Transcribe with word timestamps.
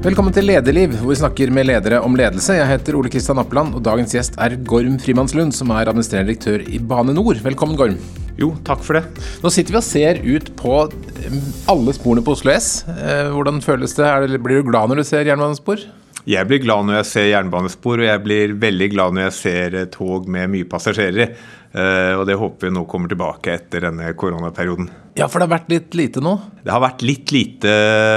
Velkommen 0.00 0.32
til 0.32 0.46
Lederliv, 0.48 0.94
hvor 0.96 1.10
vi 1.10 1.18
snakker 1.20 1.50
med 1.52 1.66
ledere 1.68 1.98
om 2.00 2.14
ledelse. 2.16 2.54
Jeg 2.56 2.68
heter 2.70 2.96
Ole 2.96 3.10
Kristian 3.12 3.36
Appeland, 3.36 3.74
og 3.76 3.82
dagens 3.84 4.14
gjest 4.16 4.38
er 4.40 4.54
Gorm 4.64 4.94
Frimannslund, 4.96 5.52
som 5.52 5.68
er 5.74 5.90
administrerende 5.90 6.30
direktør 6.30 6.64
i 6.64 6.78
Bane 6.80 7.12
Nor. 7.12 7.36
Velkommen, 7.44 7.76
Gorm. 7.76 7.98
Jo, 8.40 8.54
takk 8.64 8.80
for 8.86 8.96
det. 8.96 9.26
Nå 9.42 9.52
sitter 9.52 9.76
vi 9.76 9.80
og 9.82 9.84
ser 9.84 10.22
ut 10.24 10.48
på 10.56 10.78
eh, 10.88 11.36
alle 11.68 11.92
sporene 11.92 12.24
på 12.24 12.32
Oslo 12.32 12.54
S. 12.54 12.70
Eh, 12.96 13.28
hvordan 13.34 13.60
føles 13.60 13.92
det? 13.98 14.08
det 14.32 14.40
blir 14.40 14.62
du 14.62 14.70
glad 14.70 14.88
når 14.88 15.02
du 15.02 15.08
ser 15.10 15.28
jernbanespor? 15.28 15.84
Jeg 16.24 16.48
blir 16.48 16.64
glad 16.64 16.88
når 16.88 17.02
jeg 17.02 17.10
ser 17.10 17.28
jernbanespor, 17.34 18.00
og 18.00 18.08
jeg 18.08 18.24
blir 18.24 18.56
veldig 18.64 18.88
glad 18.96 19.18
når 19.18 19.28
jeg 19.28 19.36
ser 19.42 19.80
eh, 19.82 19.88
tog 19.92 20.32
med 20.32 20.48
mye 20.56 20.70
passasjerer 20.72 21.36
og 21.70 22.24
det 22.26 22.34
håper 22.34 22.66
vi 22.66 22.72
nå 22.74 22.80
kommer 22.90 23.10
tilbake 23.12 23.52
etter 23.54 23.84
denne 23.86 24.08
koronaperioden. 24.18 24.88
Ja, 25.18 25.28
for 25.28 25.38
det 25.38 25.46
har 25.46 25.52
vært 25.52 25.70
litt 25.70 25.94
lite 25.98 26.22
nå? 26.22 26.32
Det 26.64 26.72
har 26.72 26.82
vært 26.82 27.04
litt 27.04 27.30
lite 27.34 27.72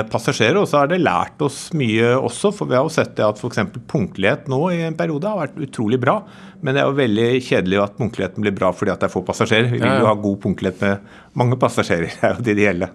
passasjerer, 0.09 0.58
og 0.62 0.68
så 0.70 0.82
har 0.82 0.90
det 0.90 1.02
lært 1.02 1.41
oss 1.44 1.68
mye 1.78 2.14
også. 2.16 2.54
For 2.55 2.70
vi 2.70 2.78
har 2.78 2.86
jo 2.86 2.94
sett 2.94 3.16
det 3.18 3.26
at 3.28 3.42
f.eks. 3.42 3.62
punktlighet 3.90 4.50
nå 4.52 4.62
i 4.73 4.81
en 4.88 4.98
periode 4.98 5.30
har 5.30 5.42
vært 5.42 5.62
utrolig 5.68 6.00
bra. 6.02 6.20
Men 6.64 6.73
det 6.73 6.84
er 6.84 6.90
jo 6.90 7.00
veldig 7.02 7.30
kjedelig 7.44 7.81
at 7.84 7.98
punktligheten 8.00 8.45
blir 8.45 8.55
bra 8.55 8.72
fordi 8.73 8.94
at 8.94 9.02
det 9.04 9.09
er 9.09 9.16
få 9.16 9.23
passasjerer. 9.28 9.72
Vi 9.73 9.81
vil 9.81 10.04
jo 10.04 10.09
ha 10.09 10.16
god 10.26 10.40
punktlighet 10.45 10.86
med 10.86 11.17
mange 11.42 11.59
passasjerer, 11.62 12.14
det 12.20 12.30
er 12.30 12.38
jo 12.38 12.48
det 12.48 12.58
det 12.59 12.70
gjelder. 12.70 12.94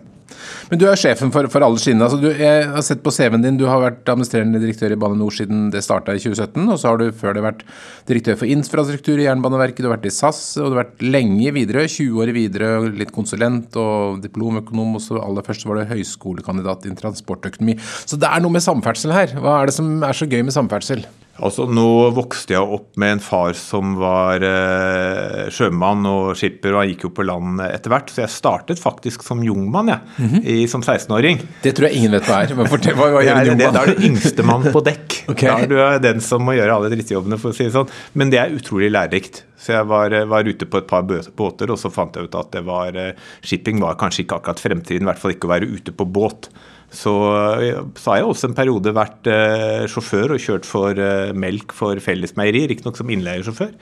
Men 0.71 0.81
du 0.81 0.87
er 0.89 1.01
sjefen 1.01 1.33
for, 1.35 1.49
for 1.53 1.65
alle 1.65 1.81
skinnene. 1.81 2.09
Altså, 2.09 2.33
jeg 2.39 2.69
har 2.75 2.85
sett 2.85 3.03
på 3.05 3.13
CV-en 3.15 3.45
din, 3.45 3.59
du 3.61 3.67
har 3.69 3.83
vært 3.83 4.09
administrerende 4.09 4.61
direktør 4.63 4.95
i 4.95 4.99
Bane 5.01 5.19
NOR 5.19 5.35
siden 5.35 5.69
det 5.75 5.85
starta 5.85 6.15
i 6.17 6.23
2017. 6.23 6.65
Og 6.67 6.81
så 6.81 6.91
har 6.91 7.01
du 7.01 7.07
før 7.17 7.37
det 7.37 7.45
vært 7.45 7.65
direktør 8.11 8.39
for 8.41 8.51
infrastruktur 8.51 9.21
i 9.21 9.29
Jernbaneverket, 9.29 9.85
du 9.85 9.91
har 9.91 9.97
vært 9.97 10.11
i 10.11 10.15
SAS, 10.15 10.43
og 10.61 10.71
du 10.71 10.77
har 10.77 10.85
vært 10.85 11.07
lenge 11.07 11.41
i 11.47 11.55
Widerøe. 11.55 11.87
20 11.89 12.23
år 12.23 12.33
i 12.33 12.37
Widerøe, 12.39 12.93
litt 13.01 13.15
konsulent 13.15 13.79
og 13.81 14.21
diplomøkonom. 14.25 14.99
Og 14.99 15.05
så 15.05 15.23
aller 15.23 15.47
først 15.47 15.69
var 15.69 15.81
du 15.81 15.95
høyskolekandidat 15.95 16.89
i 16.89 16.97
transportøkonomi. 16.99 17.79
Så 18.05 18.21
det 18.21 18.31
er 18.31 18.45
noe 18.45 18.55
med 18.55 18.65
samferdsel 18.65 19.15
her. 19.17 19.39
Hva 19.39 19.61
er 19.63 19.71
det 19.71 19.79
som 19.79 19.97
er 20.05 20.17
så 20.17 20.29
gøy 20.29 20.43
med 20.45 20.57
samferdsel? 20.57 21.07
Altså, 21.39 21.69
nå 21.71 21.87
vokste 22.17 22.57
jeg 22.57 22.75
opp 22.77 22.97
med 22.99 23.17
en 23.17 23.21
far 23.23 23.53
som 23.59 23.95
var 24.01 24.43
eh, 24.43 25.47
sjømann 25.55 26.07
og 26.11 26.33
skipper, 26.39 26.75
og 26.75 26.83
han 26.83 26.91
gikk 26.91 27.07
jo 27.07 27.11
på 27.15 27.27
land 27.29 27.63
etter 27.63 27.93
hvert. 27.93 28.11
Så 28.11 28.25
jeg 28.25 28.35
startet 28.35 28.83
faktisk 28.83 29.23
som 29.27 29.43
jungmann 29.47 29.93
jeg, 29.93 30.01
mm 30.19 30.29
-hmm. 30.29 30.45
i, 30.45 30.67
som 30.67 30.83
16-åring. 30.83 31.41
Det 31.63 31.75
tror 31.77 31.89
jeg 31.89 31.97
ingen 31.97 32.13
vet 32.13 32.27
hva 32.27 32.43
er. 32.43 32.55
Men 32.55 32.67
fortell, 32.67 32.95
hva, 32.95 33.11
hva 33.15 33.23
gjør 33.23 33.39
en 33.39 33.47
jungmann? 33.47 33.75
Da 33.75 33.83
er 33.83 33.95
du 33.95 34.07
yngstemann 34.09 34.73
på 34.73 34.85
dekk. 34.85 35.23
okay. 35.33 35.49
Da 35.49 35.59
er 35.59 35.67
du 35.67 36.09
den 36.09 36.21
som 36.21 36.43
må 36.43 36.53
gjøre 36.53 36.75
alle 36.75 36.91
drittjobbene, 36.91 37.39
for 37.39 37.51
å 37.51 37.55
si 37.55 37.65
det 37.65 37.73
sånn. 37.73 37.89
Men 38.15 38.31
det 38.31 38.39
er 38.39 38.55
utrolig 38.55 38.91
lærerikt. 38.91 39.45
Så 39.59 39.73
jeg 39.75 39.87
var, 39.87 40.11
var, 40.27 40.47
ute 40.47 40.67
på 40.67 40.79
et 40.79 40.87
par 40.87 41.03
båter, 41.03 41.71
og 41.71 41.79
så 41.79 41.91
fant 41.91 42.15
jeg 42.15 42.25
ut 42.25 42.35
at 42.35 42.51
det 42.53 42.65
var, 42.67 42.95
eh, 42.97 43.15
shipping 43.43 43.81
var 43.81 43.95
kanskje 43.95 44.25
ikke 44.25 44.39
akkurat 44.39 44.61
fremtiden. 44.61 45.03
I 45.03 45.11
hvert 45.11 45.19
fall 45.19 45.35
ikke 45.35 45.47
å 45.47 45.55
være 45.55 45.71
ute 45.71 45.93
på 45.93 46.07
båt. 46.07 46.51
Så, 46.89 47.13
så, 47.99 48.05
har 48.09 48.23
jeg 48.23 48.29
også 48.31 48.49
en 48.49 48.55
periode 48.57 48.93
vært 48.97 49.29
eh, 49.29 49.85
sjåfør 49.93 50.33
og 50.33 50.41
kjørt 50.41 50.65
for 50.65 50.97
eh, 50.97 51.35
melk 51.37 51.75
for 51.77 52.01
fellesmeierier, 52.01 52.71
riktignok 52.71 52.97
som 52.97 53.13
innleiesjåfør. 53.13 53.75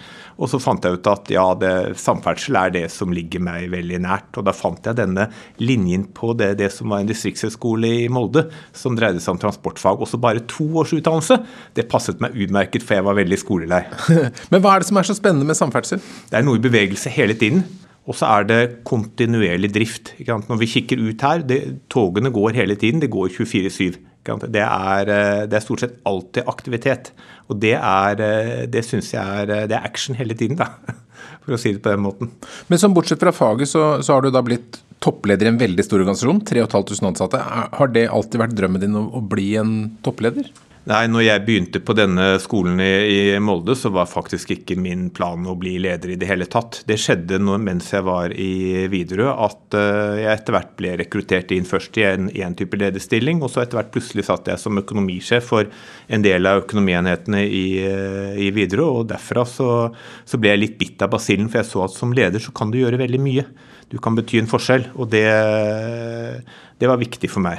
Og 0.42 0.50
så 0.50 0.58
fant 0.62 0.82
jeg 0.82 0.98
ut 0.98 1.10
at 1.12 1.30
ja, 1.30 1.44
det, 1.60 1.70
samferdsel 2.02 2.58
er 2.58 2.74
det 2.74 2.84
som 2.90 3.14
ligger 3.14 3.44
meg 3.46 3.70
veldig 3.70 4.02
nært. 4.02 4.32
Og 4.34 4.48
da 4.48 4.56
fant 4.56 4.90
jeg 4.90 4.98
denne 4.98 5.28
linjen 5.62 6.08
på 6.18 6.34
det, 6.38 6.56
det 6.58 6.72
som 6.74 6.90
var 6.90 7.04
en 7.04 7.12
distriktshøyskole 7.12 7.94
i 8.02 8.10
Molde, 8.10 8.48
som 8.74 8.98
dreide 8.98 9.22
seg 9.22 9.36
om 9.36 9.42
transportfag. 9.46 10.02
Også 10.02 10.18
bare 10.20 10.42
to 10.50 10.66
års 10.82 10.96
utdannelse. 10.96 11.38
Det 11.78 11.86
passet 11.92 12.18
meg 12.24 12.34
utmerket, 12.34 12.82
for 12.82 12.98
jeg 12.98 13.06
var 13.06 13.20
veldig 13.22 13.38
skolelei. 13.40 13.84
Men 14.50 14.66
hva 14.66 14.74
er 14.74 14.82
det 14.82 14.90
som 14.90 14.98
er 14.98 15.06
så 15.06 15.14
spennende 15.14 15.46
med 15.46 15.58
samferdsel? 15.58 16.02
Det 16.26 16.40
er 16.40 16.46
noe 16.46 16.58
i 16.58 16.66
bevegelse 16.66 17.14
hele 17.14 17.38
tiden. 17.38 17.62
Og 18.06 18.14
så 18.14 18.28
er 18.30 18.46
det 18.46 18.60
kontinuerlig 18.86 19.72
drift. 19.74 20.12
Når 20.22 20.60
vi 20.60 20.68
kikker 20.76 21.00
ut 21.02 21.24
her, 21.26 21.42
det, 21.42 21.60
togene 21.92 22.30
går 22.34 22.54
hele 22.58 22.76
tiden. 22.78 23.02
Det 23.02 23.10
går 23.10 23.32
24-7. 23.34 23.98
Det, 24.26 24.62
er, 24.62 25.10
eh, 25.10 25.42
det 25.46 25.58
er 25.58 25.62
stort 25.62 25.82
sett 25.82 25.98
alltid 26.06 26.46
aktivitet. 26.50 27.12
Og 27.50 27.58
det 27.62 27.74
er, 27.78 28.22
eh, 28.22 28.64
det 28.70 28.84
syns 28.86 29.12
jeg 29.14 29.22
er, 29.22 29.50
eh, 29.50 29.66
det 29.70 29.76
er 29.78 29.86
action 29.86 30.18
hele 30.18 30.34
tiden, 30.38 30.58
da. 30.58 30.70
For 31.46 31.54
å 31.54 31.60
si 31.60 31.74
det 31.74 31.82
på 31.82 31.92
den 31.92 32.02
måten. 32.02 32.32
Men 32.70 32.82
som 32.82 32.94
bortsett 32.94 33.22
fra 33.22 33.34
faget, 33.34 33.70
så, 33.70 34.02
så 34.02 34.16
har 34.16 34.26
du 34.26 34.32
da 34.34 34.42
blitt 34.42 34.80
toppleder 35.02 35.46
i 35.46 35.52
en 35.52 35.60
veldig 35.60 35.84
stor 35.86 36.02
organisasjon. 36.02 36.42
3500 36.46 37.10
ansatte. 37.12 37.42
Har 37.78 37.90
det 37.94 38.08
alltid 38.10 38.42
vært 38.42 38.56
drømmen 38.58 38.82
din 38.82 38.98
å, 38.98 39.04
å 39.18 39.22
bli 39.22 39.52
en 39.60 39.76
toppleder? 40.06 40.50
Nei, 40.86 41.08
når 41.10 41.24
jeg 41.24 41.42
begynte 41.42 41.80
på 41.82 41.96
denne 41.98 42.36
skolen 42.38 42.78
i, 42.78 42.90
i, 43.10 43.22
Molde, 43.42 43.74
så 43.74 43.90
var 43.90 44.06
faktisk 44.06 44.52
ikke 44.54 44.76
min 44.78 45.08
plan 45.10 45.42
å 45.50 45.56
bli 45.58 45.72
leder 45.82 46.12
i 46.14 46.18
det 46.20 46.28
hele 46.30 46.46
tatt. 46.46 46.78
Det 46.86 46.94
skjedde 47.02 47.40
når, 47.42 47.58
mens 47.66 47.88
jeg 47.90 48.06
var 48.06 48.30
i 48.30 48.84
Widerøe 48.92 49.32
at 49.48 49.74
uh, 49.74 50.14
jeg 50.14 50.30
etter 50.30 50.54
hvert 50.54 50.70
ble 50.78 50.94
rekruttert 51.02 51.50
inn 51.56 51.66
først 51.66 51.98
i 51.98 52.06
en, 52.06 52.30
en 52.30 52.54
type 52.54 52.78
lederstilling, 52.78 53.42
og 53.42 53.50
så 53.50 53.64
etter 53.64 53.80
hvert 53.80 53.90
plutselig 53.98 54.28
satt 54.30 54.52
jeg 54.52 54.62
som 54.62 54.78
økonomisjef 54.78 55.50
for 55.50 55.66
en 56.06 56.22
del 56.22 56.46
av 56.46 56.62
økonomienhetene 56.62 57.42
i, 57.42 57.66
uh, 57.82 58.38
i 58.38 58.54
Widerøe. 58.54 59.02
Og 59.02 59.10
derfra 59.10 59.42
så, 59.42 59.70
så, 60.22 60.38
ble 60.38 60.54
jeg 60.54 60.64
litt 60.68 60.80
bitt 60.86 61.02
av 61.02 61.10
basillen, 61.18 61.50
for 61.50 61.64
jeg 61.64 61.72
så 61.74 61.86
at 61.90 61.98
som 61.98 62.14
leder 62.14 62.38
så 62.38 62.54
kan 62.54 62.70
du 62.70 62.78
gjøre 62.84 63.02
veldig 63.02 63.26
mye. 63.26 63.50
Du 63.90 63.98
kan 63.98 64.14
bety 64.14 64.38
en 64.38 64.54
forskjell, 64.54 64.92
og 64.94 65.10
det, 65.10 65.26
det 66.78 66.94
var 66.94 67.02
viktig 67.02 67.34
for 67.34 67.42
meg. 67.42 67.58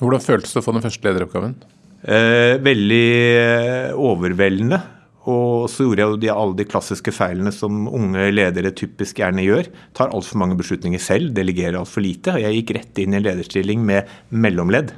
Hvordan 0.00 0.30
føltes 0.32 0.56
det 0.56 0.64
å 0.64 0.64
få 0.64 0.72
den 0.78 0.88
første 0.88 1.12
lederoppgaven? 1.12 1.60
Eh, 2.02 2.54
veldig 2.62 3.08
eh, 3.38 3.90
overveldende. 3.98 4.80
Og 5.28 5.66
så 5.68 5.84
gjorde 5.84 6.00
jeg 6.00 6.12
jo 6.12 6.20
de, 6.22 6.30
alle 6.32 6.56
de 6.56 6.64
klassiske 6.68 7.12
feilene 7.12 7.50
som 7.52 7.88
unge 7.90 8.30
ledere 8.32 8.72
typisk 8.76 9.18
gjerne 9.20 9.44
gjør. 9.44 9.68
Tar 9.96 10.14
altfor 10.14 10.40
mange 10.40 10.56
beslutninger 10.56 11.02
selv, 11.02 11.34
delegerer 11.36 11.80
altfor 11.80 12.04
lite. 12.04 12.36
Og 12.36 12.44
jeg 12.44 12.60
gikk 12.60 12.72
rett 12.78 13.02
inn 13.02 13.16
i 13.16 13.20
en 13.20 13.26
lederstilling 13.26 13.84
med 13.84 14.08
mellomledd. 14.30 14.94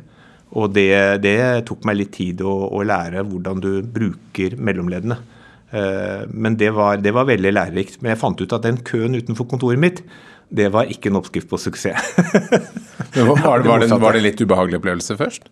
Og 0.61 0.73
det, 0.75 1.23
det 1.25 1.37
tok 1.67 1.85
meg 1.87 1.99
litt 1.99 2.15
tid 2.19 2.43
å, 2.47 2.53
å, 2.71 2.83
lære 2.87 3.23
hvordan 3.27 3.63
du 3.63 3.71
bruker 3.87 4.57
mellomleddene. 4.59 5.19
Eh, 5.71 6.27
men 6.31 6.59
det 6.61 6.73
var, 6.77 7.01
det 7.03 7.15
var 7.17 7.27
veldig 7.31 7.55
lærerikt. 7.57 7.99
Men 8.03 8.15
jeg 8.15 8.23
fant 8.23 8.45
ut 8.45 8.55
at 8.55 8.67
den 8.67 8.83
køen 8.87 9.19
utenfor 9.19 9.49
kontoret 9.51 9.83
mitt, 9.83 10.05
det 10.51 10.69
var 10.75 10.91
ikke 10.91 11.11
en 11.11 11.19
oppskrift 11.21 11.51
på 11.51 11.59
suksess. 11.63 12.13
var, 12.19 13.35
det, 13.35 13.35
var, 13.35 13.83
det, 13.83 13.91
var 13.91 14.15
det 14.15 14.25
litt 14.27 14.43
ubehagelig 14.43 14.79
opplevelse 14.83 15.19
først? 15.19 15.51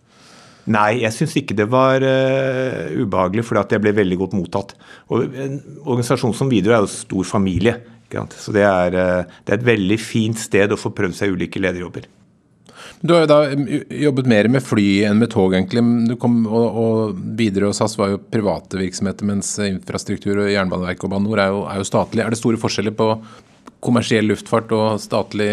Nei, 0.68 1.00
jeg 1.02 1.14
syns 1.16 1.36
ikke 1.40 1.56
det 1.56 1.68
var 1.72 2.04
uh, 2.04 2.90
ubehagelig, 2.98 3.46
for 3.48 3.60
at 3.60 3.72
jeg 3.72 3.82
ble 3.84 3.94
veldig 3.96 4.18
godt 4.20 4.36
mottatt. 4.36 4.74
Og 5.12 5.24
En 5.32 5.56
organisasjon 5.84 6.36
som 6.36 6.50
Widerøe 6.52 6.76
er 6.76 6.84
jo 6.84 6.92
stor 6.92 7.28
familie. 7.28 7.78
Så 8.08 8.54
det 8.56 8.64
er, 8.64 8.94
uh, 8.96 9.40
det 9.44 9.54
er, 9.54 9.58
et 9.58 9.66
veldig 9.68 9.98
fint 10.00 10.38
sted 10.40 10.72
å 10.72 10.80
få 10.80 10.92
prøvd 10.96 11.16
seg 11.16 11.34
ulike 11.34 11.60
lederjobber. 11.62 12.08
Du 13.00 13.12
har 13.14 13.24
jo 13.24 13.30
da 13.30 13.40
jobbet 14.08 14.28
mer 14.30 14.48
med 14.50 14.64
fly 14.64 14.86
enn 15.06 15.20
med 15.20 15.30
tog, 15.30 15.52
egentlig. 15.54 15.82
Du 16.10 16.16
kom, 16.20 16.40
og, 16.46 16.78
og 16.82 17.20
Widerøe 17.38 17.70
og 17.70 17.76
SAS 17.78 17.94
var 17.98 18.14
jo 18.14 18.22
private 18.32 18.80
virksomheter, 18.80 19.28
mens 19.28 19.52
infrastruktur 19.62 20.42
og 20.42 20.50
Jernbaneverket 20.50 21.06
og 21.06 21.12
Bane 21.14 21.26
NOR 21.26 21.42
er, 21.42 21.58
er, 21.74 21.82
jo 21.82 21.86
statlig. 21.86 22.24
Er 22.24 22.34
det 22.34 22.40
store 22.40 22.60
forskjeller 22.60 22.96
på 22.98 23.12
kommersiell 23.84 24.26
luftfart 24.30 24.72
og 24.74 24.98
statlig 25.02 25.50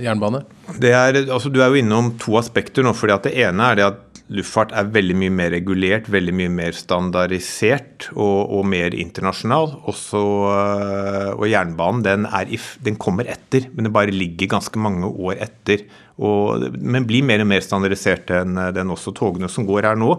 jernbane? 0.00 0.42
Er, 0.80 1.20
altså, 1.24 1.50
du 1.52 1.60
er 1.62 1.72
jo 1.72 1.80
innom 1.80 2.12
to 2.20 2.36
aspekter 2.40 2.84
nå. 2.84 2.92
fordi 2.96 3.14
at 3.16 3.28
Det 3.28 3.34
ene 3.46 3.70
er 3.70 3.78
det 3.78 3.86
at 3.86 4.02
luftfart 4.32 4.72
er 4.74 4.88
veldig 4.90 5.14
mye 5.20 5.32
mer 5.34 5.52
regulert, 5.54 6.08
veldig 6.10 6.32
mye 6.34 6.50
mer 6.50 6.74
standardisert 6.74 8.08
og, 8.14 8.50
og 8.58 8.64
mer 8.66 8.94
internasjonal. 8.98 9.76
Også, 9.92 10.22
øh, 10.50 11.30
og 11.36 11.46
jernbanen 11.50 12.02
den, 12.06 12.26
i, 12.50 12.58
den, 12.82 12.98
kommer 12.98 13.28
etter, 13.30 13.68
men 13.74 13.86
det 13.86 13.94
bare 13.94 14.14
ligger 14.14 14.56
ganske 14.56 14.82
mange 14.82 15.06
år 15.06 15.38
etter. 15.46 15.84
Og, 16.16 16.64
men 16.80 17.06
blir 17.06 17.26
mer 17.28 17.44
og 17.44 17.50
mer 17.52 17.62
standardisert 17.62 18.32
enn 18.34 18.58
den 18.74 18.90
også 18.94 19.12
togene 19.14 19.50
som 19.52 19.68
går 19.68 19.90
her 19.92 20.00
nå. 20.00 20.16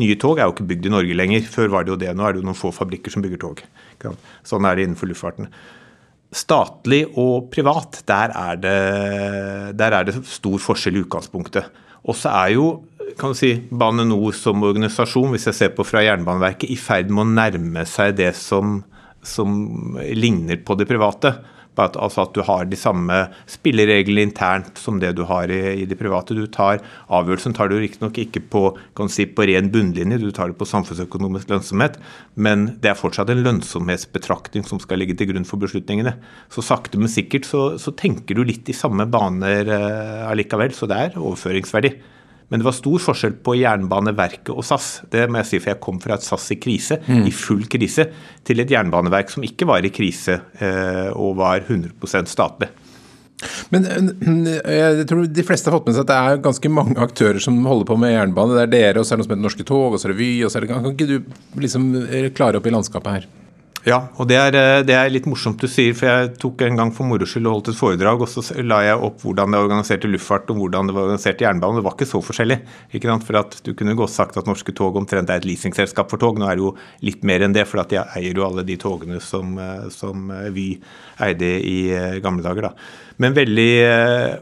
Nye 0.00 0.16
tog 0.20 0.38
er 0.38 0.48
jo 0.48 0.54
ikke 0.54 0.68
bygd 0.70 0.88
i 0.88 0.94
Norge 0.94 1.18
lenger. 1.18 1.44
Før 1.50 1.74
var 1.74 1.84
det 1.84 1.92
jo 1.92 1.98
det. 2.00 2.14
Nå 2.16 2.24
er 2.24 2.32
det 2.32 2.40
jo 2.40 2.46
noen 2.48 2.58
få 2.58 2.72
fabrikker 2.72 3.12
som 3.12 3.24
bygger 3.24 3.44
tog. 3.44 3.62
Sånn 4.46 4.68
er 4.68 4.78
det 4.78 4.88
innenfor 4.88 5.10
luftfarten. 5.10 5.50
Statlig 6.30 7.02
og 7.18 7.50
privat, 7.50 8.04
der 8.06 8.32
er 8.38 8.60
det, 8.62 8.76
der 9.76 9.96
er 9.98 10.06
det 10.06 10.20
stor 10.30 10.62
forskjell 10.62 11.00
i 11.00 11.02
utgangspunktet. 11.02 11.66
Og 12.06 12.16
så 12.16 12.30
er 12.30 12.54
jo 12.54 12.68
kan 13.18 13.32
du 13.32 13.38
si, 13.38 13.54
Bane 13.70 14.04
NOR 14.08 14.34
som 14.36 14.62
organisasjon, 14.66 15.30
hvis 15.34 15.48
jeg 15.50 15.58
ser 15.58 15.72
på 15.76 15.86
fra 15.86 16.04
Jernbaneverket, 16.06 16.70
i 16.70 16.78
ferd 16.80 17.12
med 17.12 17.24
å 17.24 17.30
nærme 17.30 17.86
seg 17.88 18.18
det 18.20 18.32
som, 18.38 18.80
som 19.22 19.96
ligner 20.14 20.60
på 20.64 20.78
det 20.78 20.88
private. 20.90 21.38
At, 21.80 21.94
altså 21.96 22.26
at 22.26 22.34
du 22.36 22.42
har 22.44 22.66
de 22.68 22.76
samme 22.76 23.14
spillereglene 23.48 24.26
internt 24.26 24.76
som 24.76 24.98
det 25.00 25.14
du 25.16 25.22
har 25.28 25.48
i, 25.48 25.60
i 25.80 25.86
det 25.88 25.96
private. 25.96 26.36
Du 26.36 26.44
tar 26.52 26.82
Avgjørelsen 27.08 27.54
tar 27.56 27.70
du 27.70 27.78
riktignok 27.80 28.18
ikke 28.20 28.42
på, 28.52 28.64
kan 28.98 29.08
si, 29.08 29.24
på 29.24 29.46
ren 29.48 29.70
bunnlinje, 29.72 30.18
du 30.20 30.28
tar 30.34 30.52
det 30.52 30.58
på 30.60 30.68
samfunnsøkonomisk 30.68 31.48
lønnsomhet, 31.48 31.96
men 32.36 32.66
det 32.82 32.92
er 32.92 33.00
fortsatt 33.00 33.32
en 33.32 33.40
lønnsomhetsbetraktning 33.46 34.66
som 34.68 34.82
skal 34.82 35.00
ligge 35.00 35.16
til 35.16 35.30
grunn 35.32 35.48
for 35.48 35.62
beslutningene. 35.62 36.18
Så 36.52 36.66
sakte, 36.66 37.00
men 37.00 37.12
sikkert 37.12 37.48
så, 37.48 37.64
så 37.80 37.94
tenker 37.96 38.36
du 38.36 38.44
litt 38.44 38.68
i 38.68 38.76
samme 38.76 39.08
baner 39.10 39.70
eh, 39.70 40.24
allikevel, 40.28 40.74
så 40.76 40.90
det 40.90 41.04
er 41.06 41.20
overføringsverdi. 41.22 41.94
Men 42.50 42.60
det 42.60 42.66
var 42.66 42.74
stor 42.74 42.98
forskjell 42.98 43.36
på 43.46 43.54
Jernbaneverket 43.60 44.50
og 44.50 44.64
SAS. 44.66 44.88
Det 45.10 45.28
må 45.30 45.38
jeg 45.40 45.48
si, 45.48 45.60
for 45.62 45.72
jeg 45.72 45.82
kom 45.84 46.00
fra 46.02 46.16
et 46.18 46.26
SAS 46.26 46.48
i 46.50 46.58
krise, 46.58 46.98
mm. 47.06 47.24
i 47.30 47.32
full 47.34 47.62
krise, 47.70 48.08
til 48.46 48.62
et 48.62 48.72
jernbaneverk 48.74 49.30
som 49.30 49.46
ikke 49.46 49.68
var 49.70 49.86
i 49.86 49.92
krise 49.94 50.40
eh, 50.58 51.10
og 51.14 51.38
var 51.38 51.62
100% 51.62 52.30
statlig. 52.30 52.72
Men 53.72 53.86
jeg 53.86 55.06
tror 55.08 55.24
de 55.30 55.44
fleste 55.46 55.70
har 55.70 55.78
fått 55.78 55.86
med 55.88 55.96
seg 55.96 56.04
at 56.04 56.10
det 56.10 56.16
er 56.18 56.42
ganske 56.44 56.72
mange 56.76 56.98
aktører 57.00 57.40
som 57.40 57.56
holder 57.64 57.88
på 57.88 57.96
med 58.02 58.12
jernbane. 58.12 58.58
Det 58.58 58.66
er 58.66 58.74
dere, 58.74 59.00
og 59.00 59.06
så 59.06 59.14
er 59.14 59.20
det 59.20 59.22
noe 59.22 59.28
som 59.28 59.36
heter 59.36 59.46
Norske 59.46 59.68
Tog, 59.70 59.94
og 59.94 60.02
så 60.02 60.08
er 60.08 60.12
det 60.12 60.20
Vy. 60.20 60.32
og 60.44 60.50
så 60.50 60.58
er 60.58 60.66
det, 60.66 60.72
Kan 60.74 60.90
ikke 60.90 61.08
du 61.08 61.62
liksom 61.62 61.86
klare 62.36 62.60
opp 62.60 62.68
i 62.68 62.74
landskapet 62.74 63.16
her? 63.16 63.30
Ja, 63.88 63.96
og 64.20 64.26
det 64.28 64.36
er, 64.36 64.56
eh, 64.60 64.82
det 64.84 64.92
er, 64.92 65.08
litt 65.08 65.24
morsomt 65.24 65.62
du 65.62 65.64
sier, 65.70 65.94
for 65.96 66.04
jeg 66.04 66.34
tok 66.42 66.60
en 66.66 66.76
gang 66.76 66.90
for 66.92 67.08
moro 67.08 67.24
skyld 67.24 67.46
og 67.48 67.54
holdt 67.54 67.70
et 67.72 67.78
foredrag, 67.78 68.20
og 68.20 68.28
så 68.28 68.42
la 68.60 68.82
jeg 68.84 69.00
opp 69.06 69.24
hvordan 69.24 69.54
det 69.54 69.60
organiserte 69.62 70.10
luftfart 70.10 70.52
og 70.52 70.60
hvordan 70.60 70.90
det 70.90 70.96
var 70.96 71.06
organisert 71.06 71.40
jernbane. 71.40 71.80
Det 71.80 71.86
var 71.86 71.96
ikke 71.96 72.10
så 72.10 72.20
forskjellig. 72.20 72.58
ikke 72.92 73.08
sant? 73.08 73.24
For 73.24 73.40
at 73.40 73.56
Du 73.64 73.72
kunne 73.72 73.96
godt 73.96 74.12
sagt 74.12 74.36
at 74.36 74.46
Norske 74.46 74.74
Tog 74.76 74.96
omtrent 75.00 75.30
er 75.30 75.40
et 75.40 75.48
leasingselskap 75.48 76.12
for 76.12 76.20
tog. 76.20 76.38
Nå 76.38 76.44
er 76.44 76.60
det 76.60 76.64
jo 76.66 76.74
litt 77.00 77.24
mer 77.24 77.40
enn 77.40 77.56
det, 77.56 77.66
for 77.66 77.80
at 77.80 77.88
de 77.88 77.96
eier 78.04 78.36
jo 78.36 78.44
alle 78.44 78.66
de 78.68 78.76
togene 78.76 79.20
som, 79.20 79.56
eh, 79.56 79.88
som 79.88 80.30
eh, 80.30 80.50
Vy 80.52 80.68
eide 81.24 81.50
i 81.64 82.20
gamle 82.20 82.44
dager. 82.44 82.68
da. 82.68 82.74
Men 83.16 83.32
veldig 83.36 83.72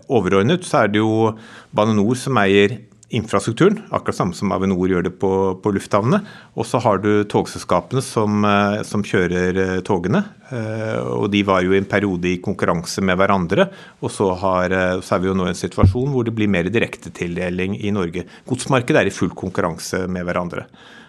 overordnet 0.08 0.66
så 0.66 0.82
er 0.82 0.88
det 0.88 0.98
jo 0.98 1.34
Bane 1.74 1.94
NOR 1.94 2.16
som 2.18 2.38
eier 2.38 2.78
infrastrukturen, 3.08 3.78
akkurat 3.88 4.16
samme 4.18 4.36
som 4.36 4.52
Avinor 4.52 4.90
gjør 4.90 5.06
det 5.06 5.14
på, 5.20 5.30
på 5.62 5.72
lufthavnene. 5.72 6.20
Og 6.60 6.66
så 6.68 6.80
har 6.84 7.00
du 7.00 7.24
togselskapene 7.24 8.02
som, 8.04 8.42
eh, 8.44 8.82
som, 8.84 9.04
kjører 9.04 9.60
eh, 9.62 9.78
togene. 9.86 10.20
Eh, 10.52 10.98
og 11.14 11.30
de 11.32 11.40
var 11.48 11.64
jo 11.64 11.72
i 11.72 11.80
en 11.80 11.88
periode 11.88 12.28
i 12.28 12.40
konkurranse 12.44 13.04
med 13.04 13.16
hverandre. 13.20 13.70
Og 14.02 14.12
så, 14.12 14.28
har, 14.42 14.76
så 15.00 15.16
er 15.16 15.24
vi 15.24 15.30
jo 15.30 15.38
nå 15.38 15.48
i 15.48 15.54
en 15.54 15.62
situasjon 15.62 16.12
hvor 16.12 16.28
det 16.28 16.36
blir 16.36 16.52
mer 16.52 16.68
direktetildeling 16.68 17.78
i 17.80 17.94
Norge. 17.96 18.26
Godsmarkedet 18.48 19.00
er 19.00 19.10
i 19.12 19.16
full 19.16 19.32
konkurranse 19.32 20.04
med 20.10 20.28
hverandre. 20.28 20.68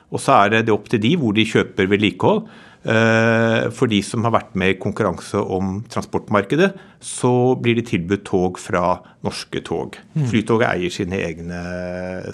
Og 0.10 0.24
så 0.24 0.40
er 0.40 0.56
det, 0.56 0.74
opp 0.74 0.88
til 0.90 1.04
de 1.04 1.13
hvor 1.19 1.36
de 1.36 1.46
kjøper 1.46 1.90
vedlikehold. 1.92 2.46
Eh, 2.80 3.66
for 3.76 3.92
de 3.92 4.00
som 4.06 4.24
har 4.24 4.31
vært 4.31 4.54
med 4.60 4.72
i 4.72 4.80
konkurranse 4.80 5.40
om 5.40 5.81
transportmarkedet, 5.92 6.72
så 7.04 7.31
blir 7.60 7.76
de 7.76 7.84
tilbudt 7.84 8.24
tog 8.30 8.60
fra 8.62 9.02
norske 9.26 9.60
tog. 9.68 9.98
Mm. 10.16 10.28
Flytoget 10.31 10.70
eier 10.72 10.94
sine 10.94 11.20
egne, 11.20 11.64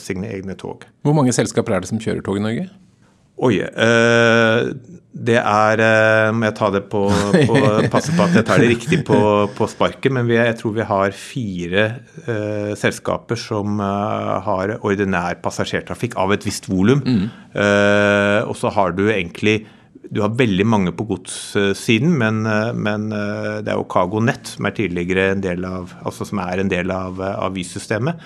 sine 0.01 0.29
egne, 0.29 0.57
tog. 0.59 0.85
Hvor 1.05 1.17
mange 1.17 1.33
selskaper 1.33 1.73
er 1.73 1.81
det 1.81 1.89
som 1.89 2.01
kjører 2.01 2.21
tog 2.25 2.37
i 2.37 2.45
Norge? 2.45 2.67
Oi. 3.45 3.57
Eh, 3.57 4.69
det 5.15 5.37
er 5.39 5.81
eh, 5.83 6.29
Må 6.35 6.45
jeg 6.47 6.55
ta 6.55 6.69
det 6.75 6.81
på, 6.91 7.01
på 7.49 7.59
Passe 7.91 8.13
på 8.15 8.23
at 8.23 8.35
jeg 8.35 8.45
tar 8.47 8.59
det 8.59 8.69
riktig 8.69 8.99
på, 9.07 9.17
på 9.55 9.67
sparket, 9.71 10.11
men 10.13 10.27
vi, 10.27 10.37
jeg 10.37 10.57
tror 10.59 10.75
vi 10.75 10.87
har 10.87 11.15
fire 11.15 11.85
eh, 12.27 12.71
selskaper 12.79 13.39
som 13.39 13.79
har 13.81 14.77
ordinær 14.77 15.39
passasjertrafikk 15.41 16.19
av 16.21 16.35
et 16.35 16.45
visst 16.45 16.69
volum. 16.69 17.01
Mm. 17.01 17.25
Uh, 17.55 18.41
og 18.49 18.55
så 18.59 18.67
har 18.75 18.91
du 18.91 19.05
egentlig 19.07 19.61
du 20.11 20.21
har 20.21 20.35
veldig 20.37 20.65
mange 20.67 20.93
på 20.95 21.05
godssiden, 21.09 22.15
men, 22.19 22.45
eh, 22.45 22.73
men, 22.73 23.11
eh, 23.11 23.61
det 23.65 23.71
er 23.71 23.79
jo 23.79 23.87
CargoNet 23.89 24.47
som 24.55 24.65
er 24.65 24.75
tidligere 24.77 25.31
en 25.31 25.41
del 25.41 25.65
av, 25.65 25.93
altså 26.05 26.27
som 26.27 26.39
er 26.39 26.59
en 26.59 26.69
del 26.69 26.91
av, 26.91 27.19
eh, 27.21 27.35
av 27.45 27.53
Vy-systemet 27.53 28.19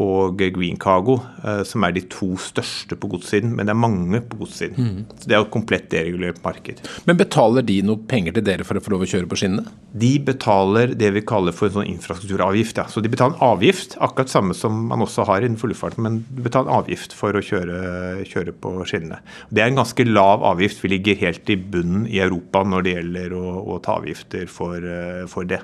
og 0.00 0.38
Green 0.38 0.78
Cargo, 0.80 1.18
eh, 1.44 1.62
som 1.68 1.84
er 1.84 1.92
de 1.92 2.02
to 2.12 2.32
største 2.40 2.96
på 2.96 3.10
godssiden. 3.12 3.52
Men 3.56 3.68
det 3.68 3.74
er 3.74 3.80
mange 3.80 4.20
på 4.24 4.38
godssiden. 4.42 4.76
Mm. 4.78 5.04
Så 5.18 5.28
Det 5.28 5.34
er 5.34 5.42
jo 5.42 5.46
et 5.48 5.54
komplett 5.54 5.90
deregulert 5.90 6.42
marked. 6.44 6.80
Men 7.06 7.18
betaler 7.18 7.62
de 7.66 7.80
noe 7.82 7.96
penger 7.96 8.32
til 8.32 8.46
dere 8.46 8.64
for 8.64 8.78
å 8.78 8.82
få 8.82 8.94
lov 8.94 9.04
å 9.04 9.10
kjøre 9.10 9.28
på 9.28 9.38
skinnene? 9.40 9.66
De 9.92 10.18
betaler 10.18 10.94
det 10.94 11.12
vi 11.12 11.24
kaller 11.26 11.52
for 11.52 11.68
en 11.68 11.76
sånn 11.76 11.90
infrastrukturavgift. 11.92 12.80
Ja. 12.80 12.86
Så 12.88 13.02
de 13.04 13.12
betaler 13.12 13.36
en 13.36 13.44
avgift, 13.52 13.98
akkurat 14.00 14.32
samme 14.32 14.56
som 14.56 14.86
man 14.88 15.04
også 15.04 15.26
har 15.28 15.44
innenfor 15.44 15.72
luftfarten, 15.72 16.02
men 16.02 16.22
de 16.30 16.46
betaler 16.46 16.70
en 16.70 16.80
avgift 16.80 17.12
for 17.16 17.36
å 17.36 17.44
kjøre, 17.44 18.24
kjøre 18.28 18.56
på 18.56 18.74
skinnene. 18.88 19.20
Det 19.50 19.62
er 19.62 19.72
en 19.72 19.82
ganske 19.82 20.08
lav 20.08 20.46
avgift. 20.46 20.82
Vi 20.82 20.94
ligger 20.94 21.20
helt 21.26 21.52
i 21.52 21.56
bunnen 21.56 22.08
i 22.08 22.22
Europa 22.24 22.64
når 22.64 22.86
det 22.86 22.96
gjelder 22.96 23.36
å, 23.36 23.46
å 23.74 23.78
ta 23.84 23.98
avgifter 24.00 24.48
for, 24.50 24.80
eh, 24.80 25.24
for 25.30 25.48
det. 25.48 25.60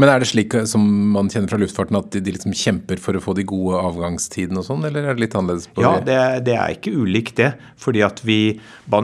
Men 0.00 0.08
er 0.08 0.22
det 0.22 0.28
slik 0.30 0.54
eh, 0.56 0.66
som 0.68 0.84
man 1.12 1.28
kjenner 1.32 1.50
fra 1.52 1.58
luftfarten, 1.60 1.98
at 1.98 2.14
de, 2.14 2.32
liksom 2.34 2.54
kjemper 2.56 3.00
for 3.02 3.18
å 3.18 3.22
få 3.22 3.34
de 3.36 3.44
gode 3.48 3.80
avgangstidene 3.80 4.62
og 4.62 4.66
sånn, 4.66 4.86
eller 4.88 5.04
er 5.04 5.16
det 5.16 5.26
litt 5.26 5.36
annerledes? 5.36 5.68
på 5.72 5.84
ja, 5.84 5.92
det? 6.00 6.16
Ja, 6.16 6.40
det, 6.46 6.56
er 6.56 6.76
ikke 6.76 6.94
ulikt 6.96 7.36
det. 7.40 7.52
Fordi 7.82 8.04
at 8.06 8.22
vi 8.24 8.38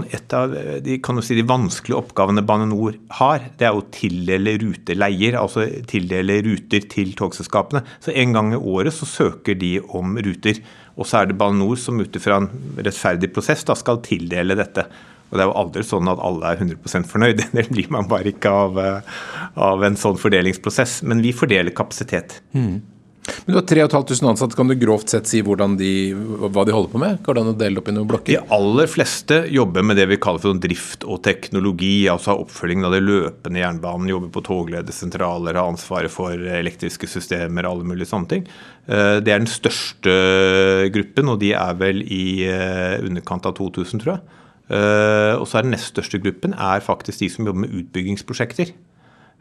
Et 0.09 0.35
av 0.37 0.53
de, 0.85 0.99
kan 1.03 1.17
du 1.17 1.23
si, 1.25 1.37
de 1.37 1.45
vanskelige 1.47 1.99
oppgavene 1.99 2.45
Bane 2.47 2.69
NOR 2.71 2.97
har, 3.19 3.45
det 3.59 3.69
er 3.69 3.77
å 3.77 3.85
tildele 3.95 4.57
ruteleier, 4.61 5.39
altså 5.41 5.67
tildele 5.89 6.41
ruter 6.47 6.85
til 6.91 7.15
togselskapene. 7.19 7.85
Så 8.05 8.15
en 8.15 8.35
gang 8.37 8.53
i 8.53 8.61
året 8.61 8.95
så 8.95 9.09
søker 9.09 9.59
de 9.59 9.79
om 9.97 10.17
ruter. 10.25 10.61
Og 10.99 11.07
så 11.09 11.21
er 11.21 11.31
det 11.31 11.39
Bane 11.41 11.61
NOR 11.61 11.79
som 11.81 12.01
ut 12.01 12.17
ifra 12.17 12.41
en 12.43 12.51
rettferdig 12.79 13.33
prosess 13.35 13.65
da 13.69 13.77
skal 13.79 14.03
tildele 14.05 14.57
dette. 14.59 14.89
Og 15.29 15.37
det 15.37 15.45
er 15.45 15.51
jo 15.51 15.57
aldri 15.61 15.85
sånn 15.85 16.09
at 16.11 16.21
alle 16.25 16.53
er 16.53 16.63
100 16.63 17.09
fornøyd. 17.09 17.43
Det 17.59 17.69
blir 17.73 17.91
man 17.93 18.09
bare 18.11 18.33
ikke 18.33 18.53
av, 18.65 18.79
eh, 18.81 19.17
av, 19.55 19.83
en 19.85 19.99
sånn 19.99 20.21
fordelingsprosess. 20.21 21.03
Men 21.09 21.25
vi 21.25 21.35
fordeler 21.37 21.75
kapasitet. 21.77 22.41
Mm. 22.57 22.79
Men 23.45 23.53
Du 23.53 23.59
har 23.59 23.67
3500 23.69 24.31
ansatte. 24.31 24.57
Kan 24.57 24.71
du 24.73 24.75
grovt 24.81 25.13
sett 25.13 25.29
si 25.29 25.43
de, 25.43 25.91
hva 26.15 26.65
de 26.65 26.73
holder 26.73 26.93
på 26.93 27.01
med? 27.03 27.19
Går 27.25 27.37
det 27.37 27.43
an 27.43 27.51
å 27.53 27.59
dele 27.61 27.83
opp 27.83 27.91
i 27.91 27.95
noen 27.97 28.09
blokker? 28.09 28.39
De 28.39 28.55
aller 28.57 28.89
fleste 28.89 29.43
jobber 29.53 29.85
med 29.85 30.01
det 30.01 30.07
vi 30.09 30.17
kaller 30.17 30.41
for 30.41 30.63
drift 30.63 31.05
og 31.05 31.21
teknologi. 31.27 32.09
altså 32.09 32.39
Oppfølgingen 32.41 32.89
av 32.89 32.97
det 32.97 33.03
løpende 33.05 33.61
jernbanen. 33.61 34.09
Jobber 34.15 34.33
på 34.33 34.45
togledersentraler, 34.49 35.61
har 35.61 35.75
ansvaret 35.75 36.13
for 36.13 36.33
elektriske 36.33 37.11
systemer, 37.11 37.69
alle 37.69 37.85
mulige 37.85 38.09
sånne 38.09 38.33
ting. 38.33 38.49
Eh, 38.89 39.21
det 39.21 39.35
er 39.35 39.45
den 39.45 39.53
største 39.53 40.17
gruppen, 40.95 41.29
og 41.29 41.41
de 41.45 41.53
er 41.53 41.79
vel 41.85 42.01
i 42.05 42.49
eh, 42.49 42.97
underkant 43.05 43.51
av 43.51 43.59
2000, 43.61 44.01
tror 44.01 44.17
jeg. 44.17 44.38
Uh, 44.69 45.41
og 45.41 45.47
så 45.49 45.59
er 45.59 45.65
Den 45.65 45.73
nest 45.73 45.95
største 45.95 46.21
gruppen 46.21 46.53
er 46.53 46.85
faktisk 46.85 47.23
de 47.23 47.31
som 47.33 47.47
jobber 47.49 47.65
med 47.65 47.75
utbyggingsprosjekter. 47.81 48.75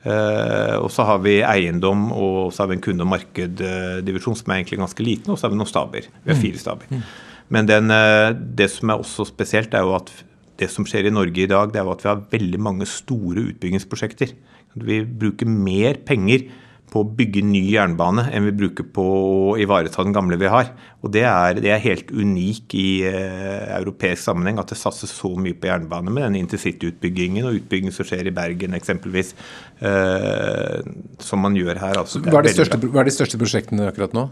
Uh, 0.08 0.78
og 0.80 0.92
så 0.94 1.04
har 1.04 1.20
vi 1.20 1.42
eiendom 1.44 2.12
og 2.16 2.54
så 2.54 2.64
har 2.64 2.70
vi 2.72 2.78
en 2.78 2.84
kunde- 2.86 3.04
og 3.04 3.12
markeddivisjon 3.12 4.38
som 4.40 4.52
er 4.54 4.62
egentlig 4.62 4.80
ganske 4.80 5.04
liten, 5.04 5.32
og 5.32 5.40
så 5.40 5.48
har 5.48 5.56
vi 5.56 5.60
noen 5.60 5.72
staber. 5.72 6.08
Vi 6.24 6.32
har 6.32 6.40
fire 6.40 6.62
staber. 6.62 6.88
Mm. 6.90 7.02
Men 7.50 7.68
den, 7.68 7.92
uh, 7.92 8.32
det 8.32 8.70
som 8.72 8.90
er 8.94 9.04
også 9.04 9.28
spesielt, 9.28 9.74
er 9.74 9.84
jo 9.84 9.98
at 9.98 10.12
det 10.58 10.70
som 10.74 10.88
skjer 10.88 11.10
i 11.10 11.14
Norge 11.14 11.44
i 11.44 11.50
dag, 11.50 11.74
det 11.74 11.82
er 11.82 11.86
jo 11.86 11.94
at 11.94 12.06
vi 12.06 12.10
har 12.10 12.24
veldig 12.32 12.62
mange 12.64 12.88
store 12.90 13.44
utbyggingsprosjekter. 13.52 14.32
Vi 14.78 15.02
bruker 15.06 15.50
mer 15.50 16.00
penger 16.06 16.48
på 16.88 17.02
å 17.04 17.08
bygge 17.18 17.44
ny 17.44 17.62
jernbane 17.74 18.30
enn 18.32 18.46
vi 18.48 18.54
bruker 18.56 18.86
på 18.96 19.04
å 19.04 19.56
ivareta 19.60 20.06
den 20.06 20.16
gamle 20.16 20.40
vi 20.40 20.50
har. 20.52 20.72
Og 21.04 21.12
Det 21.14 21.26
er, 21.28 21.60
det 21.64 21.72
er 21.74 21.84
helt 21.84 22.12
unik 22.12 22.76
i 22.80 22.88
eh, 23.10 23.68
europeisk 23.78 24.24
sammenheng 24.24 24.62
at 24.62 24.72
det 24.72 24.80
satses 24.80 25.12
så 25.12 25.34
mye 25.36 25.58
på 25.58 25.70
jernbane 25.70 26.14
med 26.14 26.24
den 26.30 26.40
intercityutbyggingen 26.44 27.48
og 27.48 27.60
utbyggingen 27.60 27.96
som 27.96 28.08
skjer 28.08 28.32
i 28.32 28.36
Bergen 28.36 28.78
eksempelvis, 28.78 29.36
eh, 29.84 30.80
som 31.20 31.44
man 31.44 31.60
gjør 31.60 31.84
her. 31.84 32.00
Altså, 32.04 32.24
hva, 32.24 32.40
er 32.40 32.56
største, 32.56 32.80
hva 32.88 33.04
er 33.04 33.12
de 33.12 33.18
største 33.20 33.42
prosjektene 33.42 33.90
akkurat 33.92 34.16
nå? 34.16 34.30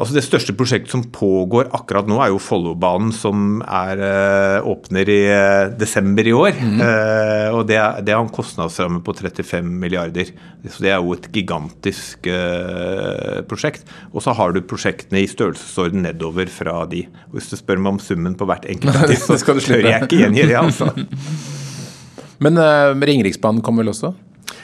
Altså 0.00 0.16
Det 0.16 0.22
største 0.24 0.54
prosjektet 0.56 0.94
som 0.94 1.02
pågår 1.12 1.68
akkurat 1.76 2.06
nå, 2.08 2.16
er 2.24 2.30
jo 2.32 2.40
Follobanen, 2.40 3.10
som 3.12 3.60
er, 3.60 4.00
uh, 4.00 4.68
åpner 4.70 5.10
i 5.12 5.18
uh, 5.28 5.72
desember 5.76 6.24
i 6.24 6.32
år. 6.32 6.56
Mm. 6.56 6.80
Uh, 6.80 7.48
og 7.58 7.66
det, 7.68 7.76
det 8.06 8.14
har 8.14 8.24
en 8.24 8.32
kostnadsramme 8.32 9.02
på 9.04 9.12
35 9.18 9.68
milliarder. 9.82 10.32
Så 10.64 10.86
det 10.86 10.94
er 10.94 11.04
jo 11.04 11.12
et 11.16 11.28
gigantisk 11.34 12.28
prosjekt. 13.48 13.84
Og 14.12 14.24
så 14.24 14.32
har 14.36 14.52
du 14.52 14.62
prosjektene 14.64 15.22
i 15.22 15.28
størrelsesorden 15.28 16.04
nedover 16.04 16.48
fra 16.52 16.82
de. 16.88 17.04
Og 17.28 17.38
Hvis 17.38 17.52
du 17.52 17.58
spør 17.60 17.80
meg 17.80 17.96
om 17.96 18.00
summen 18.00 18.36
på 18.40 18.48
hvert 18.48 18.68
enkelt 18.72 19.04
av 19.04 19.14
så 19.40 19.56
tør 19.56 19.88
jeg 19.88 20.08
ikke 20.08 20.24
gjengi 20.24 20.48
det. 20.48 20.56
altså. 20.60 20.90
Men 22.44 22.56
Ringeriksbanen 23.04 23.64
kommer 23.64 23.84
vel 23.84 23.92
også? 23.92 24.14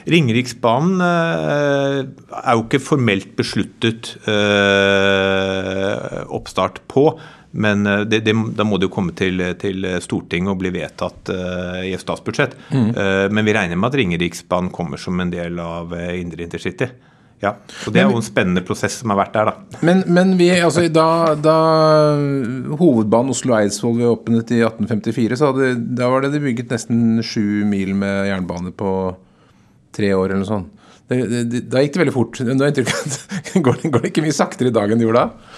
Ringeriksbanen 0.07 1.01
eh, 1.03 2.01
er 2.41 2.59
jo 2.59 2.67
ikke 2.67 2.83
formelt 2.83 3.33
besluttet 3.39 4.15
eh, 4.31 6.21
oppstart 6.37 6.83
på. 6.91 7.09
Men 7.57 7.87
eh, 7.87 8.05
det, 8.09 8.21
det, 8.27 8.37
da 8.59 8.67
må 8.69 8.79
det 8.79 8.89
jo 8.89 8.95
komme 8.99 9.17
til, 9.17 9.43
til 9.61 9.89
Stortinget 10.05 10.53
og 10.53 10.61
bli 10.61 10.73
vedtatt 10.75 11.33
uh, 11.33 11.83
i 11.87 11.95
et 11.97 12.03
statsbudsjett. 12.03 12.57
Mm. 12.71 12.89
Uh, 12.93 13.27
men 13.33 13.47
vi 13.49 13.57
regner 13.57 13.81
med 13.81 13.91
at 13.91 14.01
Ringeriksbanen 14.03 14.73
kommer 14.75 15.01
som 15.01 15.21
en 15.23 15.33
del 15.33 15.61
av 15.63 15.95
uh, 15.95 16.11
indre 16.21 16.47
intercity. 16.47 16.91
Ja, 17.43 17.53
så 17.69 17.91
Det 17.93 18.01
er 18.01 18.07
jo 18.09 18.17
en 18.17 18.25
spennende 18.25 18.63
prosess 18.65 18.95
som 19.03 19.13
har 19.13 19.19
vært 19.21 19.35
der, 19.37 19.51
da. 19.51 19.81
Men, 19.85 20.01
men 20.09 20.33
vi, 20.39 20.49
altså, 20.57 20.87
da, 20.89 21.35
da 21.37 21.57
hovedbanen 22.81 23.35
Oslo-Eidsvoll 23.35 24.01
åpnet 24.09 24.55
i 24.57 24.63
1854, 24.65 25.37
så 25.37 25.51
hadde, 25.51 25.75
da 25.99 26.09
var 26.13 26.25
det 26.25 26.33
de 26.33 26.41
bygget 26.47 26.73
nesten 26.73 27.21
sju 27.21 27.67
mil 27.69 27.93
med 27.99 28.31
jernbane 28.31 28.73
på 28.77 28.93
tre 29.95 30.13
år 30.17 30.31
eller 30.31 30.43
noe 30.43 30.51
sånt. 30.51 30.73
Det, 31.07 31.21
det, 31.31 31.63
da 31.71 31.83
gikk 31.85 31.95
det 31.95 32.03
veldig 32.03 32.17
fort. 32.17 32.41
går, 33.67 33.81
det, 33.83 33.91
går 33.95 34.03
det 34.03 34.11
ikke 34.11 34.25
mye 34.27 34.37
saktere 34.37 34.73
i 34.73 34.75
dag 34.75 34.91
enn 34.91 35.03
det 35.03 35.07
gjorde 35.07 35.25
da? 35.27 35.57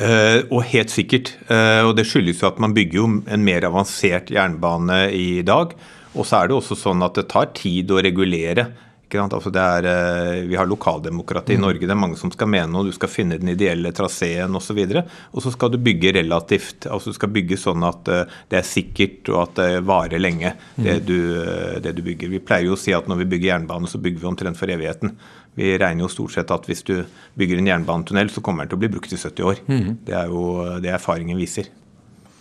Uh, 0.00 0.38
og 0.48 0.62
helt 0.70 0.92
sikkert. 0.92 1.34
Uh, 1.50 1.90
og 1.90 1.94
det 1.98 2.06
skyldes 2.08 2.40
jo 2.40 2.48
at 2.48 2.60
man 2.62 2.72
bygger 2.76 3.02
jo 3.02 3.08
en 3.28 3.44
mer 3.44 3.66
avansert 3.68 4.32
jernbane 4.32 5.02
i 5.12 5.42
dag. 5.44 5.74
Og 6.16 6.24
så 6.26 6.40
er 6.40 6.48
det 6.48 6.56
også 6.56 6.78
sånn 6.78 7.04
at 7.04 7.20
det 7.20 7.28
tar 7.30 7.52
tid 7.58 7.92
å 7.92 8.00
regulere 8.02 8.70
Altså 9.18 9.50
er, 9.50 9.86
eh, 9.90 10.44
vi 10.46 10.56
har 10.56 10.68
lokaldemokrati 10.68 11.54
i 11.54 11.58
mm. 11.58 11.64
Norge. 11.64 11.86
Det 11.86 11.94
er 11.94 11.98
mange 11.98 12.18
som 12.20 12.30
skal 12.30 12.48
mene 12.50 12.70
noe. 12.70 12.86
Du 12.86 12.94
skal 12.94 13.10
finne 13.10 13.38
den 13.40 13.50
ideelle 13.52 13.92
traseen 13.96 14.54
osv. 14.54 14.78
Og, 14.78 14.92
så 14.92 15.02
og 15.32 15.44
så 15.44 15.52
skal 15.54 15.72
du 15.72 15.78
bygge 15.82 16.12
relativt. 16.20 16.86
altså 16.86 17.10
Du 17.10 17.18
skal 17.18 17.32
bygge 17.34 17.58
sånn 17.58 17.82
at 17.86 18.08
eh, 18.08 18.38
det 18.52 18.60
er 18.60 18.68
sikkert 18.68 19.32
og 19.32 19.42
at 19.42 19.58
det 19.58 19.82
varer 19.88 20.22
lenge, 20.22 20.54
det 20.76 21.00
mm. 21.00 21.04
du, 21.08 21.18
eh, 21.42 21.76
det 21.82 21.96
du 21.98 22.04
bygger. 22.06 22.30
Vi 22.36 22.42
pleier 22.44 22.70
jo 22.70 22.78
å 22.78 22.80
si 22.80 22.94
at 22.94 23.10
når 23.10 23.24
vi 23.24 23.30
bygger 23.34 23.54
jernbane, 23.54 23.90
så 23.90 24.00
bygger 24.02 24.22
vi 24.22 24.30
omtrent 24.30 24.60
for 24.60 24.70
evigheten. 24.70 25.16
Vi 25.58 25.74
regner 25.80 26.06
jo 26.06 26.12
stort 26.12 26.36
sett 26.36 26.50
at 26.54 26.70
hvis 26.70 26.84
du 26.86 26.94
bygger 27.38 27.58
en 27.58 27.70
jernbanetunnel, 27.72 28.30
så 28.30 28.42
kommer 28.44 28.64
den 28.64 28.72
til 28.72 28.78
å 28.78 28.84
bli 28.84 28.94
brukt 28.94 29.12
i 29.12 29.18
70 29.18 29.50
år. 29.50 29.62
Mm. 29.66 29.92
Det 30.06 30.16
er 30.16 30.30
jo 30.30 30.44
det 30.80 30.94
erfaringen 30.94 31.40
viser. 31.40 31.72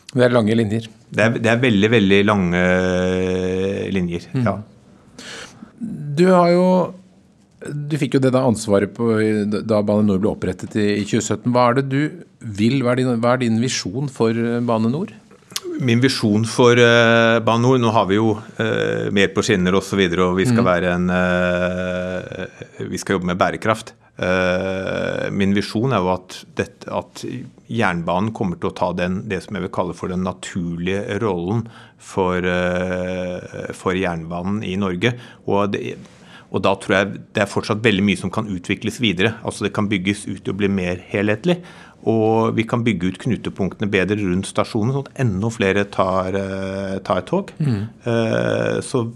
Det 0.09 0.25
er 0.25 0.33
lange 0.33 0.55
linjer? 0.57 0.89
Det 1.09 1.21
er, 1.21 1.37
det 1.37 1.49
er 1.51 1.61
veldig, 1.61 1.89
veldig 1.93 2.19
lange 2.25 2.61
linjer, 3.93 4.29
mm. 4.33 4.45
ja. 4.45 4.59
Du 5.79 6.25
har 6.31 6.51
jo 6.51 6.65
du 7.59 7.97
fikk 7.99 8.15
jo 8.15 8.21
det 8.23 8.31
da 8.31 8.45
ansvaret 8.47 8.91
på, 8.95 9.09
da 9.67 9.81
Bane 9.83 10.05
Nor 10.07 10.21
ble 10.21 10.31
opprettet 10.31 10.77
i 10.79 11.01
2017. 11.03 11.49
Hva 11.51 11.65
er 11.69 11.79
det 11.79 11.89
du 11.91 12.01
vil? 12.39 12.79
Hva 12.83 12.93
er 12.93 13.01
din, 13.01 13.09
hva 13.19 13.33
er 13.35 13.41
din 13.43 13.57
visjon 13.59 14.07
for 14.11 14.31
eh, 14.31 14.61
Bane 14.63 14.91
Nor? 14.93 15.11
Min 15.83 15.99
visjon 16.03 16.45
for 16.47 16.79
uh, 16.79 17.39
Bane 17.43 17.63
Nor 17.63 17.79
Nå 17.79 17.91
har 17.95 18.07
vi 18.07 18.19
jo 18.19 18.33
uh, 18.37 19.09
mer 19.15 19.33
på 19.35 19.43
skinner 19.43 19.75
osv., 19.75 19.81
og, 19.81 19.89
så 19.89 19.99
videre, 19.99 20.27
og 20.27 20.39
vi 20.39 20.47
skal, 20.47 20.63
mm. 20.63 20.69
være 20.69 20.93
en, 20.95 21.11
uh, 21.11 22.87
vi 22.87 22.99
skal 22.99 23.17
jobbe 23.17 23.31
med 23.31 23.39
bærekraft. 23.39 23.93
Uh, 24.19 25.29
min 25.31 25.53
visjon 25.55 25.93
er 25.95 26.03
jo 26.03 26.11
at, 26.11 26.41
dette, 26.59 26.89
at, 26.91 27.21
jernbanen 27.71 28.33
kommer 28.35 28.59
til 28.59 28.71
å 28.71 28.75
ta 28.75 28.89
den, 28.97 29.21
det 29.31 29.43
som 29.45 29.55
jeg 29.55 29.63
vil 29.67 29.71
kalle 29.77 29.95
for 29.95 30.11
den 30.11 30.25
naturlige 30.25 31.19
rollen 31.23 31.61
for, 31.95 32.43
uh, 32.43 33.69
for 33.77 33.95
jernbanen 33.95 34.63
i 34.67 34.73
Norge. 34.81 35.13
Og, 35.45 35.71
det, 35.75 35.93
og, 36.49 36.59
da 36.65 36.73
tror 36.81 36.97
jeg 36.97 37.21
det 37.37 37.45
er 37.45 37.51
fortsatt 37.51 37.85
veldig 37.85 38.03
mye 38.09 38.19
som 38.19 38.33
kan 38.33 38.49
utvikles 38.51 38.99
videre. 39.03 39.37
Altså 39.47 39.67
Det 39.67 39.73
kan 39.77 39.87
bygges 39.91 40.25
ut 40.27 40.51
og 40.51 40.59
bli 40.59 40.71
mer 40.73 40.99
helhetlig. 41.13 41.61
Og 42.09 42.55
vi 42.55 42.63
kan 42.67 42.83
bygge 42.83 43.13
ut 43.13 43.21
knutepunktene 43.23 43.91
bedre 43.91 44.19
rundt 44.19 44.47
stasjonen, 44.47 44.93
sånn 44.95 45.07
at 45.07 45.23
enda 45.23 45.53
flere 45.53 45.87
tar, 45.91 46.35
uh, 46.35 46.99
tar 47.07 47.23
tog. 47.29 47.55
Mm. 47.59 47.81
så 48.83 49.07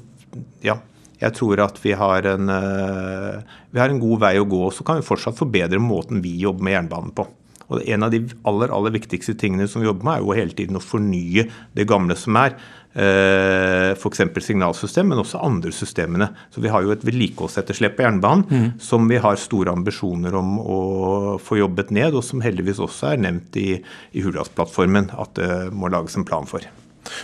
ja, 0.64 0.80
jeg 1.24 1.36
tror 1.38 1.62
at 1.64 1.80
vi 1.84 1.96
har, 1.98 2.28
en, 2.34 2.52
eh, 2.52 3.56
vi 3.72 3.82
har 3.82 3.92
en 3.92 4.02
god 4.02 4.26
vei 4.26 4.36
å 4.40 4.50
gå. 4.50 4.66
og 4.68 4.76
Så 4.76 4.86
kan 4.86 5.00
vi 5.00 5.08
fortsatt 5.08 5.40
forbedre 5.40 5.80
måten 5.80 6.22
vi 6.24 6.36
jobber 6.44 6.68
med 6.68 6.78
jernbanen 6.78 7.16
på. 7.16 7.28
Og 7.72 7.82
En 7.88 8.04
av 8.04 8.12
de 8.12 8.20
aller 8.46 8.70
aller 8.70 8.92
viktigste 8.92 9.34
tingene 9.40 9.68
som 9.68 9.82
vi 9.82 9.88
jobber 9.88 10.04
med, 10.04 10.16
er 10.18 10.22
jo 10.22 10.38
hele 10.38 10.56
tiden 10.58 10.78
å 10.78 10.84
fornye 10.84 11.48
det 11.74 11.88
gamle 11.88 12.16
som 12.20 12.36
er. 12.36 12.58
Eh, 12.94 13.96
F.eks. 13.96 14.22
signalsystem, 14.46 15.08
men 15.08 15.18
også 15.18 15.42
andre 15.42 15.72
systemene. 15.72 16.30
Så 16.52 16.62
Vi 16.62 16.70
har 16.70 16.84
jo 16.84 16.92
et 16.92 17.06
vedlikeholdsetterslep 17.06 17.98
på 17.98 18.06
jernbanen 18.06 18.46
mm. 18.50 18.70
som 18.80 19.08
vi 19.08 19.18
har 19.18 19.36
store 19.36 19.72
ambisjoner 19.72 20.36
om 20.36 20.60
å 20.60 21.40
få 21.40 21.58
jobbet 21.58 21.90
ned, 21.90 22.14
og 22.14 22.24
som 22.24 22.42
heldigvis 22.42 22.84
også 22.84 23.14
er 23.14 23.26
nevnt 23.26 23.58
i, 23.58 23.82
i 24.14 24.22
Hurdalsplattformen 24.22 25.10
at 25.18 25.34
det 25.40 25.74
må 25.74 25.90
lages 25.90 26.20
en 26.20 26.28
plan 26.28 26.46
for. 26.46 26.62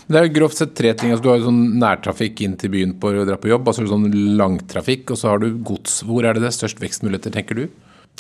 Det 0.07 0.19
er 0.19 0.31
grovt 0.33 0.59
sett 0.59 0.73
tre 0.77 0.93
ting. 0.97 1.13
Altså, 1.13 1.23
du 1.25 1.29
har 1.31 1.39
jo 1.39 1.49
sånn 1.49 1.79
nærtrafikk 1.81 2.41
inn 2.45 2.57
til 2.59 2.73
byen 2.73 2.95
på 2.99 3.13
å 3.13 3.27
dra 3.27 3.37
på 3.39 3.51
jobb. 3.51 3.67
altså 3.67 3.87
sånn 3.87 4.09
langtrafikk, 4.39 5.11
Og 5.11 5.17
så 5.17 5.29
har 5.29 5.39
du 5.39 5.51
gods. 5.63 6.01
Hvor 6.03 6.25
er 6.25 6.33
det 6.33 6.43
det 6.43 6.53
størst 6.55 6.81
vekstmuligheter, 6.81 7.31
tenker 7.31 7.55
du? 7.55 7.67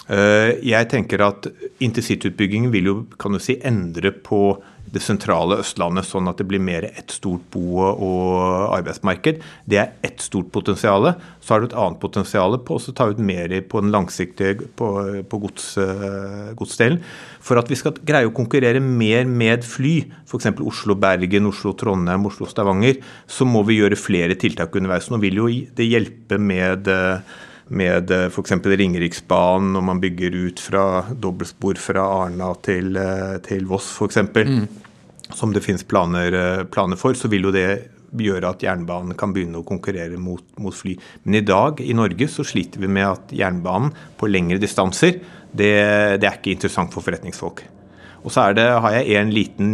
Eh, 0.09 0.57
jeg 0.65 0.89
tenker 0.89 1.21
at 1.21 1.47
intercityutbyggingen 1.79 2.71
vil 2.71 2.85
jo 2.89 2.95
kan 3.19 3.35
du 3.35 3.39
si, 3.39 3.59
endre 3.61 4.11
på 4.11 4.61
det 4.93 5.01
sentrale 5.03 5.59
Østlandet, 5.61 6.07
sånn 6.07 6.29
at 6.31 6.39
det 6.39 6.47
blir 6.49 6.61
mer 6.63 6.87
ett 6.89 7.13
stort 7.13 7.45
bo- 7.53 7.79
og 7.79 8.75
arbeidsmarked. 8.75 9.41
Det 9.69 9.79
er 9.81 9.91
ett 10.05 10.21
stort 10.23 10.51
potensial. 10.55 11.11
Så 11.39 11.53
har 11.53 11.61
du 11.61 11.69
et 11.69 11.77
annet 11.77 11.99
potensial 12.01 12.57
på 12.65 12.77
å 12.77 12.95
ta 12.95 13.09
ut 13.11 13.21
mer 13.21 13.53
på 13.69 13.83
den 13.83 13.93
langsiktige 13.93 14.69
på, 14.79 14.89
på 15.29 15.41
gods, 15.45 15.71
eh, 15.81 16.53
godsdelen. 16.59 17.01
For 17.39 17.61
at 17.61 17.69
vi 17.71 17.77
skal 17.79 17.97
greie 18.05 18.29
å 18.29 18.35
konkurrere 18.35 18.81
mer 18.83 19.29
med 19.29 19.65
fly, 19.67 19.97
f.eks. 20.25 20.49
Oslo-Bergen, 20.59 21.49
Oslo-Trondheim, 21.49 22.25
Oslo-Stavanger, 22.29 23.03
så 23.29 23.47
må 23.47 23.63
vi 23.67 23.79
gjøre 23.79 23.99
flere 23.99 24.37
tiltak 24.39 24.75
underveis. 24.75 25.11
Nå 25.11 25.21
vil 25.21 25.39
jo 25.43 25.51
det 25.77 25.87
hjelpe 25.87 26.41
med 26.41 26.89
eh, 26.91 27.37
med 27.69 28.11
f.eks. 28.11 28.55
Ringeriksbanen, 28.65 29.73
når 29.75 29.85
man 29.85 30.01
bygger 30.01 30.35
ut 30.35 30.61
fra 30.63 30.83
dobbeltspor 31.13 31.79
fra 31.81 32.05
Arna 32.23 32.51
til, 32.65 32.97
eh, 32.97 33.37
til 33.45 33.67
Voss 33.69 33.91
f.eks., 33.95 34.21
mm. 34.33 34.67
som 35.37 35.53
det 35.53 35.63
finnes 35.65 35.85
planer, 35.85 36.33
eh, 36.33 36.65
planer, 36.71 36.99
for, 36.99 37.17
så 37.17 37.29
vil 37.31 37.49
jo 37.49 37.55
det 37.55 37.69
gjøre 38.09 38.49
at 38.55 38.63
jernbanen 38.65 39.13
kan 39.17 39.33
begynne 39.35 39.61
å 39.61 39.67
konkurrere 39.67 40.17
mot, 40.17 40.43
mot, 40.57 40.73
fly. 40.73 40.95
Men 41.23 41.41
i 41.41 41.45
dag 41.45 41.81
i 41.83 41.93
Norge 41.93 42.29
så 42.31 42.45
sliter 42.47 42.81
vi 42.81 42.89
med 42.89 43.05
at 43.05 43.35
jernbanen 43.37 43.93
på 44.17 44.29
lengre 44.31 44.57
distanser, 44.61 45.21
det, 45.49 45.73
det 46.21 46.25
er 46.25 46.39
ikke 46.39 46.55
interessant 46.55 46.93
for 46.93 47.05
forretningsfolk. 47.05 47.61
Og 48.19 48.33
så 48.33 48.49
det, 48.55 48.65
har 48.83 48.95
jeg 48.97 49.19
en 49.19 49.31
liten, 49.33 49.69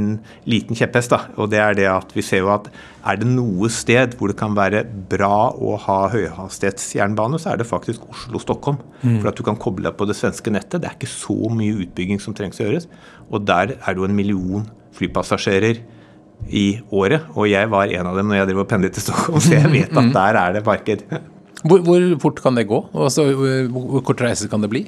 liten 0.50 0.78
kjepphest, 0.78 1.14
da, 1.14 1.32
og 1.40 1.50
det 1.54 1.62
er 1.62 1.78
det 1.78 1.88
at 1.90 2.14
vi 2.16 2.24
ser 2.25 2.44
jo 2.44 2.52
at 2.54 2.70
er 3.06 3.20
det 3.22 3.28
noe 3.30 3.70
sted 3.74 4.16
hvor 4.18 4.32
det 4.32 4.38
kan 4.40 4.56
være 4.58 4.84
bra 5.12 5.52
å 5.54 5.75
ha 5.82 5.98
høyhastighetsjernbane, 6.14 7.40
så 7.42 7.54
er 7.54 7.62
det 7.62 7.70
faktisk 7.70 8.06
Oslo-Stockholm. 8.10 8.80
Mm. 9.04 9.20
For 9.20 9.30
at 9.30 9.38
du 9.38 9.44
kan 9.46 9.60
koble 9.62 9.86
deg 9.88 9.98
på 9.98 10.08
det 10.10 10.18
svenske 10.18 10.54
nettet. 10.54 10.82
Det 10.82 10.90
er 10.90 10.98
ikke 10.98 11.12
så 11.12 11.38
mye 11.54 11.78
utbygging 11.86 12.22
som 12.24 12.38
trengs 12.38 12.62
å 12.62 12.66
gjøres. 12.66 12.90
Og 13.30 13.46
der 13.46 13.75
er 13.75 13.86
det 13.86 14.02
jo 14.02 14.10
en 14.10 14.18
million 14.18 14.66
flypassasjerer 14.98 15.84
i 16.50 16.66
året. 16.94 17.30
Og 17.38 17.50
jeg 17.52 17.70
var 17.72 17.94
en 17.94 18.10
av 18.10 18.18
dem 18.18 18.30
når 18.32 18.42
jeg 18.42 18.52
drev 18.52 18.66
og 18.66 18.70
pendlet 18.74 18.98
til 18.98 19.06
Stockholm, 19.06 19.42
så 19.44 19.58
jeg 19.58 19.72
vet 19.74 19.94
at 19.94 20.10
mm. 20.10 20.14
der 20.16 20.42
er 20.42 20.58
det 20.58 20.66
marked. 20.66 21.08
Hvor, 21.66 21.82
hvor 21.86 22.04
fort 22.22 22.42
kan 22.44 22.58
det 22.58 22.68
gå? 22.70 22.82
Altså, 22.94 23.30
hvor 23.74 24.02
kort 24.06 24.22
reise 24.25 24.50
kan 24.52 24.66
det 24.66 24.70
bli? 24.74 24.86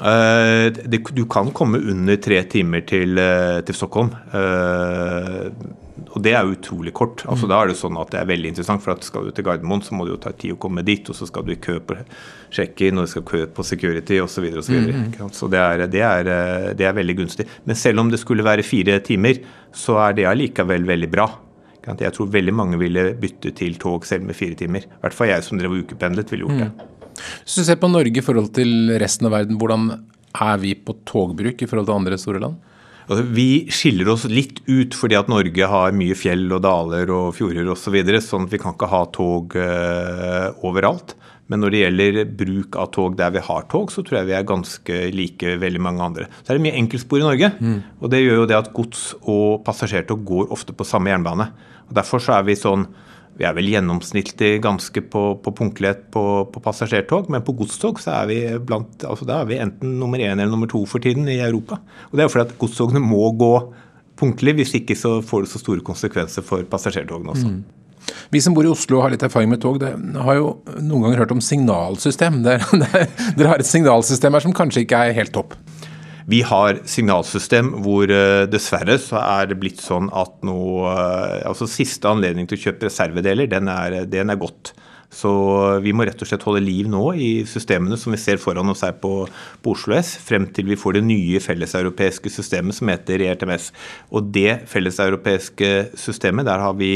Det, 0.00 0.98
du 1.14 1.24
kan 1.30 1.50
komme 1.54 1.78
under 1.92 2.16
tre 2.22 2.40
timer 2.50 2.84
til, 2.88 3.18
uh, 3.20 3.60
til 3.66 3.76
Stockholm. 3.76 4.14
Uh, 4.32 5.50
og 6.12 6.20
det 6.24 6.32
er 6.36 6.48
utrolig 6.48 6.92
kort. 6.96 7.22
altså 7.24 7.46
mm. 7.46 7.50
Da 7.50 7.58
er 7.58 7.70
det 7.70 7.76
sånn 7.78 7.98
at 8.00 8.10
det 8.12 8.20
er 8.20 8.28
veldig 8.28 8.50
interessant. 8.52 8.82
For 8.84 8.94
at 8.94 9.06
skal 9.06 9.28
du 9.28 9.32
til 9.34 9.46
Gardermoen, 9.46 9.84
så 9.84 9.96
må 9.96 10.06
det 10.06 10.14
jo 10.14 10.20
ta 10.24 10.32
tid 10.36 10.54
å 10.56 10.60
komme 10.60 10.84
dit. 10.84 11.08
Og 11.08 11.16
så 11.16 11.28
skal 11.28 11.46
du 11.46 11.54
i 11.54 11.60
kø 11.60 11.78
på 11.80 11.96
check-in, 12.52 13.00
og 13.00 13.06
du 13.06 13.12
skal 13.14 13.26
kø 13.28 13.44
på 13.56 13.66
security 13.66 14.18
osv. 14.20 14.48
Så, 14.58 14.66
så, 14.66 14.74
videre, 14.74 15.04
mm. 15.06 15.32
så 15.36 15.48
det 15.52 15.62
er, 15.62 15.86
det, 15.92 16.02
er, 16.08 16.32
det 16.78 16.88
er 16.88 16.98
veldig 16.98 17.18
gunstig. 17.22 17.48
Men 17.68 17.78
selv 17.78 18.04
om 18.04 18.12
det 18.12 18.20
skulle 18.20 18.44
være 18.46 18.66
fire 18.66 18.98
timer, 19.04 19.40
så 19.72 20.00
er 20.08 20.18
det 20.18 20.28
allikevel 20.28 20.88
veldig 20.88 21.10
bra. 21.12 21.28
Jeg 21.82 22.14
tror 22.14 22.30
veldig 22.30 22.54
mange 22.54 22.78
ville 22.78 23.08
bytte 23.18 23.50
til 23.58 23.74
tog 23.80 24.04
selv 24.06 24.28
med 24.28 24.38
fire 24.38 24.58
timer. 24.58 24.84
I 24.86 25.00
hvert 25.02 25.16
fall 25.16 25.32
jeg 25.32 25.46
som 25.46 25.58
drev 25.58 25.80
ukependlet, 25.80 26.30
ville 26.30 26.46
gjort 26.46 26.60
det. 26.60 26.72
Mm. 26.76 26.91
Hvis 27.14 27.60
du 27.60 27.66
ser 27.66 27.80
på 27.80 27.90
Norge 27.92 28.18
i 28.18 28.24
forhold 28.24 28.52
til 28.56 28.92
resten 29.02 29.28
av 29.28 29.36
verden, 29.36 29.58
hvordan 29.60 29.88
er 30.32 30.60
vi 30.62 30.74
på 30.78 30.96
togbruk 31.08 31.62
i 31.62 31.68
forhold 31.68 31.90
til 31.90 31.98
andre 31.98 32.20
store 32.20 32.42
land? 32.42 32.60
Altså, 33.08 33.24
vi 33.34 33.48
skiller 33.74 34.08
oss 34.12 34.24
litt 34.30 34.60
ut 34.68 34.94
fordi 34.96 35.16
at 35.18 35.30
Norge 35.30 35.68
har 35.68 35.96
mye 35.96 36.16
fjell 36.16 36.46
og 36.54 36.62
daler 36.64 37.10
og 37.12 37.32
fjorder 37.36 37.66
osv. 37.72 37.82
Så 37.82 37.94
videre, 37.96 38.22
sånn 38.22 38.46
at 38.46 38.54
vi 38.54 38.60
kan 38.62 38.76
ikke 38.76 38.90
ha 38.92 39.02
tog 39.12 39.56
uh, 39.58 40.54
overalt. 40.64 41.16
Men 41.50 41.60
når 41.60 41.74
det 41.74 41.80
gjelder 41.82 42.18
bruk 42.38 42.76
av 42.80 42.92
tog 42.94 43.16
der 43.18 43.32
vi 43.34 43.42
har 43.44 43.66
tog, 43.68 43.90
så 43.92 44.04
tror 44.06 44.20
jeg 44.20 44.30
vi 44.30 44.36
er 44.38 44.48
ganske 44.48 45.00
like 45.12 45.56
veldig 45.60 45.82
mange 45.84 46.04
andre. 46.06 46.28
Så 46.40 46.52
er 46.52 46.58
det 46.58 46.64
mye 46.64 46.78
enkeltspor 46.78 47.20
i 47.20 47.26
Norge. 47.26 47.50
Mm. 47.58 47.78
Og 48.00 48.12
det 48.12 48.22
gjør 48.22 48.40
jo 48.40 48.48
det 48.48 48.56
at 48.56 48.70
gods 48.76 49.02
og 49.20 49.64
passasjertog 49.66 50.22
går 50.28 50.54
ofte 50.54 50.72
på 50.76 50.86
samme 50.88 51.12
jernbane. 51.12 51.50
Og 51.90 51.96
Derfor 51.98 52.22
så 52.22 52.38
er 52.38 52.46
vi 52.46 52.56
sånn 52.56 52.86
vi 53.38 53.46
er 53.48 53.54
vel 53.56 53.70
gjennomsnittlig 53.72 54.58
ganske 54.64 55.02
på, 55.12 55.22
på 55.42 55.52
punktlighet 55.56 56.04
på, 56.12 56.24
på, 56.52 56.62
passasjertog, 56.64 57.30
men 57.32 57.44
på 57.46 57.54
godstog 57.56 58.00
så 58.02 58.18
er 58.20 58.28
vi 58.28 58.40
blant, 58.60 59.06
altså 59.08 59.28
er 59.32 59.48
vi 59.48 59.60
enten 59.62 59.96
nummer 60.00 60.20
én 60.20 60.36
eller 60.36 60.52
nummer 60.52 60.70
to 60.70 60.82
for 60.88 61.02
tiden 61.02 61.28
i 61.32 61.40
Europa. 61.40 61.80
Og 62.10 62.16
Det 62.16 62.24
er 62.24 62.28
jo 62.28 62.34
fordi 62.34 62.50
at 62.50 62.58
godstogene 62.60 63.02
må 63.04 63.30
gå 63.40 63.54
punktlig, 64.20 64.58
hvis 64.60 64.74
ikke 64.78 64.96
så 64.98 65.16
får 65.24 65.46
det 65.46 65.52
så 65.54 65.62
store 65.62 65.84
konsekvenser 65.86 66.44
for 66.46 66.66
passasjertogene 66.68 67.32
også. 67.32 67.48
Mm. 67.48 67.62
Vi 68.34 68.40
som 68.42 68.54
bor 68.54 68.66
i 68.66 68.70
Oslo 68.72 68.98
og 68.98 69.06
har 69.06 69.14
litt 69.14 69.24
erfaring 69.24 69.50
med 69.52 69.62
tog, 69.62 69.78
det 69.80 69.92
har 69.94 70.38
jo 70.38 70.54
noen 70.78 71.06
ganger 71.06 71.22
hørt 71.22 71.34
om 71.34 71.42
signalsystem. 71.44 72.40
Dere 72.46 73.48
har 73.48 73.62
et 73.62 73.68
signalsystem 73.68 74.34
her 74.36 74.44
som 74.44 74.56
kanskje 74.56 74.84
ikke 74.84 75.00
er 75.06 75.16
helt 75.16 75.32
topp? 75.34 75.56
Vi 76.30 76.42
har 76.46 76.82
signalsystem 76.88 77.72
hvor 77.82 78.10
uh, 78.10 78.44
dessverre 78.50 78.98
så 79.02 79.18
er 79.22 79.50
det 79.50 79.58
blitt 79.62 79.82
sånn 79.82 80.10
at 80.14 80.38
nå 80.46 80.58
uh, 80.86 81.42
altså 81.48 81.68
Siste 81.70 82.10
anledning 82.10 82.46
til 82.48 82.60
å 82.60 82.64
kjøpe 82.68 82.88
reservedeler, 82.88 83.50
den 83.50 83.70
er, 83.72 84.02
den 84.10 84.30
er 84.30 84.40
godt. 84.40 84.74
Så 85.12 85.30
vi 85.84 85.92
må 85.92 86.06
rett 86.08 86.22
og 86.24 86.28
slett 86.28 86.44
holde 86.46 86.62
liv 86.64 86.86
nå 86.88 87.02
i 87.12 87.30
systemene 87.48 87.98
som 88.00 88.14
vi 88.14 88.20
ser 88.20 88.40
foran 88.40 88.72
oss 88.72 88.80
her 88.86 88.94
på, 88.96 89.26
på 89.60 89.74
Oslo 89.74 89.92
S, 89.98 90.14
frem 90.24 90.46
til 90.56 90.70
vi 90.72 90.78
får 90.80 90.96
det 90.96 91.02
nye 91.04 91.42
felleseuropeiske 91.44 92.32
systemet 92.32 92.78
som 92.78 92.88
heter 92.88 93.26
ERTMS. 93.28 93.68
Og 94.16 94.30
det 94.32 94.62
felleseuropeiske 94.72 95.72
systemet, 96.00 96.48
der 96.48 96.64
har 96.64 96.78
vi 96.80 96.94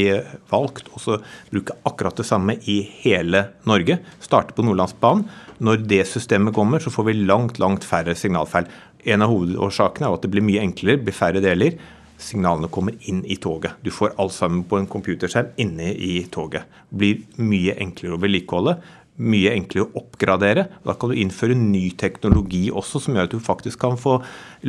valgt 0.49 0.89
å 0.97 1.19
bruke 1.51 1.77
akkurat 1.85 2.17
det 2.17 2.25
samme 2.25 2.57
i 2.65 2.79
hele 3.03 3.51
Norge. 3.69 3.99
Starte 4.23 4.57
på 4.57 4.65
Nordlandsbanen. 4.65 5.27
Når 5.61 5.85
det 5.89 6.03
systemet 6.05 6.53
kommer, 6.53 6.81
så 6.81 6.91
får 6.93 7.07
vi 7.07 7.19
langt, 7.21 7.61
langt 7.61 7.85
færre 7.85 8.13
signalfeil. 8.17 8.67
En 9.07 9.23
av 9.23 9.31
hovedårsakene 9.31 10.09
er 10.09 10.17
at 10.17 10.25
det 10.25 10.31
blir 10.33 10.43
mye 10.45 10.63
enklere, 10.65 10.99
blir 10.99 11.15
færre 11.15 11.43
deler. 11.43 11.77
Signalene 12.17 12.69
kommer 12.73 12.95
inn 13.07 13.21
i 13.29 13.37
toget. 13.39 13.77
Du 13.85 13.91
får 13.93 14.15
alt 14.19 14.33
sammen 14.33 14.63
på 14.67 14.79
en 14.79 14.87
computerskjerm 14.89 15.53
inne 15.61 15.91
i 15.93 16.23
toget. 16.33 16.65
Det 16.89 16.97
blir 16.99 17.43
mye 17.45 17.77
enklere 17.77 18.17
å 18.17 18.21
vedlikeholde. 18.23 18.79
mye 19.17 19.49
enklere 19.49 19.87
å 19.87 19.97
oppgradere. 19.97 20.67
Da 20.85 20.93
kan 20.93 21.09
du 21.09 21.17
innføre 21.17 21.55
ny 21.57 21.87
teknologi 21.97 22.67
også, 22.69 22.99
som 23.01 23.15
gjør 23.17 23.25
at 23.25 23.31
du 23.33 23.39
faktisk 23.41 23.79
kan 23.81 23.97
få 23.97 24.19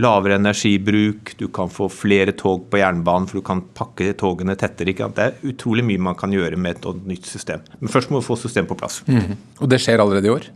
lavere 0.01 0.39
energibruk, 0.41 1.35
du 1.37 1.51
kan 1.53 1.69
få 1.69 1.91
flere 1.93 2.33
tog 2.33 2.65
på 2.73 2.81
jernbanen, 2.81 3.29
for 3.29 3.43
du 3.43 3.45
kan 3.45 3.61
pakke 3.77 4.15
togene 4.17 4.57
tettere. 4.57 4.95
Ikke? 4.95 5.11
Det 5.13 5.27
er 5.27 5.53
utrolig 5.53 5.85
mye 5.85 6.01
man 6.01 6.17
kan 6.17 6.33
gjøre 6.33 6.57
med 6.57 6.81
et 6.81 7.05
nytt 7.11 7.29
system. 7.29 7.61
Men 7.81 7.93
først 7.93 8.09
må 8.09 8.23
vi 8.23 8.29
få 8.31 8.39
systemet 8.41 8.73
på 8.73 8.79
plass. 8.81 9.03
Mm. 9.05 9.37
Og 9.61 9.69
det 9.69 9.83
skjer 9.85 10.01
allerede 10.01 10.31
i 10.31 10.33
år? 10.33 10.49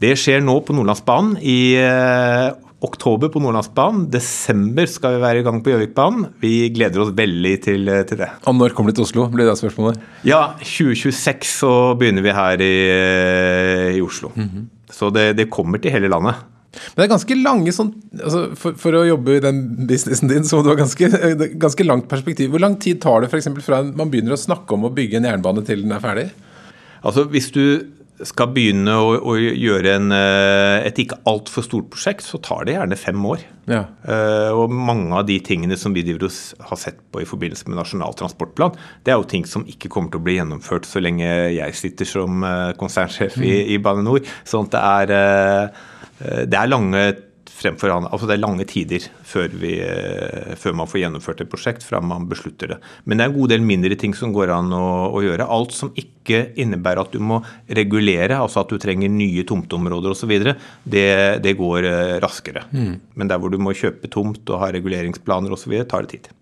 Det 0.00 0.16
skjer 0.20 0.40
nå 0.44 0.56
på 0.64 0.76
Nordlandsbanen. 0.76 1.36
I 1.40 1.76
eh, 1.80 2.48
oktober 2.84 3.30
på 3.32 3.40
Nordlandsbanen. 3.40 4.06
Desember 4.12 4.88
skal 4.90 5.16
vi 5.16 5.22
være 5.22 5.40
i 5.40 5.44
gang 5.46 5.62
på 5.64 5.72
Gjøvikbanen. 5.72 6.26
Vi 6.42 6.68
gleder 6.74 7.02
oss 7.02 7.14
veldig 7.16 7.54
til, 7.64 7.92
til, 8.08 8.20
det. 8.20 8.28
Og 8.44 8.56
når 8.58 8.74
kommer 8.76 8.92
de 8.92 8.98
til 8.98 9.06
Oslo, 9.06 9.28
blir 9.32 9.48
det 9.48 9.56
spørsmålet? 9.60 10.02
Ja, 10.28 10.42
2026 10.60 11.54
så 11.62 11.72
begynner 11.98 12.26
vi 12.26 12.34
her 12.36 12.66
i, 12.66 12.74
i 13.96 14.02
Oslo. 14.04 14.32
Mm 14.34 14.50
-hmm. 14.50 14.68
Så 14.92 15.10
det, 15.10 15.36
det, 15.36 15.50
kommer 15.50 15.78
til 15.78 15.90
hele 15.90 16.08
landet. 16.08 16.34
Men 16.72 16.96
det 16.96 17.04
er 17.04 17.16
ganske 17.16 17.34
lange 17.42 17.72
sånn 17.72 17.94
altså 18.22 18.54
for, 18.54 18.72
for, 18.72 18.92
å 18.92 19.06
jobbe 19.06 19.36
i 19.36 19.40
den 19.40 19.86
businessen 19.88 20.28
din, 20.28 20.44
så 20.44 20.56
må 20.56 20.62
du 20.62 20.68
ha 20.68 20.74
ganske, 20.74 21.08
ganske 21.64 21.84
langt 21.84 22.08
perspektiv. 22.08 22.50
Hvor 22.50 22.60
lang 22.60 22.76
tid 22.80 23.00
tar 23.00 23.20
det 23.20 23.30
f.eks. 23.32 23.48
fra 23.64 23.82
man 23.82 24.10
begynner 24.10 24.32
å 24.32 24.36
snakke 24.36 24.74
om 24.74 24.84
å 24.84 24.92
bygge 24.92 25.16
en 25.16 25.24
jernbane 25.24 25.64
til 25.64 25.82
den 25.82 25.92
er 25.92 26.00
ferdig? 26.00 26.30
Altså 27.02 27.24
Hvis 27.24 27.50
du 27.50 27.95
skal 28.24 28.48
begynne 28.54 28.94
å, 28.96 29.10
å 29.20 29.34
gjøre 29.36 29.96
en, 29.98 30.12
eh, 30.14 30.86
et 30.88 30.98
ikke 31.02 31.18
altfor 31.28 31.66
stort 31.66 31.90
prosjekt, 31.92 32.24
så 32.24 32.40
tar 32.42 32.64
det 32.64 32.76
gjerne 32.76 32.98
fem 32.98 33.28
år. 33.28 33.44
Ja. 33.66 33.82
Uh, 34.06 34.52
og 34.54 34.70
mange 34.70 35.10
av 35.18 35.24
de 35.26 35.40
tingene 35.42 35.74
som 35.74 35.90
vi 35.90 36.04
har 36.06 36.78
sett 36.78 37.00
på 37.10 37.18
i 37.18 37.26
forbindelse 37.26 37.66
med 37.66 37.80
Nasjonal 37.80 38.14
transportplan, 38.14 38.76
det 39.02 39.12
er 39.12 39.18
jo 39.18 39.26
ting 39.26 39.44
som 39.48 39.66
ikke 39.66 39.90
kommer 39.90 40.12
til 40.12 40.22
å 40.22 40.26
bli 40.28 40.36
gjennomført 40.38 40.86
så 40.86 41.02
lenge 41.02 41.26
jeg 41.26 41.74
sitter 41.74 42.06
som 42.06 42.46
uh, 42.46 42.70
konsernsjef 42.78 43.36
mm. 43.36 43.46
i, 43.48 43.54
i, 43.74 43.80
Bane 43.82 44.06
NOR. 44.06 44.22
Sånn 44.46 44.70
at 44.70 44.76
det 44.76 44.84
er, 44.86 45.74
uh, 46.22 46.44
det 46.46 46.60
er 46.60 46.70
lange 46.70 47.02
fremfor 47.66 47.92
han, 47.92 48.08
altså 48.10 48.28
Det 48.28 48.36
er 48.36 48.42
lange 48.42 48.66
tider 48.68 49.06
før, 49.26 49.50
vi, 49.60 49.76
eh, 49.82 50.54
før, 50.58 50.76
man 50.80 50.90
får 50.90 51.02
gjennomført 51.02 51.42
et 51.42 51.50
prosjekt, 51.52 51.86
fra 51.86 52.00
man 52.00 52.28
beslutter 52.30 52.74
det. 52.74 52.78
Men 53.04 53.18
det 53.18 53.26
er 53.26 53.32
en 53.32 53.38
god 53.38 53.52
del 53.52 53.66
mindre 53.66 53.98
ting 53.98 54.14
som 54.16 54.32
går 54.34 54.52
an 54.54 54.72
å, 54.76 54.86
å 55.12 55.22
gjøre. 55.24 55.48
Alt 55.56 55.76
som 55.76 55.92
ikke 55.98 56.52
innebærer 56.58 57.02
at 57.02 57.14
du 57.14 57.20
må 57.22 57.40
regulere, 57.68 58.38
altså 58.38 58.62
at 58.62 58.72
du 58.72 58.80
trenger 58.82 59.12
nye 59.12 59.44
tomteområder 59.46 60.14
osv., 60.14 60.34
det, 60.86 61.06
det 61.44 61.56
går 61.58 61.90
eh, 61.90 62.16
raskere. 62.22 62.66
Mm. 62.72 62.96
Men 63.14 63.30
der 63.30 63.42
hvor 63.42 63.52
du 63.52 63.60
må 63.62 63.76
kjøpe 63.76 64.10
tomt 64.12 64.46
og 64.50 64.62
ha 64.62 64.72
reguleringsplaner 64.74 65.54
osv., 65.54 65.78
tar 65.86 66.06
det 66.06 66.16
tid. 66.16 66.34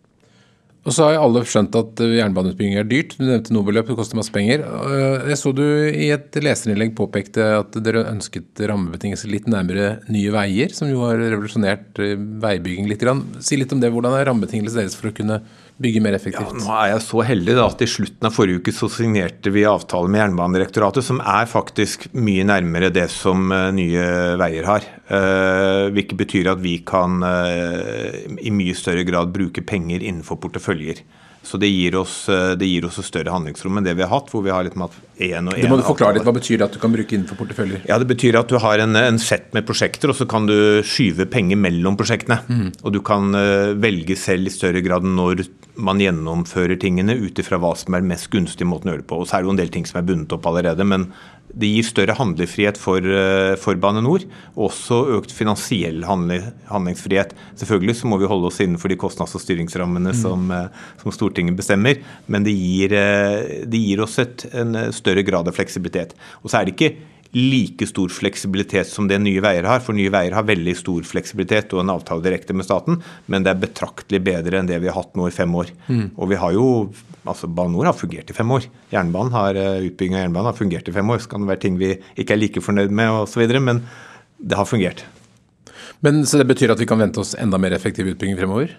Og 0.85 0.93
så 0.93 1.07
har 1.07 1.17
alle 1.17 1.41
skjønt 1.49 1.76
at 1.79 2.00
jernbaneutbygging 2.05 2.76
er 2.76 2.88
dyrt. 2.88 3.14
Du 3.17 3.25
nevnte 3.25 3.55
Nobeløp, 3.57 3.88
det 3.88 3.97
koster 3.97 4.19
masse 4.19 4.33
penger. 4.35 4.67
Jeg 5.31 5.38
så 5.41 5.53
du 5.57 5.64
i 5.64 6.11
et 6.12 6.37
leserinnlegg 6.45 6.93
påpekte 6.99 7.47
at 7.62 7.79
dere 7.87 8.05
ønsket 8.11 8.61
rammebetingelser 8.69 9.33
litt 9.33 9.49
nærmere 9.49 10.03
Nye 10.12 10.35
Veier, 10.35 10.75
som 10.76 10.91
jo 10.93 11.07
har 11.07 11.17
revolusjonert 11.23 12.03
eh, 12.05 12.19
veibygging 12.45 12.91
litt. 12.91 13.07
Si 13.41 13.57
litt 13.57 13.73
om 13.73 13.81
det. 13.81 13.95
Hvordan 13.95 14.19
er 14.19 14.29
rammebetingelsene 14.29 14.85
deres 14.85 14.99
for 15.00 15.09
å 15.09 15.17
kunne 15.17 15.41
bygge 15.83 16.02
mer 16.04 16.16
effektivt? 16.16 16.52
Ja, 16.54 16.61
nå 16.61 16.76
er 16.76 16.93
jeg 16.93 17.02
så 17.07 17.25
heldig 17.26 17.57
da, 17.59 17.66
at 17.71 17.83
i 17.83 17.88
slutten 17.90 18.28
av 18.28 18.37
forrige 18.37 18.62
uke 18.62 18.75
så 18.75 18.88
signerte 18.93 19.52
vi 19.54 19.66
avtale 19.69 20.11
med 20.12 20.23
Jernbanedirektoratet, 20.23 21.07
som 21.07 21.19
er 21.21 21.50
faktisk 21.50 22.07
mye 22.14 22.47
nærmere 22.47 22.93
det 22.95 23.09
som 23.12 23.50
uh, 23.50 23.73
Nye 23.75 24.07
Veier 24.40 24.71
har. 24.71 24.87
Uh, 25.11 25.90
hvilket 25.95 26.21
betyr 26.21 26.52
at 26.54 26.62
vi 26.62 26.78
kan 26.87 27.21
uh, 27.25 28.38
i 28.38 28.54
mye 28.54 28.76
større 28.78 29.04
grad 29.09 29.35
bruke 29.35 29.64
penger 29.66 30.04
innenfor 30.04 30.40
porteføljer. 30.43 31.02
Så 31.45 31.61
det 31.61 31.69
gir, 31.69 31.97
oss, 32.00 32.28
eh, 32.28 32.54
det 32.57 32.66
gir 32.66 32.87
oss 32.88 32.99
et 32.99 33.07
større 33.07 33.33
handlingsrom 33.35 33.76
enn 33.78 33.85
det 33.85 33.95
vi 33.99 34.04
har 34.04 34.12
hatt. 34.14 34.31
hvor 34.33 34.43
vi 34.43 34.52
har 34.54 34.64
litt 34.64 34.78
en 35.16 35.49
og 35.49 35.54
en 35.54 35.62
det 35.62 35.71
må 35.71 35.78
du 35.78 35.85
forklare 35.87 36.18
litt, 36.18 36.26
Hva 36.26 36.35
betyr 36.35 36.59
det 36.59 36.66
at 36.66 36.75
du 36.75 36.80
kan 36.83 36.94
bruke 36.94 37.14
innenfor 37.14 37.38
porteføljer? 37.38 37.85
Ja, 37.88 37.99
Det 38.02 38.09
betyr 38.11 38.38
at 38.40 38.50
du 38.50 38.59
har 38.62 38.83
en, 38.83 38.97
en 38.99 39.21
sett 39.23 39.52
med 39.54 39.66
prosjekter, 39.68 40.11
og 40.11 40.18
så 40.18 40.26
kan 40.30 40.49
du 40.50 40.56
skyve 40.87 41.28
penger 41.30 41.61
mellom 41.61 41.99
prosjektene. 42.00 42.40
Mm. 42.49 42.73
Og 42.83 42.97
du 42.97 43.00
kan 43.04 43.30
uh, 43.37 43.75
velge 43.78 44.16
selv 44.18 44.50
i 44.50 44.54
større 44.54 44.83
grad 44.85 45.06
når 45.06 45.47
man 45.75 46.02
gjennomfører 46.02 46.78
tingene 46.78 47.16
ut 47.18 47.38
ifra 47.42 47.59
hva 47.62 47.73
som 47.78 47.97
er 47.97 48.06
mest 48.06 48.30
gunstig 48.30 48.66
måten 48.68 48.90
å 48.90 48.94
gjøre 48.94 49.04
det 49.04 49.11
på. 49.11 49.23
Og 49.23 49.28
så 49.28 49.37
er 49.37 49.42
det 49.42 49.50
jo 49.50 49.54
en 49.54 49.62
del 49.62 49.73
ting 49.75 49.87
som 49.88 50.00
er 50.00 50.06
bundet 50.06 50.35
opp 50.37 50.47
allerede, 50.50 50.87
men 50.87 51.09
det 51.54 51.68
gir 51.71 51.87
større 51.87 52.16
handlefrihet 52.18 52.78
for, 52.80 52.99
eh, 52.99 53.54
for 53.61 53.78
Bane 53.78 54.02
NOR, 54.02 54.25
og 54.56 54.71
også 54.71 55.18
økt 55.18 55.30
finansiell 55.30 56.02
handlingsfrihet. 56.02 57.35
Selvfølgelig 57.54 57.97
så 58.00 58.06
må 58.11 58.18
vi 58.18 58.26
holde 58.26 58.47
oss 58.47 58.59
innenfor 58.59 58.88
de 58.88 58.97
kostnads- 58.97 59.35
og 59.35 59.42
styringsrammene 59.42 60.11
mm. 60.11 60.18
som, 60.18 60.50
eh, 60.50 60.67
som, 61.02 61.15
Stortinget 61.15 61.54
bestemmer, 61.54 62.00
men 62.26 62.43
det 62.43 62.54
gir, 62.58 62.91
det 62.91 63.78
gir 63.78 64.00
oss 64.02 64.19
et, 64.19 64.49
en 64.52 64.75
større 64.91 65.03
grad 65.04 65.49
av 65.49 65.52
fleksibilitet. 65.52 66.14
Og 66.43 66.50
så 66.50 66.60
er 66.60 66.64
det 66.64 66.75
ikke 66.75 66.95
like 67.34 67.86
stor 67.86 68.08
fleksibilitet 68.08 68.86
som 68.86 69.08
det 69.10 69.19
Nye 69.19 69.43
Veier 69.43 69.67
har. 69.67 69.82
For 69.82 69.97
Nye 69.97 70.12
Veier 70.14 70.36
har 70.36 70.47
veldig 70.47 70.75
stor 70.78 71.02
fleksibilitet 71.02 71.73
og 71.75 71.82
en 71.82 71.90
avtale 71.97 72.23
direkte 72.23 72.54
med 72.54 72.67
staten, 72.67 73.00
men 73.26 73.43
det 73.43 73.50
er 73.50 73.64
betraktelig 73.64 74.23
bedre 74.23 74.60
enn 74.60 74.71
det 74.71 74.78
vi 74.82 74.90
har 74.90 75.00
hatt 75.00 75.17
nå 75.19 75.26
i 75.28 75.34
fem 75.34 75.50
år. 75.58 75.73
Mm. 75.88 76.06
Og 76.14 76.30
vi 76.30 76.38
har 76.38 76.54
jo 76.54 76.69
altså 77.25 77.50
Bane 77.50 77.75
NOR 77.75 77.90
har 77.90 77.99
fungert 77.99 78.30
i 78.30 78.36
fem 78.36 78.50
år. 78.54 78.69
Jernbanen 78.93 79.34
har, 79.34 79.56
eh, 79.56 79.88
Utbygging 79.88 80.14
av 80.14 80.25
jernbanen 80.26 80.52
har 80.52 80.58
fungert 80.60 80.88
i 80.88 80.93
fem 80.93 81.10
år. 81.10 81.19
Så 81.19 81.28
kan 81.28 81.40
det 81.40 81.49
være 81.49 81.60
ting 81.60 81.78
vi 81.78 81.99
ikke 82.17 82.34
er 82.34 82.40
like 82.40 82.60
fornøyd 82.60 82.90
med 82.90 83.10
osv., 83.10 83.60
men 83.60 83.82
det 84.38 84.56
har 84.56 84.64
fungert. 84.64 85.04
Men 86.02 86.25
Så 86.25 86.38
det 86.38 86.47
betyr 86.47 86.71
at 86.71 86.78
vi 86.78 86.86
kan 86.86 86.99
vente 86.99 87.19
oss 87.19 87.34
enda 87.34 87.58
mer 87.58 87.73
effektiv 87.73 88.06
utbygging 88.06 88.36
fremover? 88.36 88.71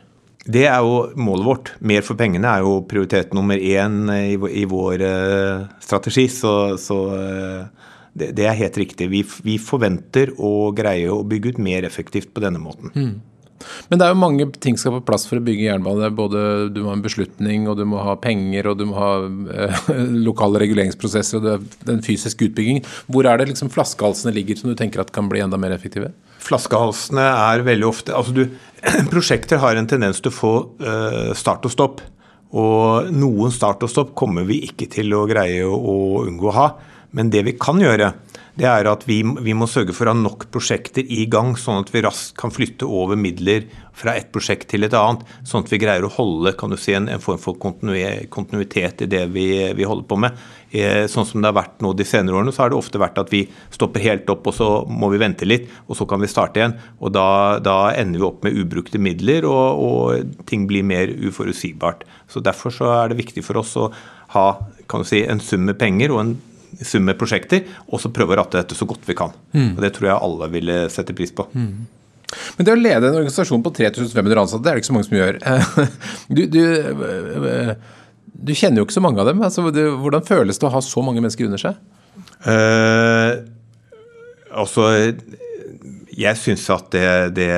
Det 0.46 0.68
er 0.70 0.78
jo 0.86 0.98
målet 1.18 1.48
vårt. 1.48 1.72
Mer 1.82 2.04
for 2.06 2.18
pengene 2.20 2.50
er 2.52 2.66
jo 2.66 2.84
prioritet 2.86 3.34
nummer 3.34 3.58
én 3.58 4.04
i, 4.14 4.66
vår 4.70 5.02
uh, 5.02 5.64
strategi. 5.82 6.28
Så, 6.30 6.52
så 6.82 6.98
uh, 7.10 7.86
det, 8.14 8.46
er 8.46 8.60
helt 8.60 8.78
riktig. 8.78 9.10
Vi, 9.12 9.24
vi, 9.46 9.58
forventer 9.62 10.36
å 10.38 10.70
greie 10.76 11.10
å 11.12 11.24
bygge 11.26 11.56
ut 11.56 11.64
mer 11.66 11.88
effektivt 11.88 12.30
på 12.36 12.44
denne 12.46 12.62
måten. 12.62 12.94
Mm. 12.94 13.16
Men 13.90 14.00
det 14.00 14.06
er 14.06 14.14
jo 14.14 14.20
mange 14.20 14.46
ting 14.62 14.78
skal 14.78 14.98
på 14.98 15.06
plass 15.08 15.26
for 15.30 15.40
å 15.40 15.46
bygge 15.46 15.68
jernbane. 15.68 16.12
Både 16.16 16.44
Du 16.74 16.82
må 16.84 16.92
ha 16.92 16.98
en 16.98 17.04
beslutning, 17.06 17.68
og 17.72 17.80
du 17.80 17.86
må 17.90 18.04
ha 18.06 18.16
penger, 18.22 18.70
og 18.70 18.80
du 18.80 18.86
må 18.90 19.00
ha 19.00 19.12
eh, 19.26 19.90
lokale 20.28 20.62
reguleringsprosesser 20.64 21.42
og 21.42 21.66
den 21.88 22.04
fysiske 22.06 22.50
utbyggingen. 22.50 22.86
Hvor 23.10 23.28
er 23.30 23.42
det 23.42 23.50
liksom 23.52 23.74
flaskehalsene 23.74 24.36
ligger 24.36 24.60
som 24.60 24.72
du 24.72 24.78
tenker 24.80 25.04
at 25.04 25.14
kan 25.16 25.32
bli 25.32 25.44
enda 25.44 25.60
mer 25.62 25.76
effektive? 25.76 26.14
Flaskehalsene 26.46 27.24
er 27.26 27.66
veldig 27.66 27.88
ofte 27.88 28.16
altså 28.16 28.36
du, 28.36 28.44
Prosjekter 29.14 29.62
har 29.64 29.78
en 29.78 29.90
tendens 29.90 30.22
til 30.22 30.34
å 30.34 30.36
få 30.36 30.54
uh, 30.84 31.32
start 31.38 31.66
og 31.66 31.74
stopp. 31.74 32.04
Og 32.56 33.10
noen 33.12 33.52
start 33.52 33.84
og 33.84 33.92
stopp 33.92 34.14
kommer 34.18 34.46
vi 34.48 34.62
ikke 34.68 34.88
til 34.92 35.16
å 35.18 35.26
greie 35.28 35.66
å 35.66 35.96
unngå 36.24 36.52
å 36.52 36.56
ha. 36.56 36.68
Men 37.16 37.32
det 37.32 37.46
vi 37.48 37.56
kan 37.60 37.80
gjøre, 37.80 38.12
det 38.60 38.68
er 38.68 38.88
at 38.88 39.04
vi, 39.08 39.22
vi, 39.24 39.54
må 39.56 39.68
sørge 39.72 39.96
for 39.96 40.08
å 40.08 40.14
ha 40.14 40.20
nok 40.20 40.48
prosjekter 40.52 41.04
i 41.12 41.26
gang, 41.32 41.54
sånn 41.60 41.82
at 41.84 41.92
vi 41.92 42.04
raskt 42.04 42.36
kan 42.40 42.52
flytte 42.56 42.88
over 42.88 43.20
midler 43.20 43.66
fra 43.96 44.18
et 44.20 44.30
prosjekt 44.36 44.70
til 44.72 44.88
et 44.88 44.96
annet. 44.96 45.24
Sånn 45.48 45.64
at 45.66 45.72
vi 45.72 45.80
greier 45.80 46.08
å 46.08 46.12
holde 46.12 46.56
kan 46.60 46.72
du 46.72 46.78
si, 46.80 46.96
en, 46.96 47.10
en 47.12 47.24
form 47.24 47.40
for 47.42 47.60
kontinuitet 47.60 49.04
i 49.04 49.10
det 49.12 49.26
vi, 49.36 49.48
vi 49.76 49.88
holder 49.88 50.08
på 50.08 50.20
med. 50.24 50.46
Eh, 50.76 51.06
sånn 51.08 51.28
som 51.28 51.40
det 51.40 51.48
har 51.48 51.56
vært 51.56 51.84
nå 51.84 51.94
de 51.96 52.06
senere 52.08 52.36
årene, 52.36 52.52
så 52.52 52.66
har 52.66 52.74
det 52.74 52.80
ofte 52.80 53.00
vært 53.00 53.20
at 53.22 53.32
vi 53.32 53.46
stopper 53.74 54.04
helt 54.04 54.30
opp, 54.34 54.48
og 54.50 54.56
så 54.58 54.70
må 54.92 55.08
vi 55.14 55.22
vente 55.22 55.48
litt, 55.48 55.70
og 55.88 55.96
så 56.00 56.08
kan 56.10 56.20
vi 56.24 56.32
starte 56.32 56.60
igjen. 56.60 56.76
Og 57.00 57.14
da, 57.16 57.28
da 57.64 57.78
ender 57.96 58.20
vi 58.20 58.28
opp 58.28 58.44
med 58.44 58.58
ubrukte 58.60 59.00
midler, 59.00 59.48
og, 59.48 59.86
og, 59.86 60.36
ting 60.50 60.68
blir 60.68 60.84
mer 60.84 61.14
uforutsigbart. 61.30 62.04
Så 62.32 62.44
Derfor 62.46 62.74
så 62.76 62.92
er 62.98 63.14
det 63.14 63.22
viktig 63.22 63.46
for 63.46 63.62
oss 63.62 63.76
å 63.80 63.88
ha 64.36 64.48
si, 65.08 65.24
en 65.24 65.42
sum 65.42 65.64
med 65.70 65.80
penger 65.80 66.12
og 66.14 66.22
en 66.22 66.36
sum 66.84 67.06
med 67.08 67.18
prosjekter, 67.20 67.64
og 67.88 68.02
så 68.04 68.12
prøve 68.12 68.36
å 68.36 68.42
ratte 68.42 68.60
dette 68.60 68.76
så 68.76 68.88
godt 68.90 69.08
vi 69.08 69.16
kan. 69.18 69.32
Mm. 69.56 69.78
Og 69.78 69.84
Det 69.86 69.94
tror 69.96 70.12
jeg 70.12 70.24
alle 70.28 70.52
ville 70.52 70.80
sette 70.92 71.16
pris 71.16 71.32
på. 71.32 71.48
Mm. 71.56 71.86
Men 72.58 72.68
det 72.68 72.74
å 72.74 72.80
lede 72.80 73.08
en 73.08 73.20
organisasjon 73.22 73.64
på 73.64 73.72
3500 73.78 74.42
ansatte, 74.42 74.66
det 74.66 74.72
er 74.72 74.76
det 74.76 74.84
ikke 74.84 74.92
så 74.92 74.98
mange 74.98 75.08
som 75.08 75.20
gjør. 75.22 75.40
Du, 76.36 76.42
du, 76.50 76.62
du 78.36 78.54
kjenner 78.58 78.82
jo 78.82 78.88
ikke 78.88 78.98
så 78.98 79.04
mange 79.06 79.22
av 79.24 79.30
dem. 79.32 79.42
Altså, 79.46 79.64
hvordan 79.66 80.26
føles 80.28 80.60
det 80.60 80.68
å 80.68 80.74
ha 80.74 80.84
så 80.84 81.04
mange 81.06 81.24
mennesker 81.24 81.48
under 81.48 81.62
seg? 81.62 81.80
Eh, 82.46 83.32
altså 84.56 84.92
jeg 86.16 86.40
syns 86.40 86.64
at 86.72 86.88
det, 86.94 87.08
det, 87.36 87.50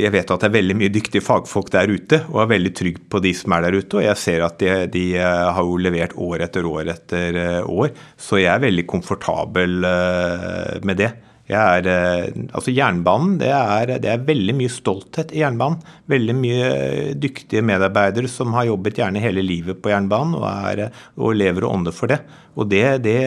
Jeg 0.00 0.12
vet 0.14 0.30
at 0.32 0.40
det 0.40 0.48
er 0.48 0.54
veldig 0.54 0.76
mye 0.80 0.92
dyktige 0.92 1.24
fagfolk 1.24 1.70
der 1.74 1.90
ute, 1.92 2.22
og 2.32 2.40
er 2.42 2.52
veldig 2.54 2.72
trygg 2.76 3.00
på 3.12 3.20
de 3.24 3.34
som 3.36 3.52
er 3.52 3.66
der 3.66 3.76
ute. 3.76 3.98
Og 3.98 4.06
jeg 4.06 4.20
ser 4.20 4.44
at 4.46 4.56
de, 4.62 4.86
de 4.92 5.04
har 5.20 5.60
jo 5.60 5.76
levert 5.80 6.16
år 6.16 6.46
etter 6.48 6.68
år 6.68 6.92
etter 6.94 7.40
eh, 7.42 7.60
år. 7.68 7.92
Så 8.16 8.40
jeg 8.40 8.52
er 8.54 8.64
veldig 8.64 8.86
komfortabel 8.88 9.84
eh, 9.84 10.78
med 10.88 11.02
det. 11.02 11.12
Er, 11.48 11.86
eh, 11.88 12.26
altså 12.52 12.74
Jernbanen, 12.76 13.38
det 13.40 13.48
er, 13.54 13.94
det 14.02 14.10
er, 14.12 14.24
veldig 14.26 14.54
mye 14.58 14.72
stolthet 14.72 15.32
i 15.32 15.40
jernbanen. 15.40 15.80
Veldig 16.10 16.34
mye 16.36 16.72
dyktige 17.16 17.64
medarbeidere 17.64 18.28
som 18.28 18.52
har 18.56 18.68
jobbet 18.68 19.00
gjerne 19.00 19.22
hele 19.22 19.44
livet 19.44 19.80
på 19.80 19.92
jernbanen 19.92 20.36
og, 20.36 20.44
er, 20.44 20.90
og 21.16 21.38
lever 21.38 21.64
og 21.64 21.78
ånder 21.78 21.96
for 21.96 22.12
det. 22.12 22.20
Og 22.58 22.68
det, 22.68 22.84
det 23.06 23.20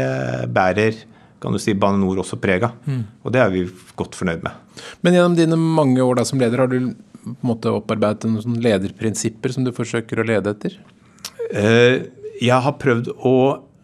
bærer 0.53 1.07
kan 1.41 1.55
du 1.55 1.57
si 1.61 1.73
Bane 1.73 1.97
NOR 1.97 2.21
også 2.21 2.37
prega. 2.41 2.69
Mm. 2.85 3.01
Og 3.25 3.33
det 3.33 3.41
er 3.41 3.49
vi 3.53 3.65
godt 3.97 4.17
fornøyd 4.17 4.43
med. 4.45 4.83
Men 5.01 5.17
gjennom 5.17 5.37
dine 5.39 5.57
mange 5.57 6.03
år 6.05 6.19
da 6.19 6.25
som 6.27 6.41
leder, 6.41 6.61
har 6.61 6.69
du 6.69 6.91
på 7.21 7.33
en 7.33 7.49
måte 7.49 7.73
opparbeidet 7.73 8.29
noen 8.29 8.61
lederprinsipper 8.61 9.53
som 9.53 9.65
du 9.65 9.73
forsøker 9.73 10.21
å 10.21 10.27
lede 10.27 10.53
etter? 10.53 10.77
Uh, 11.49 12.05
jeg 12.41 12.61
har 12.67 12.79
prøvd 12.81 13.13
å 13.17 13.35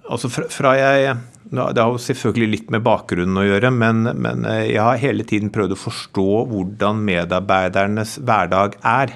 Altså 0.08 0.30
fra 0.32 0.70
jeg 0.80 1.18
Det 1.48 1.80
har 1.80 1.94
jo 1.94 2.02
selvfølgelig 2.02 2.50
litt 2.52 2.72
med 2.74 2.84
bakgrunnen 2.84 3.40
å 3.40 3.46
gjøre, 3.46 3.72
men, 3.72 4.10
men, 4.20 4.44
jeg 4.68 4.82
har 4.84 5.00
hele 5.00 5.24
tiden 5.28 5.52
prøvd 5.54 5.76
å 5.78 5.80
forstå 5.80 6.28
hvordan 6.52 7.00
medarbeidernes 7.08 8.18
hverdag 8.20 8.76
er. 8.84 9.16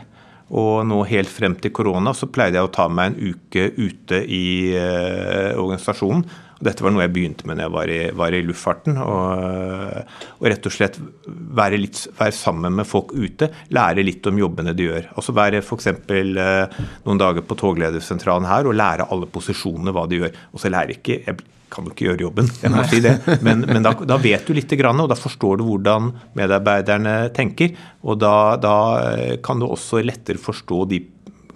Og 0.52 0.84
nå 0.88 1.02
helt 1.08 1.32
frem 1.32 1.56
til 1.60 1.72
korona 1.76 2.12
så 2.16 2.28
pleide 2.28 2.60
jeg 2.60 2.68
å 2.68 2.74
ta 2.76 2.88
meg 2.92 3.14
en 3.14 3.36
uke 3.36 3.70
ute 3.78 4.20
i 4.28 4.72
eh, 4.76 5.52
organisasjonen. 5.56 6.26
Dette 6.62 6.86
var 6.86 6.94
noe 6.94 7.06
jeg 7.06 7.14
begynte 7.16 7.48
med 7.50 7.58
når 7.58 7.66
jeg 7.66 7.74
var 7.76 7.92
i, 7.92 8.00
var 8.22 8.36
i 8.38 8.42
luftfarten. 8.46 9.00
Og, 9.02 10.02
og, 10.38 10.48
rett 10.48 10.68
og 10.68 10.76
slett 10.76 11.00
være, 11.28 11.80
litt, 11.82 12.04
være, 12.18 12.36
sammen 12.38 12.78
med 12.78 12.90
folk 12.90 13.16
ute. 13.16 13.50
Lære 13.74 14.06
litt 14.06 14.28
om 14.30 14.42
jobbene 14.42 14.76
de 14.78 14.90
gjør. 14.90 15.10
Altså 15.16 15.36
Være 15.38 15.64
f.eks. 15.64 15.90
Uh, 16.12 16.84
noen 17.08 17.22
dager 17.22 17.46
på 17.46 17.58
togledersentralen 17.60 18.50
her 18.50 18.70
og 18.70 18.78
lære 18.78 19.10
alle 19.12 19.30
posisjonene 19.32 19.96
hva 19.96 20.06
de 20.10 20.22
gjør. 20.22 20.38
Og 20.54 20.64
så 20.64 20.72
lærer 20.74 20.98
ikke 21.00 21.22
jeg 21.22 21.42
kan 21.72 21.88
jo 21.88 21.94
ikke 21.94 22.08
gjøre 22.10 22.26
jobben, 22.26 22.50
jeg 22.64 22.74
må 22.74 22.84
si 22.92 23.00
det. 23.04 23.16
Men, 23.46 23.64
men 23.64 23.86
da, 23.86 23.94
da, 23.96 24.18
vet 24.22 24.44
du 24.48 24.56
litt, 24.58 24.74
og 24.76 25.08
da 25.12 25.18
forstår 25.18 25.62
du 25.62 25.66
hvordan 25.70 26.12
medarbeiderne 26.38 27.16
tenker. 27.36 27.74
Og 28.04 28.20
da, 28.20 28.36
da 28.62 28.76
eh, 29.14 29.38
kan 29.44 29.62
du 29.62 29.70
også 29.70 30.04
lettere 30.04 30.42
forstå 30.42 30.84
de 30.92 31.02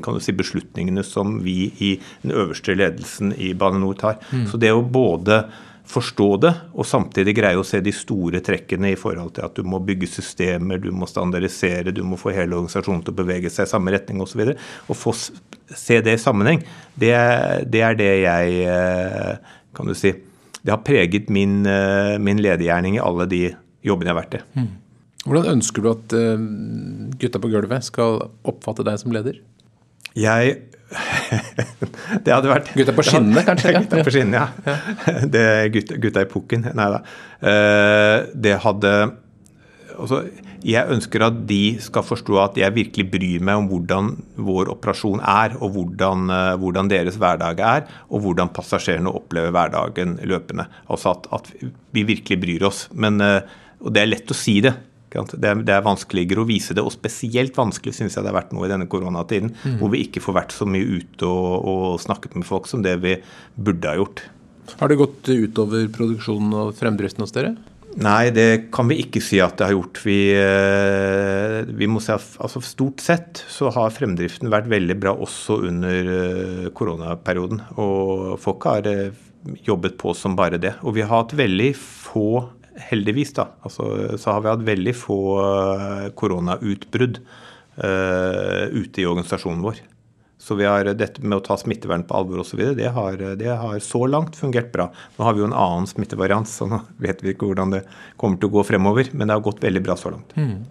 kan 0.04 0.18
du 0.18 0.24
si, 0.24 0.36
beslutningene 0.36 1.04
som 1.06 1.40
vi 1.46 1.70
i 1.84 1.94
den 2.24 2.34
øverste 2.36 2.76
ledelsen 2.76 3.36
i 3.38 3.54
Bane 3.58 3.80
NOR 3.80 3.96
tar. 4.02 4.20
Mm. 4.32 4.50
Så 4.52 4.60
det 4.62 4.74
å 4.74 4.84
både 4.84 5.44
forstå 5.86 6.28
det, 6.42 6.52
og 6.74 6.88
samtidig 6.90 7.36
greie 7.38 7.60
å 7.60 7.66
se 7.66 7.80
de 7.84 7.94
store 7.94 8.42
trekkene 8.46 8.92
i 8.94 9.00
forhold 9.00 9.36
til 9.36 9.46
at 9.46 9.58
du 9.58 9.68
må 9.68 9.80
bygge 9.86 10.10
systemer, 10.10 10.80
du 10.82 10.90
må 10.96 11.08
standardisere, 11.10 11.94
du 11.94 12.02
må 12.08 12.18
få 12.18 12.34
hele 12.34 12.58
organisasjonen 12.58 13.04
til 13.06 13.14
å 13.14 13.20
bevege 13.20 13.52
seg 13.54 13.68
i 13.68 13.72
samme 13.72 13.94
retning 13.94 14.24
osv. 14.24 14.42
Og, 14.42 14.56
så 14.56 14.90
og 14.90 14.98
få 14.98 15.14
se 15.16 16.00
det 16.06 16.18
i 16.18 16.22
sammenheng, 16.22 16.64
det, 16.98 17.14
det 17.70 17.84
er 17.86 18.00
det 18.00 18.10
jeg 18.24 18.64
eh, 18.72 19.54
kan 19.78 19.90
du 19.92 19.94
si, 19.98 20.16
det 20.66 20.74
har 20.74 20.82
preget 20.86 21.30
min, 21.34 21.62
eh, 21.70 22.16
min 22.22 22.42
ledergjerning 22.42 22.98
i 22.98 23.04
alle 23.04 23.30
de 23.30 23.44
jobbene 23.86 24.10
jeg 24.10 24.16
har 24.16 24.22
vært 24.24 24.40
i. 24.40 24.44
Mm. 24.58 24.72
Hvordan 25.26 25.52
ønsker 25.58 25.82
du 25.82 25.92
at 25.92 26.16
eh, 26.18 26.48
gutta 27.22 27.42
på 27.42 27.52
gulvet 27.54 27.86
skal 27.86 28.24
oppfatte 28.46 28.86
deg 28.86 28.98
som 29.02 29.14
leder? 29.14 29.38
Jeg 30.16 30.56
Det 32.26 32.32
hadde 32.32 32.48
vært 32.48 32.72
Gutta 32.78 32.94
på 32.96 33.04
skinnene, 33.04 33.42
kanskje? 33.44 33.74
Gutta 33.76 34.04
på 34.06 34.14
skinnene, 34.14 34.44
ja. 34.46 34.48
ja. 34.70 35.20
Det, 35.34 35.46
gutta, 35.74 36.00
gutta 36.02 36.24
i 36.24 36.30
pukken. 36.32 36.68
Nei 36.78 36.90
da. 36.94 37.02
Eh, 37.52 38.18
det 38.46 38.58
hadde 38.64 38.92
altså, 39.98 40.22
jeg 40.66 40.90
ønsker 40.96 41.22
at 41.28 41.44
de 41.50 41.78
skal 41.84 42.06
forstå 42.06 42.40
at 42.42 42.58
jeg 42.58 42.74
virkelig 42.74 43.06
bryr 43.12 43.44
meg 43.46 43.60
om 43.60 43.68
hvordan 43.70 44.10
vår 44.48 44.72
operasjon 44.74 45.22
er, 45.22 45.58
og 45.60 45.76
hvordan, 45.76 46.26
eh, 46.34 46.56
hvordan 46.62 46.90
deres 46.92 47.20
hverdag 47.22 47.62
er, 47.62 47.86
og 48.10 48.26
hvordan 48.26 48.54
passasjerene 48.56 49.14
opplever 49.14 49.54
hverdagen 49.54 50.18
løpende. 50.26 50.68
Altså 50.90 51.14
at, 51.14 51.30
at 51.38 51.52
vi 51.96 52.06
virkelig 52.08 52.42
bryr 52.42 52.68
oss. 52.72 52.86
Men, 52.94 53.22
eh, 53.22 53.42
og 53.84 53.94
det 53.94 54.04
er 54.04 54.14
lett 54.14 54.34
å 54.34 54.38
si 54.38 54.58
det. 54.66 54.74
Det 55.16 55.50
er, 55.50 55.62
det 55.66 55.76
er, 55.76 55.86
vanskeligere 55.86 56.44
å 56.44 56.50
vise 56.50 56.76
det, 56.76 56.84
og 56.84 56.94
spesielt 56.94 57.56
vanskelig 57.58 57.96
syns 57.98 58.18
jeg 58.18 58.26
det 58.26 58.32
har 58.34 58.40
vært 58.40 58.56
nå 58.56 58.66
i 58.66 58.72
denne 58.72 58.90
koronatiden, 58.92 59.54
mm. 59.56 59.78
hvor 59.82 59.94
vi 59.94 60.04
ikke 60.06 60.24
får 60.24 60.40
vært 60.42 60.56
så 60.56 60.68
mye 60.70 61.00
ute 61.00 61.30
og, 61.30 61.54
og 61.72 61.86
snakket 62.04 62.36
med 62.40 62.48
folk 62.48 62.70
som 62.70 62.84
det 62.86 62.98
vi 63.04 63.18
burde 63.56 63.92
ha 63.92 64.00
gjort. 64.02 64.26
Har 64.80 64.90
det 64.90 65.00
gått 65.00 65.30
utover 65.30 65.88
produksjonen 65.94 66.54
og 66.58 66.76
fremdriften 66.78 67.24
hos 67.24 67.34
dere? 67.36 67.54
Nei, 67.96 68.28
det 68.36 68.68
kan 68.76 68.90
vi 68.92 68.98
ikke 69.06 69.22
si 69.24 69.38
at 69.40 69.56
det 69.56 69.70
har 69.70 69.76
gjort. 69.78 70.02
Vi, 70.04 70.18
eh, 70.36 71.62
vi 71.80 71.88
må 71.88 72.02
se, 72.04 72.18
altså 72.44 72.60
Stort 72.66 73.00
sett 73.04 73.40
så 73.48 73.72
har 73.72 73.94
fremdriften 73.96 74.52
vært 74.52 74.68
veldig 74.72 74.98
bra 75.00 75.14
også 75.16 75.62
under 75.70 76.10
eh, 76.18 76.66
koronaperioden. 76.76 77.62
Og 77.80 78.36
folk 78.44 78.68
har 78.68 78.90
eh, 78.92 79.16
jobbet 79.64 79.96
på 80.02 80.12
som 80.18 80.36
bare 80.36 80.60
det. 80.60 80.74
Og 80.84 80.98
vi 80.98 81.06
har 81.06 81.14
hatt 81.14 81.38
veldig 81.40 81.72
få, 81.80 82.50
heldigvis, 82.90 83.34
da, 83.38 83.50
altså, 83.66 84.18
så 84.20 84.36
har 84.36 84.44
vi 84.44 84.52
hatt 84.52 84.64
veldig 84.68 84.94
få 84.98 85.20
koronautbrudd 86.20 87.20
uh, 87.24 88.64
ute 88.72 89.04
i 89.04 89.08
organisasjonen 89.08 89.64
vår. 89.66 89.82
Så 90.46 90.56
vi 90.60 90.68
har 90.68 90.86
dette 90.94 91.24
med 91.24 91.40
å 91.40 91.44
ta 91.46 91.56
smittevern 91.58 92.04
på 92.06 92.18
alvor 92.20 92.44
osv. 92.44 92.60
Det, 92.78 92.90
har, 92.94 93.18
det 93.40 93.50
har 93.50 93.80
så 93.82 94.04
langt 94.06 94.36
fungert 94.38 94.70
bra. 94.76 94.92
Nå 95.16 95.26
har 95.26 95.34
vi 95.34 95.42
jo 95.42 95.48
en 95.48 95.58
annen 95.58 95.88
smittevariant, 95.90 96.50
så 96.50 96.68
nå 96.70 96.84
vet 97.06 97.24
vi 97.26 97.34
ikke 97.34 97.50
hvordan 97.50 97.74
det 97.78 97.86
kommer 98.22 98.38
til 98.38 98.52
å 98.52 98.58
gå 98.60 98.66
fremover. 98.68 99.10
Men 99.14 99.26
det 99.26 99.38
har 99.38 99.46
gått 99.46 99.64
veldig 99.64 99.82
bra 99.88 99.96
så 99.98 100.14
langt. 100.14 100.36
Mm. 100.38 100.68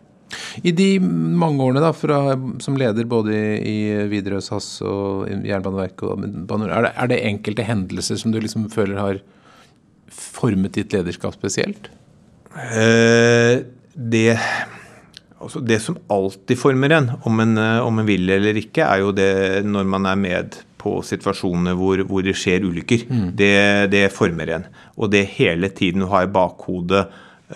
I 0.66 0.72
de 0.74 0.88
mange 1.00 1.62
årene 1.62 1.82
da, 1.82 1.90
fra, 1.94 2.20
som 2.62 2.78
leder 2.78 3.06
både 3.10 3.34
i 3.66 3.76
Widerøe, 4.10 4.42
SAS 4.42 4.68
og 4.86 5.26
Jernbaneverket, 5.46 6.06
er 6.06 6.86
det, 6.86 6.92
er 6.92 7.10
det 7.10 7.22
enkelte 7.32 7.66
hendelser 7.66 8.18
som 8.20 8.34
du 8.34 8.40
liksom 8.42 8.68
føler 8.72 9.00
har 9.00 9.20
formet 10.12 10.76
ditt 10.76 10.94
lederskap 10.94 11.36
spesielt? 11.36 11.90
Eh, 12.54 13.64
det 13.94 14.38
altså 15.44 15.60
det 15.60 15.80
som 15.82 15.98
alltid 16.12 16.58
former 16.58 16.94
en, 16.96 17.10
om 17.28 17.42
en, 17.42 17.58
eh, 17.58 17.80
om 17.84 17.98
en 18.00 18.08
vil 18.08 18.30
eller 18.30 18.60
ikke, 18.60 18.86
er 18.86 19.02
jo 19.02 19.12
det 19.16 19.64
når 19.66 19.90
man 19.96 20.08
er 20.08 20.20
med 20.20 20.56
på 20.84 20.98
situasjoner 21.06 21.76
hvor, 21.78 22.02
hvor 22.08 22.24
det 22.24 22.36
skjer 22.36 22.66
ulykker. 22.68 23.06
Mm. 23.08 23.28
Det, 23.36 23.52
det, 23.92 24.06
former 24.12 24.56
en. 24.58 24.66
Og 25.00 25.12
det 25.12 25.24
hele 25.38 25.70
tiden 25.72 26.04
å 26.04 26.10
ha 26.12 26.24
i 26.24 26.32
bakhodet 26.32 27.06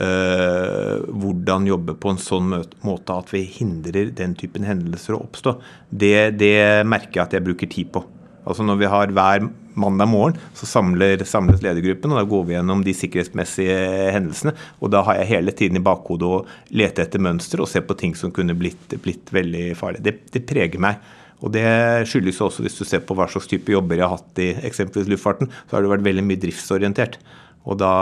eh, 0.01 0.95
hvordan 1.09 1.69
jobbe 1.69 1.97
på 2.01 2.15
en 2.15 2.23
sånn 2.23 2.55
måte 2.87 3.17
at 3.17 3.33
vi 3.35 3.45
hindrer 3.59 4.15
den 4.17 4.37
typen 4.39 4.65
hendelser 4.69 5.17
å 5.17 5.25
oppstå, 5.27 5.59
det, 5.91 6.15
det 6.41 6.55
merker 6.89 7.21
jeg 7.21 7.27
at 7.27 7.37
jeg 7.37 7.49
bruker 7.51 7.73
tid 7.73 7.93
på. 7.97 8.05
Altså 8.49 8.65
Når 8.65 8.79
vi 8.81 8.89
har 8.89 9.13
hver 9.13 9.45
mandag 9.79 10.09
morgen, 10.11 10.39
så 10.57 10.67
samler, 10.67 11.21
samles 11.29 11.61
ledergruppen, 11.63 12.13
og 12.15 12.19
da 12.19 12.25
går 12.29 12.47
vi 12.49 12.55
gjennom 12.57 12.81
de 12.87 12.95
sikkerhetsmessige 12.97 13.77
hendelsene. 14.15 14.55
Og 14.81 14.91
da 14.95 15.05
har 15.07 15.21
jeg 15.21 15.31
hele 15.35 15.55
tiden 15.55 15.79
i 15.79 15.85
bakhodet 15.85 16.27
å 16.27 16.41
lete 16.81 17.05
etter 17.05 17.23
mønster 17.23 17.63
og 17.63 17.69
se 17.71 17.83
på 17.85 17.97
ting 18.01 18.17
som 18.19 18.33
kunne 18.35 18.57
blitt, 18.59 18.97
blitt 19.05 19.31
veldig 19.35 19.69
farlig. 19.79 20.03
Det, 20.07 20.17
det, 20.35 20.47
preger 20.49 20.83
meg. 20.83 21.05
Og 21.45 21.53
det 21.55 21.69
skyldes 22.11 22.41
også, 22.43 22.65
hvis 22.65 22.81
du 22.81 22.89
ser 22.89 23.05
på 23.07 23.15
hva 23.15 23.29
slags 23.31 23.47
type 23.51 23.71
jobber 23.71 24.01
jeg 24.01 24.09
har 24.09 24.17
hatt 24.17 24.43
i 24.43 24.49
eksempelvis 24.67 25.13
luftfarten, 25.13 25.53
så 25.69 25.77
har 25.77 25.85
det 25.85 25.93
vært 25.93 26.09
veldig 26.09 26.27
mye 26.27 26.43
driftsorientert. 26.43 27.21
Og 27.69 27.79
da, 27.79 27.93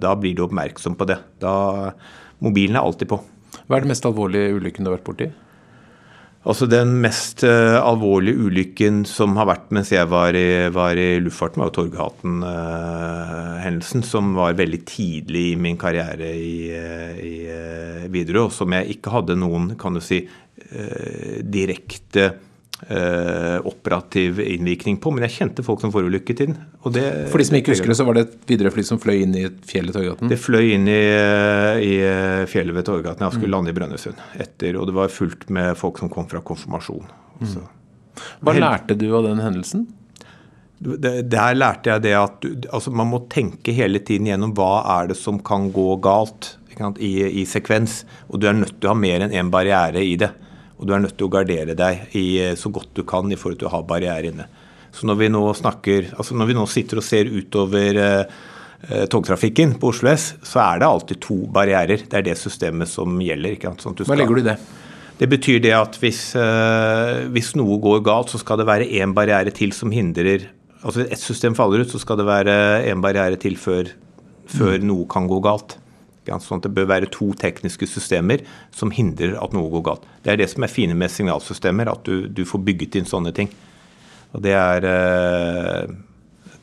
da 0.00 0.16
blir 0.18 0.34
du 0.34 0.46
oppmerksom 0.48 0.96
på 0.98 1.06
det. 1.12 1.20
Da, 1.44 1.54
mobilen 2.42 2.80
er 2.80 2.82
alltid 2.82 3.12
på. 3.12 3.20
Hva 3.68 3.76
er 3.76 3.84
den 3.84 3.92
mest 3.92 4.08
alvorlige 4.08 4.56
ulykken 4.56 4.82
du 4.82 4.90
har 4.90 4.98
vært 4.98 5.10
borti? 5.12 5.30
Altså 6.44 6.68
Den 6.68 7.00
mest 7.00 7.40
uh, 7.48 7.80
alvorlige 7.80 8.36
ulykken 8.36 9.08
som 9.08 9.32
har 9.40 9.48
vært 9.48 9.72
mens 9.72 9.88
jeg 9.94 10.04
var 10.12 10.36
i, 10.36 10.68
var 10.74 10.98
i 11.00 11.16
luftfarten, 11.24 11.62
var 11.62 11.70
jo 11.70 11.76
Torghatten-hendelsen, 11.78 14.04
uh, 14.04 14.10
som 14.10 14.34
var 14.36 14.52
veldig 14.58 14.82
tidlig 14.84 15.52
i 15.54 15.56
min 15.56 15.78
karriere 15.80 16.28
i, 16.36 16.68
uh, 16.76 17.16
i 17.16 17.48
Widerøe, 18.12 18.44
og 18.50 18.52
som 18.52 18.68
jeg 18.76 18.92
ikke 18.98 19.14
hadde 19.16 19.40
noen 19.40 19.72
kan 19.80 19.96
du 19.96 20.04
si, 20.04 20.28
direkte 21.44 22.34
Uh, 22.34 22.53
operativ 23.64 24.40
innvirkning 24.42 24.98
på, 25.00 25.12
men 25.14 25.24
jeg 25.24 25.34
kjente 25.38 25.62
folk 25.64 25.80
som 25.80 25.92
forulykket 25.94 26.40
i 26.42 26.46
den. 26.50 26.56
Det, 26.92 27.04
For 27.32 27.40
de 27.40 27.46
som 27.48 27.56
ikke 27.56 27.72
husker 27.72 27.92
det, 27.92 27.96
så 27.96 28.04
var 28.04 28.18
det 28.18 28.24
et 28.26 28.34
Widerøe-fly 28.50 28.84
som 28.84 29.00
fløy 29.00 29.22
inn 29.22 29.36
i 29.38 29.44
fjellet 29.64 29.94
Torgaten? 29.96 30.28
Det 30.28 30.36
fløy 30.42 30.74
inn 30.74 30.90
i, 30.90 31.00
i 31.86 31.94
fjellet 32.50 32.76
ved 32.76 32.88
Torgaten. 32.90 33.24
Jeg 33.24 33.38
skulle 33.38 33.52
mm. 33.52 33.54
lande 33.54 33.72
i 33.72 33.78
Brønnøysund. 33.78 34.20
etter, 34.42 34.76
Og 34.80 34.90
det 34.90 34.96
var 34.98 35.14
fullt 35.14 35.46
med 35.54 35.78
folk 35.80 36.02
som 36.02 36.12
kom 36.12 36.28
fra 36.28 36.42
konfirmasjon. 36.44 37.06
Mm. 37.40 37.62
Hva 38.44 38.56
lærte 38.58 38.98
du 38.98 39.08
av 39.16 39.26
den 39.26 39.42
hendelsen? 39.42 39.86
Der 40.84 41.54
lærte 41.56 41.94
jeg 41.94 42.04
det 42.04 42.14
at 42.18 42.44
altså 42.74 42.92
man 42.92 43.08
må 43.08 43.22
tenke 43.32 43.72
hele 43.72 44.02
tiden 44.04 44.28
gjennom 44.28 44.52
hva 44.56 44.82
er 44.98 45.12
det 45.12 45.16
som 45.16 45.38
kan 45.40 45.70
gå 45.72 45.94
galt 46.04 46.56
i, 46.98 47.12
i 47.40 47.44
sekvens. 47.48 48.02
Og 48.28 48.42
du 48.42 48.48
er 48.50 48.58
nødt 48.58 48.76
til 48.80 48.90
å 48.90 48.94
ha 48.94 48.98
mer 48.98 49.24
enn 49.24 49.32
én 49.32 49.46
en 49.46 49.52
barriere 49.54 50.02
i 50.04 50.16
det. 50.20 50.32
Og 50.78 50.88
du 50.88 50.94
er 50.94 51.02
nødt 51.04 51.16
til 51.18 51.28
å 51.28 51.32
gardere 51.32 51.76
deg 51.78 52.16
i, 52.18 52.40
eh, 52.42 52.56
så 52.58 52.72
godt 52.72 52.94
du 52.96 53.04
kan 53.06 53.30
i 53.30 53.38
forhold 53.38 53.60
til 53.60 53.70
å 53.70 53.74
ha 53.76 53.82
barriere 53.86 54.32
inne. 54.32 54.48
Så 54.94 55.08
når 55.08 55.18
vi 55.20 55.30
nå 55.34 55.42
snakker, 55.58 56.12
altså 56.14 56.36
når 56.38 56.50
vi 56.50 56.56
nå 56.58 56.66
sitter 56.70 57.00
og 57.00 57.06
ser 57.06 57.30
utover 57.30 58.00
eh, 58.00 58.40
eh 58.84 59.06
togtrafikken 59.10 59.78
på 59.80 59.90
Oslo 59.90 60.10
S, 60.10 60.34
så 60.42 60.60
er 60.62 60.80
det 60.80 60.88
alltid 60.88 61.20
to 61.20 61.36
barrierer. 61.50 62.04
Det 62.08 62.18
er 62.18 62.26
det 62.26 62.38
systemet 62.38 62.88
som 62.88 63.18
gjelder. 63.22 63.56
Sånn 63.80 63.96
Hva 64.02 64.18
legger 64.18 64.34
du 64.34 64.42
i 64.44 64.50
det? 64.50 64.58
Det 65.18 65.28
betyr 65.30 65.60
det 65.62 65.72
at 65.76 65.96
hvis, 66.02 66.34
eh, 66.34 67.26
hvis, 67.30 67.54
noe 67.54 67.78
går 67.78 68.02
galt, 68.02 68.34
så 68.34 68.38
skal 68.42 68.58
det 68.58 68.66
være 68.66 68.90
én 68.98 69.14
barriere 69.14 69.54
til 69.54 69.72
som 69.72 69.90
hindrer 69.94 70.50
Altså 70.84 71.00
et 71.00 71.16
system 71.16 71.54
faller 71.56 71.80
ut, 71.80 71.88
så 71.88 71.96
skal 71.96 72.18
det 72.20 72.26
være 72.28 72.84
én 72.90 73.00
barriere 73.00 73.38
til 73.40 73.54
før, 73.56 73.88
før 74.52 74.74
mm. 74.76 74.84
noe 74.84 75.06
kan 75.08 75.24
gå 75.24 75.38
galt. 75.40 75.78
Sånn 76.24 76.62
at 76.62 76.66
det 76.66 76.74
bør 76.76 76.88
være 76.88 77.10
to 77.12 77.30
tekniske 77.36 77.88
systemer 77.90 78.44
som 78.74 78.92
hindrer 78.94 79.36
at 79.40 79.54
noe 79.56 79.70
går 79.72 79.84
galt. 79.90 80.08
Det 80.24 80.32
er 80.32 80.40
det 80.40 80.50
som 80.52 80.64
er 80.64 80.72
fine 80.72 80.96
med 80.96 81.12
signalsystemer, 81.12 81.90
at 81.92 82.04
du, 82.08 82.26
du 82.32 82.44
får 82.48 82.64
bygget 82.64 83.00
inn 83.00 83.08
sånne 83.08 83.34
ting. 83.36 83.52
Og 84.34 84.42
det 84.42 84.54
er, 84.58 84.86
eh, 84.88 85.90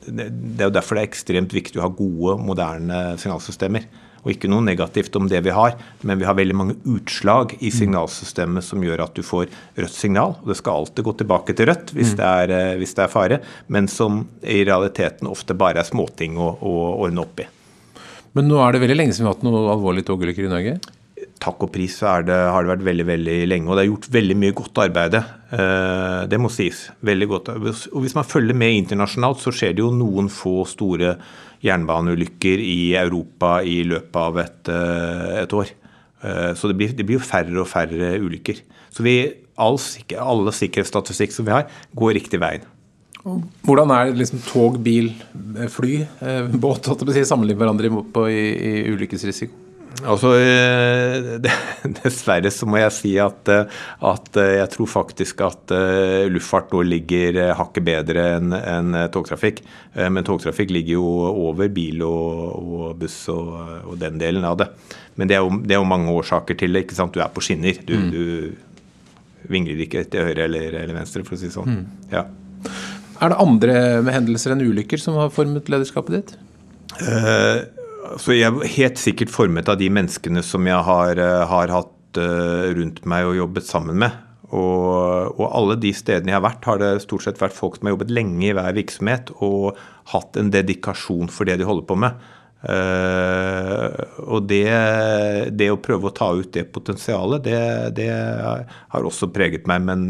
det 0.07 0.29
er 0.59 0.69
jo 0.69 0.75
derfor 0.75 0.97
det 0.97 1.05
er 1.05 1.11
ekstremt 1.11 1.53
viktig 1.55 1.79
å 1.79 1.85
ha 1.85 1.91
gode, 1.93 2.39
moderne 2.43 3.03
signalsystemer. 3.21 3.85
Og 4.21 4.35
ikke 4.35 4.49
noe 4.51 4.61
negativt 4.61 5.15
om 5.17 5.25
det 5.29 5.39
vi 5.45 5.53
har, 5.55 5.77
men 6.05 6.19
vi 6.19 6.27
har 6.27 6.37
veldig 6.37 6.57
mange 6.57 6.75
utslag 6.93 7.55
i 7.57 7.71
signalsystemet 7.73 8.65
som 8.65 8.83
gjør 8.85 9.07
at 9.07 9.15
du 9.17 9.23
får 9.25 9.47
rødt 9.79 9.95
signal. 9.95 10.35
og 10.41 10.51
Det 10.51 10.59
skal 10.59 10.83
alltid 10.83 11.07
gå 11.07 11.15
tilbake 11.23 11.55
til 11.57 11.71
rødt 11.71 11.95
hvis, 11.97 12.13
det, 12.19 12.27
er, 12.27 12.53
eh, 12.57 12.75
hvis 12.81 12.93
det 12.97 13.07
er 13.07 13.13
fare, 13.13 13.41
men 13.67 13.89
som 13.89 14.25
i 14.43 14.61
realiteten 14.67 15.31
ofte 15.31 15.57
bare 15.57 15.81
er 15.81 15.89
småting 15.89 16.37
å, 16.37 16.53
å 16.61 16.75
ordne 17.07 17.25
opp 17.25 17.41
i. 17.41 17.49
Men 18.37 18.47
nå 18.47 18.59
er 18.63 18.73
det 18.73 18.81
veldig 18.85 18.97
lenge 18.97 19.15
siden 19.15 19.27
vi 19.27 19.31
har 19.31 19.37
hatt 19.37 19.45
noen 19.45 19.69
alvorlige 19.73 20.07
togulykker 20.07 20.47
i 20.47 20.51
Norge? 20.51 20.79
Takk 21.41 21.65
og 21.65 21.71
pris 21.73 21.95
så 21.97 22.13
det, 22.25 22.35
har 22.53 22.63
det 22.63 22.69
vært 22.69 22.85
veldig 22.85 23.05
veldig 23.07 23.35
lenge, 23.49 23.67
og 23.67 23.77
det 23.77 23.83
er 23.83 23.89
gjort 23.89 24.07
veldig 24.13 24.37
mye 24.43 24.55
godt 24.57 24.81
arbeid. 24.83 25.17
Eh, 25.17 26.19
det 26.29 26.39
må 26.41 26.51
sies. 26.53 26.83
Veldig 27.05 27.27
godt. 27.31 27.51
Og 27.57 27.99
Hvis 28.03 28.17
man 28.17 28.27
følger 28.27 28.57
med 28.57 28.77
internasjonalt, 28.77 29.41
så 29.41 29.53
skjer 29.53 29.75
det 29.75 29.83
jo 29.83 29.91
noen 29.95 30.29
få 30.33 30.61
store 30.69 31.15
jernbaneulykker 31.65 32.61
i 32.61 32.93
Europa 32.97 33.59
i 33.65 33.81
løpet 33.89 34.21
av 34.21 34.41
et, 34.41 34.69
eh, 34.69 35.41
et 35.43 35.57
år. 35.57 35.73
Eh, 36.23 36.51
så 36.53 36.69
det 36.69 36.77
blir, 36.77 36.93
det 36.93 37.05
blir, 37.05 37.19
jo 37.19 37.25
færre 37.25 37.57
og 37.61 37.69
færre 37.69 38.13
ulykker. 38.21 38.61
Så 38.93 39.05
vi, 39.05 39.17
all, 39.57 39.77
alle 40.21 40.53
sikkerhetsstatistikk 40.55 41.33
som 41.33 41.45
vi 41.45 41.57
har, 41.57 41.67
går 41.97 42.17
riktig 42.21 42.41
veien. 42.41 42.65
Hvordan 43.21 43.91
er 43.93 44.13
liksom 44.17 44.41
tog, 44.47 44.79
bil, 44.81 45.11
fly, 45.69 45.97
båt 46.57 46.87
si, 46.89 47.25
sammenlignet 47.27 47.59
med 47.59 47.65
hverandre 47.65 48.05
på, 48.13 48.29
i, 48.31 48.45
i 48.55 48.71
ulykkesrisiko? 48.95 49.67
Altså, 50.07 50.31
Dessverre 51.99 52.49
så 52.53 52.65
må 52.65 52.79
jeg 52.79 52.93
si 52.95 53.11
at, 53.21 53.49
at 53.51 54.39
jeg 54.39 54.69
tror 54.73 54.89
faktisk 54.89 55.43
at 55.45 55.73
luftfart 56.31 56.71
nå 56.73 56.81
ligger 56.87 57.51
hakket 57.59 57.85
bedre 57.85 58.23
enn 58.39 58.55
en 58.57 58.97
togtrafikk. 59.13 59.61
Men 59.99 60.25
togtrafikk 60.25 60.73
ligger 60.73 60.95
jo 60.95 61.05
over 61.29 61.69
bil 61.75 62.01
og, 62.07 62.55
og 62.57 62.97
buss 63.03 63.19
og, 63.29 63.53
og, 63.83 63.93
den 64.01 64.17
delen 64.21 64.47
av 64.47 64.57
det. 64.63 64.71
Men 65.19 65.29
det 65.29 65.37
er, 65.37 65.45
jo, 65.45 65.59
det 65.59 65.75
er, 65.75 65.81
jo, 65.81 65.91
mange 65.91 66.17
årsaker 66.17 66.57
til 66.57 66.73
det. 66.73 66.87
ikke 66.87 66.97
sant? 66.97 67.13
Du 67.13 67.21
er 67.21 67.29
på 67.35 67.43
skinner. 67.45 67.77
Du, 67.85 67.97
mm. 67.99 68.09
du 68.09 69.51
vingler 69.51 69.85
ikke 69.85 70.05
til 70.09 70.31
høyre 70.31 70.47
eller, 70.47 70.71
eller, 70.71 70.95
venstre, 70.97 71.25
for 71.27 71.37
å 71.37 71.41
si 71.41 71.49
det 71.49 71.55
sånn. 71.57 71.75
Mm. 71.75 72.07
Ja. 72.13 72.25
Er 73.21 73.33
det 73.33 73.41
andre 73.43 73.75
med 74.01 74.15
hendelser 74.15 74.55
enn 74.55 74.63
ulykker 74.65 75.01
som 75.01 75.19
har 75.19 75.29
formet 75.33 75.69
lederskapet 75.69 76.17
ditt? 76.17 76.33
Uh, 76.97 77.61
så 78.19 78.35
jeg 78.35 78.49
er 78.49 78.73
helt 78.75 78.99
sikkert 78.99 79.31
formet 79.31 79.69
av 79.71 79.77
de 79.79 79.87
menneskene 79.93 80.41
som 80.43 80.65
jeg 80.67 80.83
har, 80.87 81.19
eh, 81.21 81.43
har 81.47 81.71
hatt 81.71 82.19
eh, 82.19 82.71
rundt 82.75 83.05
meg 83.07 83.29
og 83.29 83.37
jobbet 83.37 83.67
sammen 83.67 83.99
med. 84.01 84.17
Og, 84.51 85.37
og, 85.37 85.45
alle 85.47 85.77
de 85.79 85.93
stedene 85.95 86.33
jeg 86.33 86.35
har 86.35 86.43
vært, 86.43 86.65
har 86.67 86.81
det 86.81 87.05
stort 87.05 87.23
sett 87.23 87.39
vært 87.39 87.55
folk 87.55 87.77
som 87.77 87.87
har 87.87 87.95
jobbet 87.95 88.11
lenge 88.11 88.49
i 88.49 88.51
hver 88.57 88.75
virksomhet 88.75 89.31
og 89.39 89.79
hatt 90.11 90.35
en 90.35 90.51
dedikasjon 90.51 91.31
for 91.31 91.47
det 91.47 91.61
de 91.61 91.69
holder 91.69 91.87
på 91.87 91.99
med. 92.03 92.27
Uh, 92.61 93.87
og 94.27 94.43
det, 94.51 94.67
det, 95.57 95.71
å 95.73 95.79
prøve 95.81 96.11
å 96.11 96.13
ta 96.13 96.27
ut 96.37 96.51
det 96.53 96.67
potensialet, 96.75 97.47
det, 97.47 97.61
det 97.97 98.11
har 98.11 99.07
også 99.07 99.31
preget 99.33 99.71
meg. 99.71 99.87
Men 99.87 100.03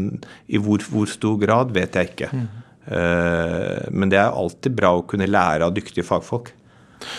i 0.50 0.60
hvor, 0.60 0.82
hvor 0.90 1.08
stor 1.08 1.38
grad, 1.40 1.72
vet 1.76 1.96
jeg 1.96 2.12
ikke. 2.12 2.32
Mm. 2.34 2.50
Uh, 2.86 3.86
men 3.94 4.10
det 4.10 4.18
er 4.18 4.34
alltid 4.34 4.74
bra 4.74 4.96
å 4.98 5.06
kunne 5.06 5.30
lære 5.30 5.68
av 5.68 5.76
dyktige 5.76 6.06
fagfolk. 6.06 6.50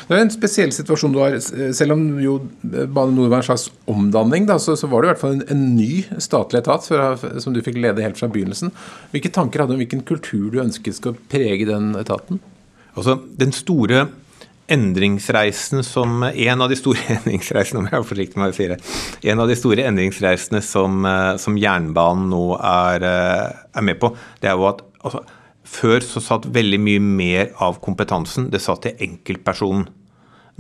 Det 0.08 0.16
er 0.16 0.24
en 0.24 0.34
spesiell 0.34 0.72
situasjon 0.76 1.14
du 1.14 1.20
har. 1.22 1.36
Selv 1.76 1.96
om 1.96 2.04
jo 2.24 2.38
Bane 2.64 3.14
NOR 3.16 3.32
var 3.32 3.42
en 3.42 3.48
slags 3.50 3.68
omdanning, 3.90 4.48
da, 4.50 4.58
så, 4.62 4.78
så, 4.80 4.90
var 4.92 5.04
det 5.04 5.10
i 5.10 5.14
hvert 5.14 5.24
fall 5.24 5.38
en, 5.38 5.46
en 5.54 5.64
ny 5.78 6.04
statlig 6.24 6.64
etat 6.64 6.88
fra, 6.88 7.14
som 7.44 7.56
du 7.56 7.62
fikk 7.66 7.80
lede 7.84 8.04
helt 8.06 8.20
fra 8.20 8.32
begynnelsen. 8.32 8.74
Hvilke 9.14 9.32
tanker 9.34 9.64
hadde 9.64 9.76
du 9.76 9.80
om 9.80 9.84
hvilken 9.84 10.06
kultur 10.08 10.50
du 10.54 10.62
ønsket 10.64 11.00
skal 11.00 11.18
prege 11.32 11.68
den 11.70 11.94
etaten? 12.00 12.42
Altså, 12.94 13.18
Den 13.40 13.56
store 13.56 14.08
endringsreisen 14.72 15.84
som 15.84 16.24
En 16.24 16.62
av 16.64 16.70
de 16.72 16.78
store 16.80 17.02
endringsreisene 17.18 17.82
om 17.82 17.90
jeg 17.90 18.00
er 18.00 18.08
forsiktig 18.08 18.40
med 18.40 18.54
å 18.54 18.56
si 18.56 18.70
det, 18.72 18.80
en 19.34 19.44
av 19.44 19.52
de 19.52 19.58
store 19.60 19.88
endringsreisene 19.90 20.64
som, 20.64 21.04
som 21.42 21.60
jernbanen 21.60 22.30
nå 22.32 22.44
er, 22.58 23.04
er 23.04 23.86
med 23.86 24.00
på, 24.00 24.14
det 24.40 24.52
er 24.52 24.56
jo 24.56 24.70
at 24.72 24.86
altså, 25.04 25.26
før 25.64 26.04
så 26.06 26.22
satt 26.24 26.48
veldig 26.54 26.80
mye 26.84 27.04
mer 27.04 27.52
av 27.64 27.80
kompetansen 27.84 28.50
det 28.54 28.62
satt 28.64 28.86
til 28.86 28.98
enkeltpersonen. 29.08 29.88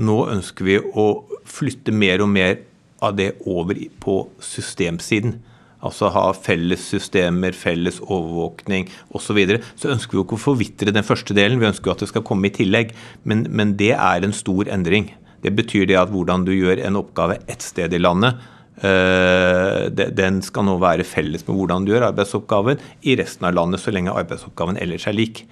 Nå 0.03 0.19
ønsker 0.33 0.65
vi 0.65 0.77
å 0.79 1.07
flytte 1.45 1.93
mer 1.93 2.23
og 2.23 2.31
mer 2.33 2.61
av 3.03 3.17
det 3.17 3.33
over 3.45 3.77
på 4.01 4.23
systemsiden. 4.41 5.37
Altså 5.83 6.07
ha 6.15 6.29
felles 6.31 6.85
systemer, 6.93 7.51
felles 7.51 7.99
overvåkning 8.05 8.87
osv. 9.11 9.25
Så, 9.25 9.35
videre. 9.35 9.59
så 9.75 9.91
ønsker 9.91 10.15
vi 10.15 10.21
jo 10.21 10.25
ikke 10.27 10.39
å 10.39 10.45
forvitre 10.45 10.95
den 10.95 11.05
første 11.05 11.35
delen, 11.35 11.59
vi 11.59 11.67
ønsker 11.67 11.91
jo 11.91 11.97
at 11.97 12.05
det 12.05 12.11
skal 12.13 12.23
komme 12.25 12.47
i 12.47 12.55
tillegg. 12.55 12.93
Men, 13.27 13.45
men 13.51 13.75
det 13.79 13.91
er 13.97 14.23
en 14.23 14.35
stor 14.35 14.71
endring. 14.71 15.11
Det 15.43 15.51
betyr 15.51 15.89
det 15.89 15.99
at 15.99 16.13
hvordan 16.13 16.47
du 16.47 16.53
gjør 16.55 16.79
en 16.87 17.01
oppgave 17.01 17.41
ett 17.51 17.65
sted 17.65 17.93
i 17.93 17.99
landet, 17.99 18.39
den 18.81 20.41
skal 20.41 20.65
nå 20.67 20.77
være 20.81 21.05
felles 21.05 21.45
med 21.47 21.55
hvordan 21.55 21.85
du 21.85 21.93
gjør 21.93 22.09
arbeidsoppgaven 22.09 22.81
i 23.05 23.15
resten 23.19 23.45
av 23.47 23.53
landet, 23.55 23.79
så 23.83 23.93
lenge 23.93 24.15
arbeidsoppgaven 24.15 24.79
ellers 24.81 25.07
er 25.07 25.17
lik. 25.17 25.43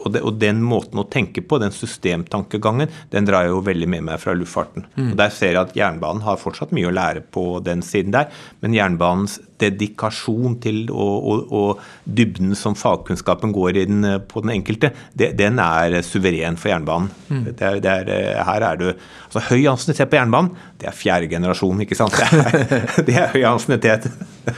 Og, 0.00 0.12
det, 0.14 0.22
og, 0.24 0.38
den 0.40 0.62
måten 0.64 1.00
å 1.00 1.06
tenke 1.10 1.42
på, 1.44 1.58
den 1.60 1.74
systemtankegangen, 1.74 2.90
den 3.12 3.28
drar 3.28 3.46
jeg 3.46 3.54
jo 3.54 3.62
veldig 3.66 3.90
med 3.92 4.06
meg 4.08 4.22
fra 4.22 4.34
luftfarten. 4.36 4.86
Mm. 4.96 5.12
Og 5.12 5.20
Der 5.20 5.34
ser 5.34 5.54
jeg 5.54 5.62
at 5.62 5.76
jernbanen 5.76 6.24
har 6.24 6.40
fortsatt 6.40 6.74
mye 6.76 6.88
å 6.88 6.94
lære 6.94 7.24
på 7.34 7.44
den 7.64 7.84
siden 7.84 8.14
der. 8.16 8.30
Men 8.64 8.76
jernbanens 8.76 9.38
dedikasjon 9.60 10.56
til 10.64 10.86
og, 10.88 11.52
og, 11.52 11.82
dybden 12.04 12.54
som 12.56 12.74
fagkunnskapen 12.78 13.52
går 13.54 13.76
i 13.76 13.84
den 13.88 14.06
eh, 14.08 14.18
på 14.24 14.42
den 14.44 14.54
enkelte, 14.56 14.92
det, 15.12 15.34
den 15.38 15.60
er 15.62 16.00
suveren 16.06 16.56
for 16.60 16.72
jernbanen. 16.72 17.10
Mm. 17.28 17.44
Det 17.50 17.66
er, 17.68 17.80
det 17.84 17.92
er, 17.92 18.12
eh, 18.16 18.40
her 18.46 18.66
er 18.70 18.80
du 18.80 18.86
altså 18.90 19.44
Høy 19.50 19.68
ansiennitet 19.70 20.10
på 20.10 20.18
jernbanen, 20.18 20.54
det 20.80 20.88
er 20.90 20.96
fjerde 20.96 21.28
generasjon, 21.30 21.84
ikke 21.84 21.98
sant? 21.98 22.16
Det 22.16 22.26
er, 22.26 22.84
det 23.06 23.16
er 23.20 23.32
høy 23.34 23.44
ansiennitet. 23.52 24.08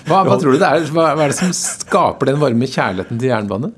Hva, 0.06 0.22
hva, 0.22 0.38
tror 0.38 0.54
du 0.54 0.62
det 0.62 0.68
er? 0.68 0.86
Hva, 0.94 1.12
hva 1.16 1.26
er 1.26 1.34
det 1.34 1.40
som 1.40 1.52
skaper 1.56 2.30
den 2.30 2.40
varme 2.42 2.68
kjærligheten 2.70 3.20
til 3.20 3.32
jernbane? 3.32 3.72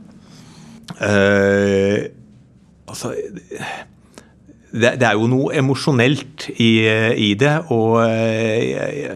Uh, 1.01 2.11
altså 2.91 3.15
det, 4.75 4.97
det, 4.99 5.07
er 5.07 5.15
jo 5.15 5.29
noe 5.31 5.53
emosjonelt 5.55 6.49
i, 6.59 6.71
i 7.15 7.29
det. 7.39 7.53
Og 7.71 8.01
jeg, 8.03 9.13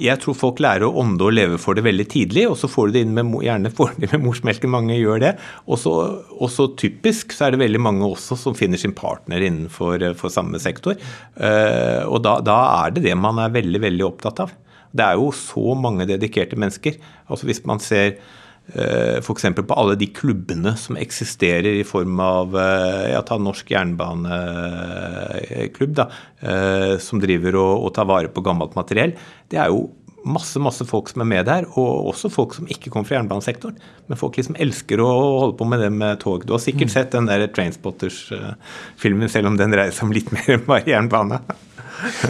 jeg, 0.00 0.20
tror 0.22 0.38
folk 0.38 0.62
lærer 0.64 0.86
å 0.86 1.02
ånde 1.02 1.26
og 1.26 1.34
leve 1.36 1.58
for 1.60 1.76
det 1.76 1.84
veldig 1.84 2.06
tidlig. 2.14 2.46
Og 2.48 2.56
så 2.56 2.70
får 2.72 2.88
du 2.88 2.96
det 2.96 3.02
inn 3.04 3.12
med, 3.16 3.34
gjerne 3.44 3.72
får 3.76 3.92
det 4.00 4.10
med 4.14 4.24
morsmelken. 4.24 4.72
Mange 4.72 4.96
gjør 4.96 5.20
det. 5.26 5.34
Og 5.68 5.76
så 5.82 6.68
typisk 6.80 7.36
så 7.36 7.46
er 7.46 7.54
det 7.54 7.60
veldig 7.66 7.82
mange 7.84 8.08
også 8.08 8.40
som 8.40 8.56
finner 8.56 8.80
sin 8.80 8.96
partner 8.96 9.44
innenfor 9.44 10.32
samme 10.32 10.62
sektor. 10.64 10.96
Uh, 11.36 12.08
og 12.08 12.22
da, 12.24 12.38
da, 12.44 12.56
er 12.86 12.96
det 12.96 13.04
det 13.10 13.20
man 13.20 13.42
er 13.44 13.52
veldig, 13.52 13.84
veldig 13.84 14.08
opptatt 14.08 14.46
av. 14.46 14.56
Det 14.96 15.04
er 15.04 15.20
jo 15.20 15.28
så 15.36 15.76
mange 15.76 16.08
dedikerte 16.08 16.56
mennesker. 16.56 16.96
Altså 17.28 17.50
Hvis 17.50 17.66
man 17.68 17.84
ser 17.84 18.16
Eh, 18.16 18.45
F.eks. 18.74 19.44
på 19.54 19.74
alle 19.78 19.94
de 19.98 20.06
klubbene 20.10 20.76
som 20.80 20.96
eksisterer 20.98 21.74
i 21.78 21.84
form 21.86 22.20
av 22.22 22.56
eh, 22.58 23.12
ja, 23.12 23.22
ta 23.22 23.38
Norsk 23.38 23.70
jernbaneklubb, 23.70 25.94
da, 25.96 26.10
eh, 26.40 26.98
som 27.02 27.20
driver 27.22 27.56
og, 27.62 27.84
og 27.86 27.94
tar 27.94 28.06
vare 28.10 28.28
på 28.32 28.42
gammelt 28.46 28.74
materiell. 28.78 29.12
Det 29.50 29.58
er 29.62 29.68
jo 29.70 29.80
masse 30.26 30.58
masse 30.58 30.84
folk 30.88 31.10
som 31.10 31.22
er 31.22 31.28
med 31.30 31.46
der, 31.46 31.66
og 31.78 32.08
også 32.10 32.28
folk 32.32 32.54
som 32.56 32.66
ikke 32.70 32.90
kommer 32.90 33.08
fra 33.08 33.16
jernbanesektoren. 33.20 33.78
Men 34.10 34.20
folk 34.20 34.38
liksom 34.38 34.58
elsker 34.62 35.02
å 35.02 35.08
holde 35.12 35.56
på 35.60 35.68
med 35.70 35.78
det 35.84 35.92
med 35.94 36.20
tog. 36.22 36.46
Du 36.46 36.52
har 36.56 36.62
sikkert 36.62 36.90
mm. 36.90 36.94
sett 36.96 37.14
den 37.14 37.30
der 37.30 37.46
Trainspotters-filmen, 37.54 39.30
selv 39.32 39.46
om 39.52 39.56
den 39.60 39.74
dreier 39.74 39.94
seg 39.94 40.08
om 40.08 40.16
litt 40.16 40.30
mer 40.34 40.48
enn 40.56 40.66
bare 40.66 40.90
jernbane. 40.90 41.38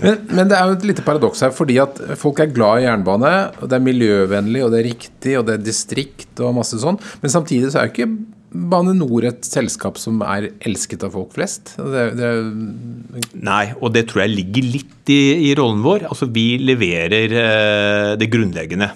Men, 0.03 0.23
men, 0.31 0.47
det 0.51 0.57
er 0.59 0.69
jo 0.69 0.77
et 0.77 0.87
lite 0.93 1.05
paradoks 1.07 1.43
her, 1.45 1.53
fordi 1.55 1.81
at 1.83 1.99
folk 2.21 2.41
er 2.43 2.53
glad 2.55 2.83
i 2.83 2.87
jernbane. 2.87 3.35
og 3.61 3.69
Det 3.71 3.79
er 3.79 3.85
miljøvennlig, 3.85 4.63
og 4.65 4.73
det 4.73 4.81
er 4.81 4.89
riktig, 4.91 5.37
og 5.39 5.47
det 5.49 5.57
er 5.57 5.67
distrikt 5.67 6.43
og 6.45 6.57
masse 6.59 6.79
sånn. 6.83 6.99
Men 7.23 7.35
samtidig 7.35 7.73
så 7.73 7.83
er 7.83 7.89
jo 7.89 7.95
ikke 7.95 8.11
Bane 8.57 8.95
Nor 8.97 9.27
et 9.29 9.45
selskap 9.45 9.99
som 10.01 10.21
er 10.25 10.49
elsket 10.65 11.05
av 11.05 11.17
folk 11.17 11.35
flest. 11.37 11.75
Det, 11.77 12.05
det 12.17 12.31
Nei, 13.35 13.65
og 13.81 13.93
det 13.97 14.07
tror 14.11 14.25
jeg 14.25 14.37
ligger 14.37 14.71
litt 14.79 15.13
i, 15.13 15.51
i 15.51 15.55
rollen 15.59 15.83
vår. 15.85 16.07
Altså, 16.11 16.31
vi 16.33 16.55
leverer 16.63 17.37
eh, 17.43 18.13
det 18.21 18.31
grunnleggende. 18.33 18.93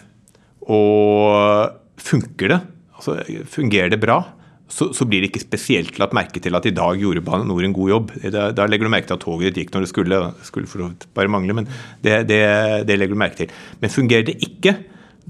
Og 0.71 1.75
funker 2.01 2.55
det? 2.55 2.61
Altså, 2.97 3.19
fungerer 3.51 3.93
det 3.93 4.01
bra? 4.03 4.23
Så, 4.71 4.91
så, 4.95 5.07
blir 5.09 5.23
det 5.23 5.33
ikke 5.33 5.43
spesielt 5.43 5.99
lagt 6.01 6.15
merke 6.17 6.43
til 6.43 6.55
at 6.57 6.67
i 6.69 6.75
dag 6.75 7.01
gjorde 7.01 7.25
Bane 7.27 7.47
NOR 7.49 7.67
en 7.67 7.75
god 7.75 7.91
jobb. 7.91 8.13
Da, 8.23 8.51
da, 8.55 8.69
legger 8.71 8.87
du 8.87 8.95
merke 8.95 9.11
til 9.11 9.19
at 9.19 9.25
toget 9.25 9.51
ditt 9.51 9.65
gikk 9.65 9.75
når 9.75 9.85
det 9.85 9.91
skulle. 9.91 10.21
Skulle 10.47 10.71
for 10.71 10.95
bare 11.17 11.33
mangle, 11.33 11.57
men 11.59 11.69
det, 12.05 12.23
det, 12.31 12.41
det, 12.87 12.99
legger 12.99 13.19
du 13.19 13.23
merke 13.25 13.43
til. 13.43 13.59
Men 13.83 13.93
fungerer 13.93 14.29
det 14.31 14.39
ikke, 14.47 14.77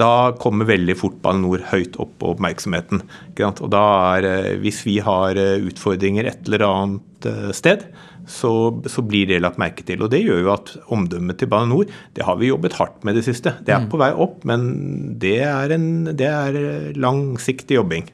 da 0.01 0.33
kommer 0.41 0.69
veldig 0.69 0.97
fort 0.99 1.19
Bane 1.25 1.43
NOR 1.43 1.65
høyt 1.73 1.97
opp 2.01 2.13
på 2.21 2.35
oppmerksomheten. 2.35 3.03
Og 3.51 3.67
da 3.73 3.85
er, 4.19 4.29
eh, 4.29 4.61
Hvis 4.61 4.85
vi 4.87 5.01
har 5.05 5.37
eh, 5.37 5.65
utfordringer 5.67 6.29
et 6.29 6.47
eller 6.47 6.67
annet 6.69 7.29
eh, 7.29 7.51
sted, 7.57 7.89
så, 8.31 8.53
så, 8.87 9.03
blir 9.03 9.27
det 9.27 9.41
lagt 9.41 9.59
merke 9.59 9.83
til. 9.83 10.05
Og 10.05 10.13
Det 10.13 10.23
gjør 10.23 10.45
jo 10.45 10.53
at 10.53 10.77
omdømmet 10.93 11.41
til 11.41 11.49
Bane 11.51 11.73
NOR 11.73 11.89
det 12.15 12.29
har 12.29 12.37
vi 12.39 12.53
jobbet 12.53 12.77
hardt 12.79 13.05
med 13.05 13.17
det 13.17 13.25
siste. 13.27 13.57
Det 13.65 13.75
er 13.75 13.85
mm. 13.85 13.91
på 13.91 14.01
vei 14.01 14.13
opp, 14.13 14.45
men 14.45 15.19
det 15.19 15.41
er, 15.49 15.75
en, 15.75 15.91
det 16.13 16.29
er 16.29 16.61
langsiktig 17.01 17.81
jobbing. 17.81 18.07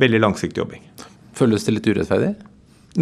Veldig 0.00 0.20
langsiktig 0.22 0.62
jobbing. 0.62 0.82
Føles 1.38 1.66
det 1.66 1.76
litt 1.76 1.88
urettferdig? 1.90 2.34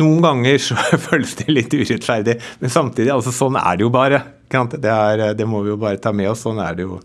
Noen 0.01 0.23
ganger 0.25 0.61
så 0.63 0.77
føles 1.09 1.35
det 1.41 1.53
litt 1.53 1.75
urettferdig, 1.75 2.39
men 2.63 2.73
samtidig, 2.73 3.11
altså 3.15 3.35
sånn 3.35 3.59
er 3.61 3.79
det 3.79 3.87
jo 3.87 3.93
bare. 3.93 4.23
Det, 4.53 4.89
er, 4.89 5.33
det 5.37 5.49
må 5.49 5.63
vi 5.65 5.73
jo 5.73 5.79
bare 5.81 6.01
ta 6.01 6.13
med 6.13 6.29
oss. 6.29 6.43
Sånn 6.45 6.61
er 6.61 6.77
det 6.77 6.85
jo. 6.85 6.99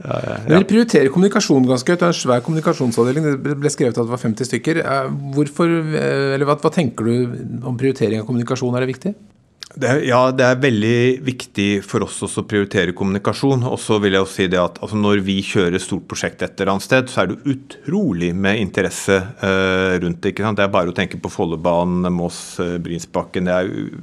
Ja, 0.00 0.16
ja. 0.24 0.36
Dere 0.48 0.66
prioriterer 0.66 1.12
kommunikasjon 1.12 1.68
ganske 1.68 1.92
høyt. 1.92 2.00
Det 2.00 2.06
er 2.08 2.14
en 2.14 2.18
svær 2.18 2.42
kommunikasjonsavdeling. 2.46 3.26
Det 3.44 3.56
ble 3.60 3.70
skrevet 3.72 3.98
at 3.98 4.08
det 4.08 4.14
var 4.14 4.22
50 4.22 4.48
stykker. 4.48 4.80
Eh, 4.82 5.10
hvorfor, 5.36 5.70
eh, 5.70 6.32
eller 6.34 6.48
hva, 6.48 6.56
hva 6.58 6.72
tenker 6.74 7.06
du 7.06 7.60
om 7.68 7.78
prioritering 7.78 8.22
av 8.22 8.26
kommunikasjon? 8.30 8.74
Er 8.74 8.86
det 8.86 8.90
viktig? 8.94 9.14
Det 9.70 9.90
ja, 10.08 10.18
det 10.34 10.42
er 10.42 10.56
veldig 10.58 11.20
viktig 11.22 11.66
for 11.86 12.02
oss 12.02 12.16
også 12.26 12.42
å 12.42 12.48
prioritere 12.50 12.94
kommunikasjon. 12.96 13.62
Og 13.70 13.78
så 13.78 14.00
vil 14.02 14.16
jeg 14.16 14.24
jo 14.24 14.30
si 14.32 14.48
det 14.50 14.58
at 14.58 14.80
altså, 14.82 14.98
Når 14.98 15.22
vi 15.26 15.36
kjører 15.46 15.78
stort 15.78 16.08
prosjekt 16.10 16.42
et 16.42 16.58
eller 16.58 16.74
annet 16.74 16.86
sted, 16.88 17.12
så 17.12 17.22
er 17.22 17.30
det 17.30 17.54
utrolig 17.54 18.32
med 18.34 18.58
interesse 18.64 19.20
uh, 19.20 19.94
rundt 20.02 20.18
det. 20.24 20.32
ikke 20.34 20.42
sant? 20.46 20.58
Det 20.58 20.66
er 20.66 20.74
bare 20.74 20.90
å 20.90 20.96
tenke 20.96 21.20
på 21.22 21.30
Follobanen, 21.30 22.10
Moss, 22.12 22.58
uh, 22.58 22.80
Brynsbakken. 22.82 23.50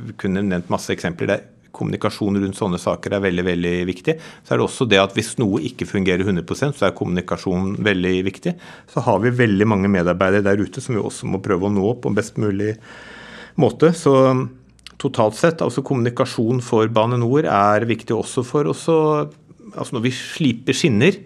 Vi 0.07 0.15
kunne 0.21 0.45
nevnt 0.47 0.71
masse 0.71 0.93
eksempler. 0.95 1.33
Det 1.33 1.41
kommunikasjon 1.77 2.39
rundt 2.41 2.57
sånne 2.57 2.79
saker 2.81 3.17
er 3.17 3.25
veldig 3.27 3.45
veldig 3.47 3.73
viktig. 3.89 4.15
Så 4.45 4.53
er 4.53 4.61
det 4.61 4.65
også 4.65 4.87
det 4.89 5.01
at 5.01 5.15
hvis 5.17 5.35
noe 5.41 5.61
ikke 5.67 5.89
fungerer 5.89 6.23
100 6.25 6.71
så 6.77 6.87
er 6.87 6.95
kommunikasjon 6.97 7.75
veldig 7.85 8.15
viktig. 8.29 8.55
Så 8.93 9.03
har 9.05 9.19
vi 9.23 9.35
veldig 9.43 9.67
mange 9.69 9.91
medarbeidere 9.91 10.47
der 10.47 10.63
ute 10.63 10.81
som 10.83 10.95
vi 10.95 11.03
også 11.03 11.29
må 11.29 11.43
prøve 11.43 11.67
å 11.67 11.73
nå 11.73 11.91
på 12.01 12.13
best 12.17 12.39
mulig 12.41 12.77
måte. 13.59 13.91
Så 13.97 14.15
totalt 15.01 15.37
sett, 15.37 15.63
altså 15.63 15.83
kommunikasjon 15.85 16.61
for 16.65 16.89
Bane 16.93 17.19
Nor 17.21 17.47
er 17.47 17.87
viktig 17.89 18.15
også 18.17 18.45
for 18.47 18.73
oss 18.73 18.87
å 18.91 19.01
Altså 19.67 19.97
når 19.97 20.05
vi 20.05 20.11
sliper 20.15 20.73
skinner, 20.73 21.17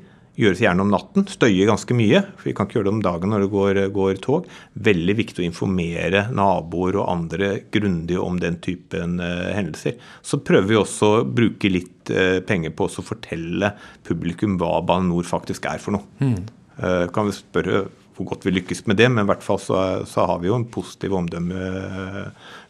gjøres 0.41 0.61
gjerne 0.63 0.81
om 0.85 0.91
natten, 0.91 1.25
støyer 1.29 1.67
ganske 1.69 1.95
mye. 1.95 2.23
for 2.39 2.49
Vi 2.49 2.53
kan 2.57 2.67
ikke 2.67 2.79
gjøre 2.79 2.87
det 2.87 2.93
om 2.95 3.03
dagen 3.05 3.33
når 3.33 3.43
det 3.43 3.49
går, 3.51 3.79
går 3.95 4.21
tog. 4.23 4.47
Veldig 4.73 5.15
viktig 5.19 5.43
å 5.43 5.45
informere 5.45 6.23
naboer 6.33 6.97
og 7.01 7.09
andre 7.11 7.51
grundig 7.73 8.17
om 8.21 8.39
den 8.41 8.57
typen 8.63 9.19
uh, 9.21 9.51
hendelser. 9.53 9.99
Så 10.25 10.41
prøver 10.45 10.69
vi 10.71 10.79
også 10.79 11.11
å 11.11 11.23
bruke 11.27 11.71
litt 11.71 12.11
uh, 12.13 12.39
penger 12.47 12.73
på 12.75 12.89
å 12.89 13.05
fortelle 13.05 13.73
publikum 14.07 14.57
hva 14.61 14.79
Bane 14.87 15.11
Nor 15.11 15.27
faktisk 15.27 15.67
er 15.69 15.81
for 15.83 15.99
noe. 15.99 16.07
Mm. 16.23 16.39
Uh, 16.81 17.05
kan 17.13 17.27
vi 17.27 17.37
spørre 17.37 17.85
hvor 18.17 18.33
godt 18.33 18.45
vi 18.45 18.53
lykkes 18.53 18.85
med 18.89 18.99
det, 18.99 19.07
men 19.11 19.25
i 19.25 19.29
hvert 19.29 19.43
fall 19.43 19.59
så, 19.61 19.77
så 20.09 20.25
har 20.29 20.41
vi 20.41 20.49
jo 20.49 20.57
en 20.57 20.67
positiv 20.69 21.15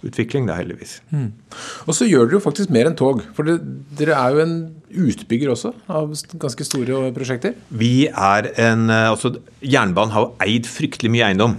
omdømmeutvikling 0.02 0.48
da, 0.48 0.58
heldigvis. 0.58 1.02
Mm. 1.12 1.32
Og 1.88 1.96
så 1.96 2.08
gjør 2.08 2.28
dere 2.28 2.40
jo 2.40 2.44
faktisk 2.44 2.70
mer 2.70 2.90
enn 2.90 2.98
tog. 2.98 3.22
For 3.36 3.44
det, 3.46 3.60
dere 3.98 4.18
er 4.18 4.36
jo 4.36 4.44
en 4.44 4.56
utbygger 4.92 5.52
også 5.52 5.74
av 5.88 6.14
ganske 6.42 6.66
store 6.66 7.12
prosjekter? 7.14 7.56
Vi 7.70 8.08
er 8.08 8.52
en 8.58 8.90
Altså, 8.90 9.36
jernbanen 9.62 10.12
har 10.12 10.26
jo 10.26 10.34
eid 10.42 10.66
fryktelig 10.68 11.12
mye 11.12 11.28
eiendom. 11.30 11.58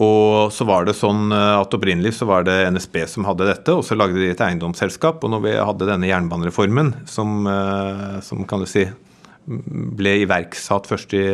Og 0.00 0.50
så 0.52 0.64
var 0.64 0.86
det 0.86 0.96
sånn 0.96 1.28
at 1.32 1.74
Opprinnelig 1.76 2.14
så 2.16 2.26
var 2.26 2.46
det 2.46 2.70
NSB 2.72 3.02
som 3.06 3.26
hadde 3.28 3.50
dette, 3.50 3.74
og 3.74 3.84
så 3.84 3.98
lagde 3.98 4.16
de 4.16 4.30
et 4.32 4.40
eiendomsselskap. 4.40 5.20
Og 5.22 5.34
når 5.34 5.44
vi 5.44 5.52
hadde 5.58 5.88
denne 5.90 6.08
jernbanereformen, 6.08 6.94
som, 7.10 7.44
som 8.24 8.46
kan 8.48 8.62
du 8.62 8.68
si 8.70 8.86
ble 9.46 10.12
iverksatt 10.24 10.88
først 10.90 11.14
i, 11.16 11.24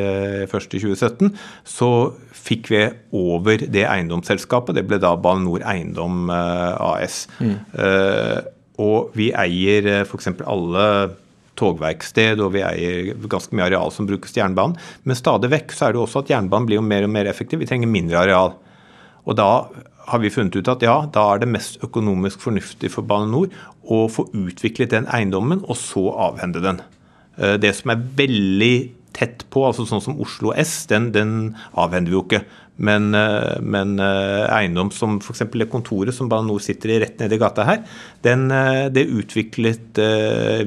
først 0.50 0.74
i 0.76 0.80
2017, 0.82 1.32
så 1.66 1.90
fikk 2.32 2.70
vi 2.72 2.82
over 3.16 3.66
det 3.66 3.84
eiendomsselskapet. 3.88 4.76
Det 4.78 4.86
ble 4.88 5.00
da 5.02 5.14
Bane 5.20 5.44
Nor 5.46 5.64
Eiendom 5.66 6.30
eh, 6.32 6.86
AS. 6.86 7.24
Mm. 7.40 7.56
Uh, 7.74 8.38
og 8.82 9.16
vi 9.16 9.30
eier 9.36 9.88
uh, 9.88 10.02
f.eks. 10.04 10.30
alle 10.44 10.86
togverksted, 11.56 12.40
og 12.44 12.52
vi 12.54 12.62
eier 12.64 13.12
ganske 13.30 13.56
mye 13.56 13.66
areal 13.70 13.92
som 13.94 14.08
brukes 14.08 14.32
til 14.32 14.44
jernbanen. 14.44 14.78
Men 15.08 15.18
stadig 15.18 15.50
vekk 15.52 15.74
så 15.74 15.88
er 15.88 15.96
det 15.96 16.02
også 16.04 16.24
at 16.24 16.32
jernbanen 16.34 16.68
blir 16.68 16.80
jo 16.80 16.86
mer 16.86 17.08
og 17.08 17.12
mer 17.12 17.28
effektiv. 17.30 17.62
Vi 17.62 17.68
trenger 17.68 17.90
mindre 17.90 18.22
areal. 18.22 18.56
Og 19.26 19.38
da 19.38 19.50
har 20.06 20.22
vi 20.22 20.30
funnet 20.30 20.54
ut 20.54 20.68
at 20.70 20.84
ja, 20.86 21.00
da 21.12 21.24
er 21.32 21.42
det 21.42 21.50
mest 21.50 21.80
økonomisk 21.82 22.44
fornuftig 22.44 22.92
for 22.94 23.06
Bane 23.08 23.32
Nor 23.32 23.50
å 23.86 24.04
få 24.10 24.28
utviklet 24.34 24.92
den 24.94 25.08
eiendommen, 25.10 25.64
og 25.66 25.78
så 25.80 26.04
avhende 26.28 26.62
den. 26.62 26.84
Eh, 27.36 27.56
det 27.60 27.74
som 27.76 27.92
er 27.92 28.04
veldig 28.18 28.76
tett 29.16 29.46
på, 29.52 29.64
altså 29.64 29.86
sånn 29.88 30.04
som 30.04 30.20
Oslo 30.20 30.52
S, 30.56 30.84
den, 30.90 31.10
den 31.14 31.34
avhender 31.78 32.12
vi 32.12 32.18
jo 32.18 32.24
ikke. 32.26 32.42
Men, 32.76 33.08
eh, 33.16 33.56
men 33.64 33.94
eh, 34.02 34.44
eiendom 34.52 34.90
som 34.92 35.16
f.eks. 35.22 35.46
det 35.54 35.68
kontoret 35.72 36.16
som 36.16 36.28
Bane 36.28 36.48
NOR 36.48 36.60
sitter 36.64 36.92
i 36.92 36.98
rett 37.00 37.20
nedi 37.22 37.38
gata 37.40 37.64
her, 37.64 37.82
den, 38.24 38.48
det 38.92 39.06
utviklet 39.06 40.00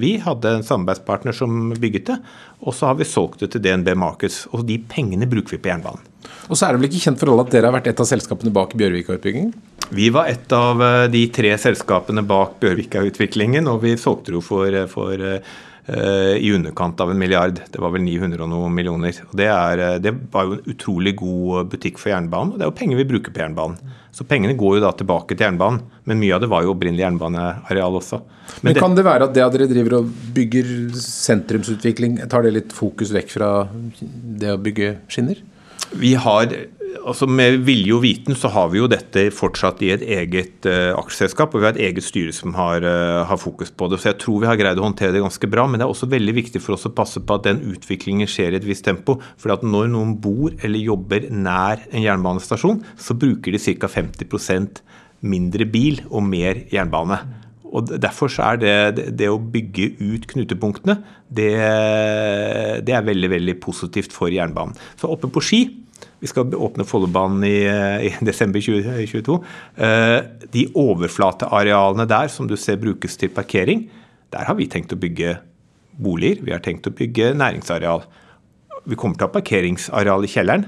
vi. 0.02 0.16
Hadde 0.24 0.58
en 0.58 0.66
samarbeidspartner 0.66 1.36
som 1.36 1.74
bygget 1.78 2.10
det. 2.10 2.20
Og 2.66 2.76
så 2.76 2.90
har 2.90 2.98
vi 3.00 3.08
solgt 3.08 3.44
det 3.44 3.54
til 3.54 3.64
DNB 3.64 3.94
Markets. 4.00 4.46
Og 4.56 4.66
de 4.68 4.80
pengene 4.90 5.30
bruker 5.30 5.56
vi 5.56 5.62
på 5.64 5.72
jernbanen. 5.72 6.06
Og 6.50 6.58
så 6.58 6.66
er 6.66 6.74
det 6.74 6.82
vel 6.82 6.90
ikke 6.90 7.04
kjent 7.06 7.22
for 7.22 7.32
alle 7.32 7.46
at 7.46 7.54
dere 7.54 7.70
har 7.70 7.76
vært 7.76 7.92
et 7.92 8.02
av 8.02 8.08
selskapene 8.10 8.52
bak 8.54 8.74
Bjørvika-utbyggingen? 8.80 9.54
Vi 9.94 10.10
var 10.14 10.30
et 10.30 10.52
av 10.54 10.82
de 11.14 11.22
tre 11.34 11.54
selskapene 11.62 12.24
bak 12.28 12.58
Bjørvika-utviklingen, 12.62 13.70
og 13.70 13.84
vi 13.86 13.94
solgte 14.02 14.34
det 14.34 14.40
jo 14.40 14.44
for, 14.46 14.76
for 14.92 15.30
i 15.90 16.52
underkant 16.54 17.00
av 17.02 17.12
en 17.12 17.20
milliard. 17.20 17.60
Det 17.72 17.82
var 17.82 17.94
vel 17.94 18.04
900 18.06 18.44
og 18.46 18.52
noen 18.52 18.76
millioner. 18.76 19.16
Og 19.30 19.36
det, 19.40 19.48
er, 19.50 19.84
eh, 19.86 19.98
det, 20.04 20.14
var 20.34 20.48
jo 20.48 20.58
en 20.58 20.74
utrolig 20.74 21.16
god 21.20 21.70
butikk 21.72 22.00
for 22.02 22.14
jernbanen, 22.14 22.54
og 22.54 22.60
det 22.60 22.68
er 22.68 22.72
jo 22.72 22.78
penger 22.80 23.00
vi 23.00 23.08
bruker 23.10 23.36
på 23.36 23.44
jernbanen. 23.44 23.96
Så 24.16 24.26
pengene 24.28 24.58
går 24.58 24.78
jo 24.78 24.84
da 24.84 24.92
tilbake 24.98 25.36
til 25.36 25.46
jernbanen, 25.48 25.84
men 26.10 26.22
mye 26.22 26.36
av 26.36 26.44
det 26.44 26.50
var 26.52 26.66
jo 26.66 26.74
opprinnelig 26.74 27.06
jernbaneareal 27.06 28.00
også. 28.02 28.22
Men, 28.62 28.72
men 28.72 28.82
Kan 28.82 28.98
det 28.98 29.06
være 29.08 29.30
at 29.30 29.36
det 29.38 29.46
at 29.46 29.56
dere 29.56 29.70
driver 29.70 30.00
og 30.00 30.10
bygger 30.36 30.74
sentrumsutvikling, 31.04 32.18
tar 32.32 32.46
det 32.46 32.56
litt 32.56 32.76
fokus 32.76 33.14
vekk 33.16 33.34
fra 33.38 33.54
det 34.00 34.56
å 34.56 34.60
bygge 34.62 34.96
skinner? 35.12 35.42
Vi 36.00 36.14
har 36.22 36.54
altså 36.98 37.28
Med 37.30 37.62
vilje 37.68 37.96
og 37.96 38.04
viten 38.04 38.38
så 38.38 38.52
har 38.54 38.70
vi 38.72 38.80
jo 38.82 38.90
dette 38.90 39.28
fortsatt 39.36 39.82
i 39.86 39.92
et 39.94 40.04
eget 40.04 40.68
uh, 40.70 40.96
aksjeselskap. 41.00 41.54
Og 41.54 41.62
vi 41.62 41.68
har 41.68 41.76
et 41.78 41.90
eget 41.90 42.06
styre 42.06 42.34
som 42.36 42.56
har, 42.58 42.86
uh, 42.86 43.26
har, 43.30 43.40
fokus 43.42 43.72
på 43.72 43.90
det. 43.92 44.02
Så 44.02 44.12
jeg 44.12 44.20
tror 44.24 44.44
vi 44.44 44.50
har 44.50 44.60
greid 44.60 44.82
å 44.82 44.86
håndtere 44.88 45.16
det 45.16 45.24
ganske 45.24 45.50
bra. 45.52 45.68
Men 45.68 45.82
det 45.82 45.88
er 45.88 45.94
også 45.94 46.10
veldig 46.12 46.36
viktig 46.42 46.62
for 46.64 46.78
oss 46.78 46.88
å 46.90 46.94
passe 46.96 47.22
på 47.22 47.40
at 47.40 47.48
den 47.50 47.62
utviklingen 47.72 48.30
skjer 48.30 48.56
i 48.56 48.62
et 48.62 48.68
visst 48.68 48.88
tempo. 48.88 49.20
For 49.40 49.54
at 49.56 49.66
når 49.66 49.92
noen 49.94 50.16
bor 50.22 50.56
eller 50.58 50.80
jobber 50.82 51.30
nær 51.34 51.84
en 51.90 52.06
jernbanestasjon, 52.06 52.82
så 53.00 53.18
bruker 53.18 53.56
de 53.56 53.62
ca. 53.80 53.92
50% 54.00 54.82
mindre 55.30 55.68
bil 55.68 56.02
og 56.10 56.24
mer 56.26 56.64
jernbane. 56.72 57.20
Og 57.70 57.92
Derfor 58.02 58.32
så 58.34 58.54
er 58.54 58.62
det, 58.62 59.04
det, 59.20 59.28
å 59.30 59.38
bygge 59.38 59.92
ut 60.00 60.26
knutepunktene, 60.32 60.96
det, 61.30 61.52
det, 62.88 62.96
er 62.96 63.06
veldig 63.06 63.30
veldig 63.36 63.56
positivt 63.62 64.16
for 64.16 64.34
jernbanen. 64.34 64.74
Så 64.98 65.12
oppe 65.12 65.30
på 65.30 65.44
Ski 65.46 65.62
vi 66.20 66.28
skal 66.28 66.56
åpne 66.56 66.86
Follobanen 66.88 67.44
i, 67.48 67.64
eh, 67.68 68.08
i, 68.08 68.14
desember 68.26 68.62
2022. 68.62 69.38
Eh, 69.78 70.18
de 70.52 70.66
overflatearealene 70.76 72.08
der 72.10 72.32
som 72.32 72.48
du 72.48 72.58
ser 72.60 72.80
brukes 72.82 73.18
til 73.18 73.32
parkering, 73.32 73.88
der 74.34 74.46
har 74.46 74.58
vi 74.60 74.68
tenkt 74.68 74.94
å 74.94 75.00
bygge 75.00 75.38
boliger. 76.00 76.44
Vi 76.44 76.52
har 76.52 76.60
tenkt 76.60 76.88
å 76.88 76.96
bygge 76.96 77.34
næringsareal. 77.38 78.04
Vi 78.86 78.96
kommer 78.96 79.16
til 79.16 79.28
å 79.28 79.30
ha 79.30 79.38
parkeringsareal 79.40 80.24
i 80.24 80.32
kjelleren, 80.32 80.68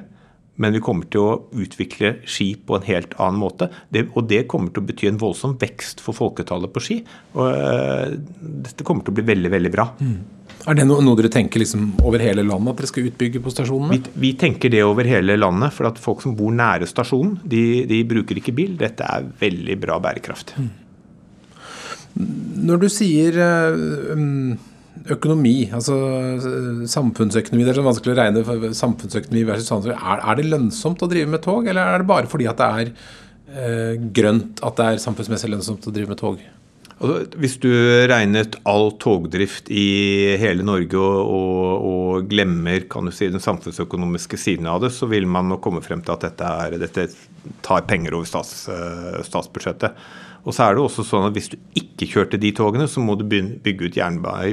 men 0.62 0.76
vi 0.76 0.82
kommer 0.84 1.08
til 1.10 1.22
å 1.22 1.38
utvikle 1.58 2.18
Ski 2.28 2.54
på 2.56 2.78
en 2.78 2.86
helt 2.86 3.14
annen 3.18 3.40
måte. 3.40 3.70
Det, 3.90 4.10
og 4.16 4.28
det 4.30 4.44
kommer 4.52 4.74
til 4.74 4.84
å 4.84 4.90
bety 4.90 5.08
en 5.10 5.22
voldsom 5.22 5.56
vekst 5.62 6.04
for 6.04 6.18
folketallet 6.18 6.74
på 6.74 6.84
Ski. 6.84 6.98
Og 7.34 7.48
uh, 7.48 8.12
dette 8.68 8.86
kommer 8.86 9.06
til 9.06 9.16
å 9.16 9.18
bli 9.18 9.26
veldig, 9.32 9.52
veldig 9.56 9.72
bra. 9.74 9.88
Mm. 10.04 10.20
Er 10.70 10.78
det 10.78 10.86
noe, 10.86 11.16
dere 11.18 11.32
tenker 11.34 11.64
liksom 11.64 11.88
over 12.06 12.22
hele 12.22 12.44
landet, 12.46 12.74
at 12.74 12.82
dere 12.82 12.90
skal 12.92 13.08
utbygge 13.10 13.42
på 13.42 13.54
stasjonene? 13.54 13.96
Vi, 13.96 14.12
vi, 14.26 14.34
tenker 14.38 14.70
det 14.74 14.84
over 14.86 15.08
hele 15.10 15.38
landet, 15.40 15.74
for 15.74 15.90
at 15.90 16.02
folk 16.02 16.22
som 16.22 16.36
bor 16.38 16.54
nære 16.54 16.90
stasjonen, 16.90 17.40
de, 17.50 17.64
de 17.90 18.02
bruker 18.08 18.38
ikke 18.38 18.54
bil. 18.58 18.76
Dette 18.80 19.08
er 19.08 19.26
veldig 19.42 19.78
bra 19.82 19.98
bærekraft. 20.04 20.54
Mm. 20.62 20.70
Når 22.68 22.84
du 22.84 22.88
sier 22.92 23.40
uh, 23.40 24.54
økonomi, 25.16 25.56
altså 25.74 25.96
samfunnsøkonomi 26.92 27.64
Det 27.64 27.72
er 27.74 27.80
så 27.80 27.86
vanskelig 27.86 28.14
å 28.14 28.20
regne 28.20 28.44
for 28.46 28.78
samfunnsøkonomi 28.78 29.46
versus 29.48 29.72
samfunnsøkonomi. 29.72 30.14
Er, 30.14 30.24
er, 30.28 30.38
det 30.38 30.50
lønnsomt 30.52 31.02
å 31.02 31.10
drive 31.10 31.32
med 31.32 31.46
tog, 31.46 31.66
eller 31.66 31.96
er 31.96 32.04
det 32.04 32.10
bare 32.12 32.30
fordi 32.30 32.50
at 32.52 32.62
det 32.62 32.72
er 32.82 32.92
eh, 32.92 34.10
grønt 34.20 34.62
at 34.68 34.78
det 34.78 34.90
er 34.90 35.06
samfunnsmessig 35.08 35.50
lønnsomt 35.56 35.88
å 35.90 35.96
drive 35.96 36.14
med 36.14 36.22
tog? 36.22 36.44
Altså, 37.02 37.40
hvis 37.42 37.56
du 37.58 37.72
regnet 38.12 38.60
all 38.70 38.92
togdrift 39.02 39.72
i 39.74 40.38
hele 40.38 40.62
Norge 40.66 41.00
og, 41.02 41.22
og, 41.34 41.86
og, 41.92 42.28
glemmer 42.30 42.86
kan 42.92 43.08
du 43.10 43.14
si, 43.16 43.30
den 43.32 43.42
samfunnsøkonomiske 43.42 44.38
siden 44.38 44.70
av 44.70 44.84
det, 44.84 44.92
så 44.94 45.10
vil 45.10 45.26
man 45.26 45.50
nok 45.50 45.64
komme 45.66 45.82
frem 45.82 46.04
til 46.06 46.14
at 46.14 46.28
dette, 46.28 46.52
er, 46.66 46.78
dette 46.82 47.08
tar 47.66 47.88
penger 47.90 48.14
over 48.20 48.30
stats, 48.30 48.68
eh, 48.70 49.18
statsbudsjettet. 49.26 49.98
Og 50.46 50.54
så 50.54 50.68
er 50.68 50.78
det 50.78 50.82
også 50.82 51.06
sånn 51.06 51.28
at 51.28 51.36
Hvis 51.38 51.52
du 51.54 51.58
ikke 51.78 52.08
kjørte 52.10 52.40
de 52.42 52.50
togene, 52.58 52.88
så 52.90 53.02
må 53.02 53.14
du 53.18 53.26
bygge 53.26 53.90
ut, 53.90 53.98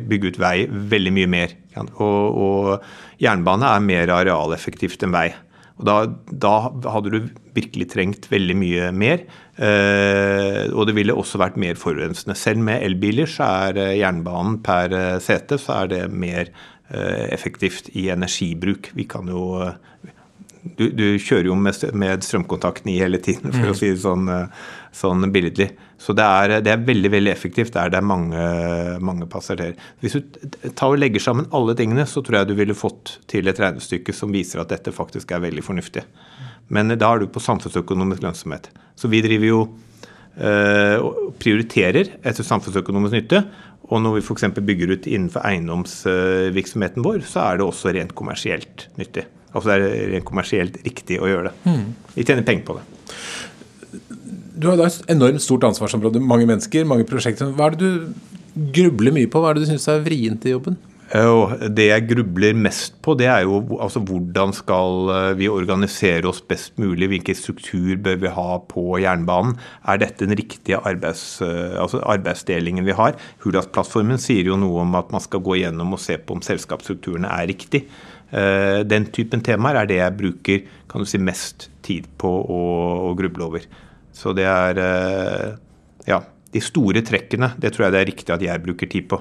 bygge 0.08 0.32
ut 0.32 0.40
vei 0.40 0.56
veldig 0.68 1.12
mye 1.16 1.30
mer. 1.32 1.54
Og, 1.78 2.40
og 2.44 3.22
jernbane 3.22 3.68
er 3.76 3.84
mer 3.84 4.12
arealeffektivt 4.16 5.04
enn 5.04 5.16
vei. 5.16 5.28
Og 5.78 5.86
da, 5.86 5.98
da, 6.30 6.54
hadde 6.90 7.12
du 7.12 7.18
virkelig 7.54 7.88
trengt 7.92 8.26
veldig 8.30 8.56
mye 8.58 8.88
mer. 8.94 9.22
Eh, 9.56 10.64
og 10.72 10.88
det 10.88 10.96
ville 10.98 11.14
også 11.14 11.40
vært 11.42 11.58
mer 11.60 11.78
forurensende. 11.78 12.36
Selv 12.38 12.64
med 12.66 12.82
elbiler 12.86 13.30
så 13.30 13.46
er 13.68 13.78
eh, 13.82 13.96
jernbanen 14.00 14.58
per 14.66 14.94
eh, 14.94 15.18
sete 15.22 15.58
så 15.62 15.84
er 15.84 15.92
det 15.92 16.02
mer 16.10 16.50
eh, 16.50 17.28
effektivt 17.30 17.92
i 17.94 18.08
energibruk. 18.14 18.90
Vi 18.98 19.06
kan 19.10 19.30
jo 19.30 19.62
du, 20.78 20.88
du, 20.90 21.06
kjører 21.22 21.48
jo 21.48 21.54
med, 21.56 21.78
med, 21.96 22.26
strømkontakten 22.26 22.90
i 22.92 22.98
hele 22.98 23.20
tiden, 23.22 23.54
for 23.54 23.70
mm. 23.70 23.72
å 23.72 23.76
si 23.78 23.92
det 23.92 24.02
sånn, 24.02 24.26
sånn 24.92 25.30
billedlig. 25.32 25.70
Så 25.98 26.14
det 26.14 26.24
er, 26.24 26.52
det 26.62 26.70
er, 26.70 26.84
veldig 26.86 27.10
veldig 27.10 27.30
effektivt 27.32 27.74
der 27.74 27.90
det 27.90 27.98
er 27.98 28.06
mange, 28.06 28.42
mange 29.02 29.26
passasjerer. 29.30 29.74
Hvis 29.98 30.14
du 30.14 30.36
tar 30.78 30.92
og 30.92 31.00
legger 31.02 31.22
sammen 31.22 31.48
alle 31.54 31.74
tingene, 31.78 32.06
så 32.06 32.22
tror 32.22 32.40
jeg 32.40 32.50
du 32.50 32.54
ville 32.58 32.76
fått 32.78 33.16
til 33.30 33.50
et 33.50 33.58
regnestykke 33.58 34.14
som 34.14 34.30
viser 34.34 34.62
at 34.62 34.70
dette 34.70 34.94
faktisk 34.94 35.34
er 35.34 35.42
veldig 35.42 35.64
fornuftig. 35.66 36.04
Men 36.74 36.94
da 36.94 37.10
er 37.10 37.24
du 37.24 37.32
på 37.32 37.42
samfunnsøkonomisk 37.42 38.22
lønnsomhet. 38.22 38.70
Så 38.98 39.10
vi 39.10 39.22
driver 39.24 39.48
jo 39.48 39.62
øh, 40.38 41.08
prioriterer 41.40 42.14
etter 42.22 42.46
samfunnsøkonomisk 42.46 43.18
nytte. 43.18 43.42
Og 43.88 44.02
når 44.04 44.18
vi 44.18 44.24
f.eks. 44.26 44.46
bygger 44.54 44.92
ut 44.94 45.08
innenfor 45.08 45.46
eiendomsvirksomheten 45.48 47.04
vår, 47.04 47.24
så 47.26 47.46
er 47.46 47.58
det 47.58 47.66
også 47.66 47.94
rent 47.96 48.14
kommersielt 48.18 48.86
nyttig. 49.00 49.24
Altså 49.48 49.72
det 49.72 49.88
er 49.88 50.10
rent 50.12 50.28
kommersielt 50.28 50.76
riktig 50.84 51.18
å 51.22 51.30
gjøre 51.30 51.50
det. 51.50 51.72
Mm. 51.72 51.86
Vi 52.14 52.26
tjener 52.28 52.44
penger 52.46 52.66
på 52.68 52.76
det. 52.76 52.84
Du 54.58 54.66
har 54.66 54.78
da 54.78 54.88
et 54.88 55.12
enormt 55.14 55.42
stort 55.44 55.64
ansvarsområde, 55.68 56.20
mange 56.24 56.46
mennesker, 56.48 56.86
mange 56.88 57.06
prosjekter. 57.06 57.52
Hva 57.54 57.68
er 57.68 57.78
det 57.78 57.88
du 57.88 58.70
grubler 58.74 59.14
mye 59.14 59.30
på? 59.30 59.42
Hva 59.42 59.52
er 59.52 59.58
det 59.58 59.66
du 59.66 59.70
syns 59.70 59.86
er 59.92 60.02
vrient 60.02 60.46
i 60.48 60.54
jobben? 60.56 60.78
Det 61.08 61.86
jeg 61.86 62.04
grubler 62.04 62.56
mest 62.58 62.98
på, 63.00 63.14
det 63.16 63.30
er 63.32 63.46
jo 63.46 63.62
altså 63.80 64.02
hvordan 64.04 64.50
skal 64.52 65.08
eh, 65.14 65.30
vi 65.38 65.48
organisere 65.48 66.28
oss 66.28 66.42
best 66.44 66.74
mulig? 66.76 67.08
Hvilken 67.08 67.38
struktur 67.38 67.94
bør 68.04 68.18
vi 68.20 68.34
ha 68.34 68.58
på 68.68 68.98
jernbanen? 69.00 69.54
Er 69.88 70.02
dette 70.02 70.26
den 70.26 70.36
riktige 70.36 70.82
arbeids, 70.84 71.40
eh, 71.40 71.78
altså 71.80 72.02
arbeidsdelingen 72.04 72.84
vi 72.84 72.98
har? 72.98 73.16
Hurdalsplattformen 73.40 74.20
sier 74.20 74.50
jo 74.50 74.60
noe 74.60 74.84
om 74.84 75.00
at 75.00 75.14
man 75.14 75.24
skal 75.24 75.40
gå 75.40 75.62
gjennom 75.62 75.96
og 75.96 76.04
se 76.04 76.18
på 76.20 76.36
om 76.36 76.44
selskapsstrukturene 76.44 77.32
er 77.40 77.48
riktig. 77.54 77.86
Eh, 78.28 78.84
den 78.84 79.08
typen 79.08 79.40
temaer 79.40 79.80
er 79.80 79.88
det 79.88 80.02
jeg 80.02 80.18
bruker 80.18 80.70
kan 80.92 81.00
du 81.00 81.08
si, 81.08 81.16
mest 81.16 81.70
tid 81.88 82.04
på 82.20 82.28
å, 82.28 82.64
å 83.08 83.16
gruble 83.16 83.48
over. 83.48 83.64
Så 84.18 84.34
det 84.34 84.48
er 84.50 84.80
ja, 86.08 86.18
de 86.50 86.62
store 86.64 87.04
trekkene. 87.06 87.52
Det 87.60 87.70
tror 87.74 87.86
jeg 87.86 87.94
det 87.94 88.00
er 88.00 88.10
riktig 88.10 88.34
at 88.34 88.42
jeg 88.42 88.64
bruker 88.64 88.90
tid 88.90 89.06
på. 89.10 89.20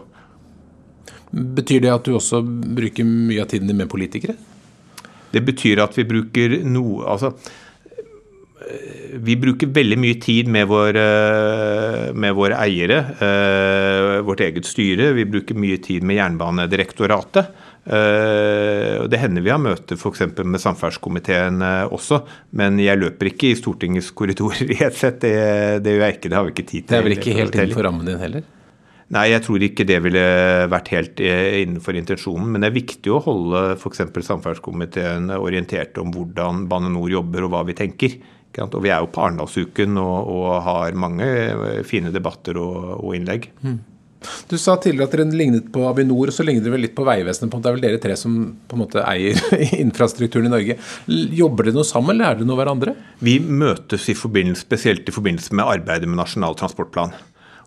Betyr 1.60 1.84
det 1.84 1.94
at 1.94 2.08
du 2.08 2.16
også 2.18 2.42
bruker 2.42 3.06
mye 3.06 3.44
av 3.44 3.52
tiden 3.52 3.70
din 3.70 3.78
med 3.78 3.92
politikere? 3.92 4.34
Det 5.30 5.44
betyr 5.46 5.84
at 5.84 5.94
vi 5.98 6.08
bruker 6.08 6.62
noe 6.66 7.04
Altså 7.12 7.34
vi 9.18 9.36
bruker 9.40 9.70
veldig 9.74 9.98
mye 10.00 10.18
tid 10.22 10.50
med, 10.52 10.68
vår, 10.70 10.98
med 12.18 12.36
våre 12.36 12.58
eiere, 12.60 12.98
eh, 13.24 14.18
vårt 14.28 14.44
eget 14.44 14.68
styre. 14.68 15.14
Vi 15.16 15.28
bruker 15.30 15.58
mye 15.58 15.80
tid 15.84 16.04
med 16.04 16.20
Jernbanedirektoratet. 16.20 17.54
Eh, 17.88 19.06
det 19.08 19.22
hender 19.22 19.46
vi 19.46 19.54
har 19.54 19.62
møter 19.64 19.96
f.eks. 19.96 20.26
med 20.44 20.60
samferdselskomiteen 20.60 21.64
også, 21.96 22.22
men 22.60 22.82
jeg 22.84 23.00
løper 23.00 23.32
ikke 23.32 23.54
i 23.54 23.58
Stortingets 23.60 24.12
korridorer 24.18 24.76
i 24.76 24.82
et 24.84 24.98
sett. 24.98 25.22
Det, 25.24 25.34
det, 25.86 25.96
gjør 25.96 26.06
jeg 26.08 26.20
ikke, 26.20 26.30
det 26.30 26.40
har 26.40 26.48
vi 26.48 26.56
ikke 26.56 26.68
tid 26.68 26.78
til. 26.84 26.92
Det 26.92 27.00
er 27.00 27.10
vel 27.10 27.18
ikke 27.18 27.40
helt 27.40 27.60
innenfor 27.60 27.90
rammen 27.90 28.08
din 28.10 28.22
heller? 28.22 28.54
Nei, 29.16 29.30
jeg 29.32 29.44
tror 29.46 29.64
ikke 29.64 29.86
det 29.88 29.98
ville 30.04 30.24
vært 30.68 30.90
helt 30.92 31.22
eh, 31.24 31.62
innenfor 31.62 31.96
intensjonen. 31.96 32.50
Men 32.52 32.64
det 32.64 32.72
er 32.72 32.80
viktig 32.82 33.14
å 33.14 33.22
holde 33.24 33.62
f.eks. 33.78 34.04
samferdselskomiteen 34.04 35.32
orientert 35.38 36.00
om 36.02 36.12
hvordan 36.12 36.66
Bane 36.72 36.92
Nor 36.92 37.08
jobber 37.14 37.48
og 37.48 37.54
hva 37.56 37.64
vi 37.68 37.78
tenker. 37.78 38.18
Og 38.58 38.80
Vi 38.82 38.90
er 38.90 39.04
jo 39.04 39.12
på 39.14 39.22
Arendalsuken 39.22 40.00
og, 40.02 40.32
og, 40.34 40.48
har 40.66 40.96
mange 40.98 41.28
eh, 41.28 41.84
fine 41.88 42.12
debatter 42.12 42.58
og, 42.60 42.98
og 42.98 43.16
innlegg. 43.16 43.52
Mm. 43.62 43.78
Du 44.50 44.56
sa 44.58 44.76
tidligere 44.82 45.08
at 45.08 45.14
dere 45.14 45.38
lignet 45.38 45.70
på 45.74 45.84
Avinor, 45.90 46.32
og 46.32 46.36
så 46.36 46.46
ligner 46.46 46.66
dere 46.66 46.76
vel 46.78 46.86
litt 46.88 46.96
på 46.98 47.06
Vegvesenet. 47.08 47.54
Det 47.54 47.70
er 47.70 47.76
vel 47.76 47.84
dere 47.84 48.02
tre 48.02 48.16
som 48.20 48.38
på 48.68 48.78
en 48.78 48.84
måte 48.84 49.04
eier 49.06 49.40
infrastrukturen 49.84 50.50
i 50.50 50.54
Norge. 50.54 50.78
Jobber 51.38 51.68
dere 51.68 51.78
noe 51.78 51.88
sammen, 51.88 52.16
eller 52.16 52.32
er 52.32 52.40
dere 52.40 52.50
noe 52.50 52.60
hverandre? 52.60 52.96
Vi 53.22 53.38
møtes 53.40 54.10
i 54.10 54.18
spesielt 54.18 55.10
i 55.10 55.16
forbindelse 55.16 55.56
med 55.58 55.68
arbeidet 55.68 56.10
med 56.10 56.22
Nasjonal 56.22 56.58
transportplan. 56.58 57.16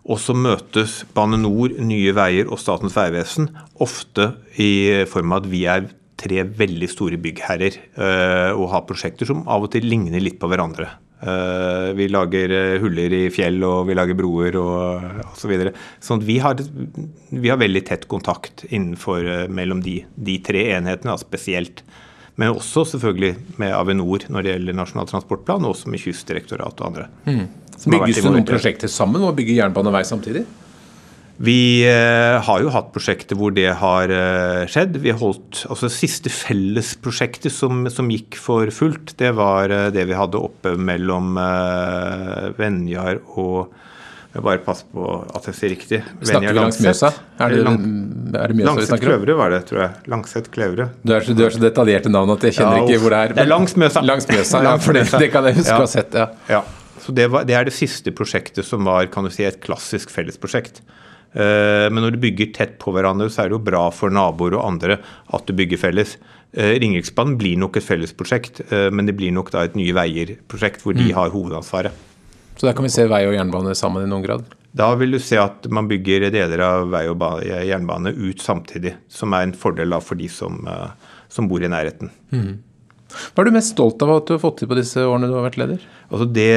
Og 0.09 0.17
så 0.17 0.33
møtes 0.33 1.03
Bane 1.13 1.37
Nor, 1.37 1.75
Nye 1.77 2.13
Veier 2.17 2.49
og 2.49 2.59
Statens 2.59 2.95
vegvesen 2.97 3.51
ofte 3.81 4.31
i 4.57 5.05
form 5.09 5.35
av 5.35 5.43
at 5.43 5.51
vi 5.51 5.65
er 5.69 5.89
tre 6.21 6.43
veldig 6.45 6.89
store 6.89 7.19
byggherrer 7.21 7.77
uh, 7.97 8.51
og 8.57 8.69
har 8.73 8.85
prosjekter 8.89 9.29
som 9.29 9.45
av 9.49 9.65
og 9.65 9.71
til 9.73 9.87
ligner 9.89 10.21
litt 10.21 10.39
på 10.41 10.49
hverandre. 10.49 10.89
Uh, 11.21 11.91
vi 11.93 12.07
lager 12.09 12.49
uh, 12.49 12.79
huller 12.81 13.13
i 13.13 13.23
fjell 13.33 13.59
og 13.67 13.85
vi 13.89 13.95
lager 13.97 14.17
broer 14.17 14.57
og 14.57 15.03
osv. 15.27 15.41
Så 15.43 15.49
videre. 15.51 15.73
sånn 16.01 16.23
vi 16.25 16.39
har, 16.41 16.57
vi 17.29 17.51
har 17.51 17.59
veldig 17.61 17.83
tett 17.85 18.07
kontakt 18.09 18.65
innenfor, 18.69 19.49
mellom 19.53 19.83
de, 19.85 19.99
de, 20.15 20.39
tre 20.45 20.67
enhetene 20.77 21.17
spesielt. 21.21 21.83
Men 22.41 22.55
også 22.55 22.85
selvfølgelig 22.93 23.59
med 23.61 23.73
Avinor 23.75 24.25
når 24.31 24.45
det 24.45 24.55
gjelder 24.55 24.77
Nasjonal 24.77 25.09
transportplan, 25.09 25.65
og 25.67 25.75
også 25.75 25.91
med 25.93 26.01
Kystdirektoratet 26.01 26.81
og 26.81 26.89
andre. 26.89 27.09
Mm. 27.27 27.45
Bygges 27.91 28.21
det 28.21 28.29
noen 28.29 28.47
prosjekter 28.47 28.91
sammen 28.91 29.23
og 29.25 29.35
bygger 29.37 29.63
jernbane 29.63 29.91
og 29.91 29.97
vei 29.97 30.03
samtidig? 30.07 30.45
Vi 31.41 31.81
eh, 31.89 32.37
har 32.45 32.61
jo 32.61 32.69
hatt 32.69 32.91
prosjekter 32.93 33.37
hvor 33.39 33.53
det 33.55 33.69
har 33.81 34.11
eh, 34.13 34.63
skjedd. 34.69 34.99
Vi 35.01 35.13
holdt, 35.17 35.63
altså 35.65 35.87
Det 35.87 35.95
Siste 35.95 36.29
fellesprosjektet 36.33 37.53
som, 37.53 37.87
som 37.89 38.11
gikk 38.13 38.37
for 38.37 38.69
fullt, 38.73 39.15
det 39.17 39.31
var 39.39 39.73
eh, 39.73 39.87
det 39.95 40.05
vi 40.09 40.17
hadde 40.17 40.41
oppe 40.41 40.75
mellom 40.77 41.33
Venjar 42.59 43.23
og 43.33 43.71
jeg 44.31 44.43
bare 44.45 44.61
passe 44.63 44.85
på 44.87 45.05
at 45.35 45.47
jeg 45.49 45.57
sier 45.57 45.71
riktig. 45.73 45.97
Snakker 46.23 46.53
vi 46.53 46.55
langs 46.55 46.77
Mjøsa? 46.79 47.09
Er 47.43 47.51
det, 47.51 47.63
Lang, 47.65 47.79
er 48.31 48.53
det 48.53 48.55
Mjøsa 48.61 48.75
vi 48.77 48.85
snakker 48.87 49.09
om? 49.09 49.17
Kløvre 49.17 49.35
var 49.41 49.51
det, 49.51 49.59
tror 49.67 49.81
jeg. 49.81 50.03
Langset 50.13 50.47
Kløvre. 50.53 50.85
Du 51.03 51.11
er, 51.11 51.25
så, 51.25 51.35
du 51.35 51.43
er 51.43 51.51
så 51.51 51.59
detaljerte 51.59 52.11
navn 52.13 52.31
at 52.37 52.45
jeg 52.47 52.55
kjenner 52.55 52.79
ja, 52.79 52.85
ikke 52.85 53.01
hvor 53.03 53.11
det 53.11 53.19
er. 53.25 53.33
Det 53.35 53.43
er 53.43 53.49
langs 53.51 53.75
Mjøsa. 53.75 54.05
Langs 54.07 54.29
Mjøsa, 54.31 54.61
ja, 54.69 54.77
for 54.85 54.95
det, 54.95 55.03
det 55.25 55.27
kan 55.33 55.49
jeg 55.49 55.59
huske 55.59 55.75
å 55.75 55.83
ha 55.83 55.89
sett. 55.97 56.15
ja. 56.15 56.29
ja. 56.53 56.61
Så 57.01 57.15
det, 57.17 57.25
var, 57.33 57.43
det, 57.49 57.57
er 57.57 57.65
det 57.65 57.73
siste 57.73 58.13
prosjektet 58.15 58.63
som 58.63 58.85
var 58.85 59.07
kan 59.11 59.25
du 59.25 59.33
si, 59.33 59.43
et 59.43 59.57
klassisk 59.63 60.13
fellesprosjekt. 60.13 60.83
Eh, 61.31 61.87
men 61.87 62.03
når 62.03 62.15
du 62.15 62.21
bygger 62.25 62.51
tett 62.55 62.77
på 62.81 62.91
hverandre, 62.95 63.29
så 63.31 63.43
er 63.43 63.51
det 63.51 63.57
jo 63.57 63.65
bra 63.71 63.85
for 63.95 64.13
naboer 64.13 64.57
og 64.57 64.67
andre 64.67 64.99
at 65.31 65.47
du 65.47 65.55
bygger 65.55 65.79
felles. 65.79 66.17
Eh, 66.51 66.75
Ringeriksbanen 66.83 67.37
blir 67.39 67.59
nok 67.59 67.79
et 67.79 67.87
fellesprosjekt, 67.87 68.65
eh, 68.67 68.89
men 68.91 69.07
det 69.07 69.15
blir 69.19 69.31
nok 69.35 69.53
da 69.53 69.65
et 69.65 69.77
Nye 69.79 69.95
Veier-prosjekt 69.95 70.83
hvor 70.83 70.97
de 70.97 71.07
mm. 71.07 71.13
har 71.17 71.31
hovedansvaret. 71.35 72.09
Så 72.57 72.67
der 72.67 72.75
kan 72.77 72.85
vi 72.85 72.93
se 72.93 73.07
vei 73.09 73.23
og 73.29 73.37
jernbane 73.37 73.75
sammen 73.79 74.03
i 74.03 74.09
noen 74.11 74.25
grad? 74.25 74.43
Da 74.75 74.91
vil 74.99 75.15
du 75.15 75.19
se 75.23 75.39
at 75.39 75.65
man 75.71 75.87
bygger 75.89 76.29
deler 76.31 76.61
av 76.63 76.91
vei 76.91 77.05
og 77.11 77.23
jernbane 77.43 78.13
ut 78.15 78.43
samtidig, 78.43 78.93
som 79.11 79.33
er 79.35 79.47
en 79.47 79.55
fordel 79.57 79.95
for 80.03 80.19
de 80.19 80.29
som, 80.31 80.61
som 81.31 81.49
bor 81.51 81.63
i 81.63 81.71
nærheten. 81.71 82.11
Mm. 82.31 82.59
Hva 83.11 83.43
er 83.43 83.49
du 83.49 83.57
mest 83.57 83.73
stolt 83.73 84.03
av 84.03 84.13
at 84.13 84.29
du 84.29 84.35
har 84.35 84.43
fått 84.43 84.61
til 84.61 84.69
på 84.71 84.77
disse 84.77 85.03
årene 85.03 85.27
du 85.27 85.35
har 85.35 85.47
vært 85.47 85.59
leder? 85.59 85.83
Altså 86.07 86.27
det 86.31 86.53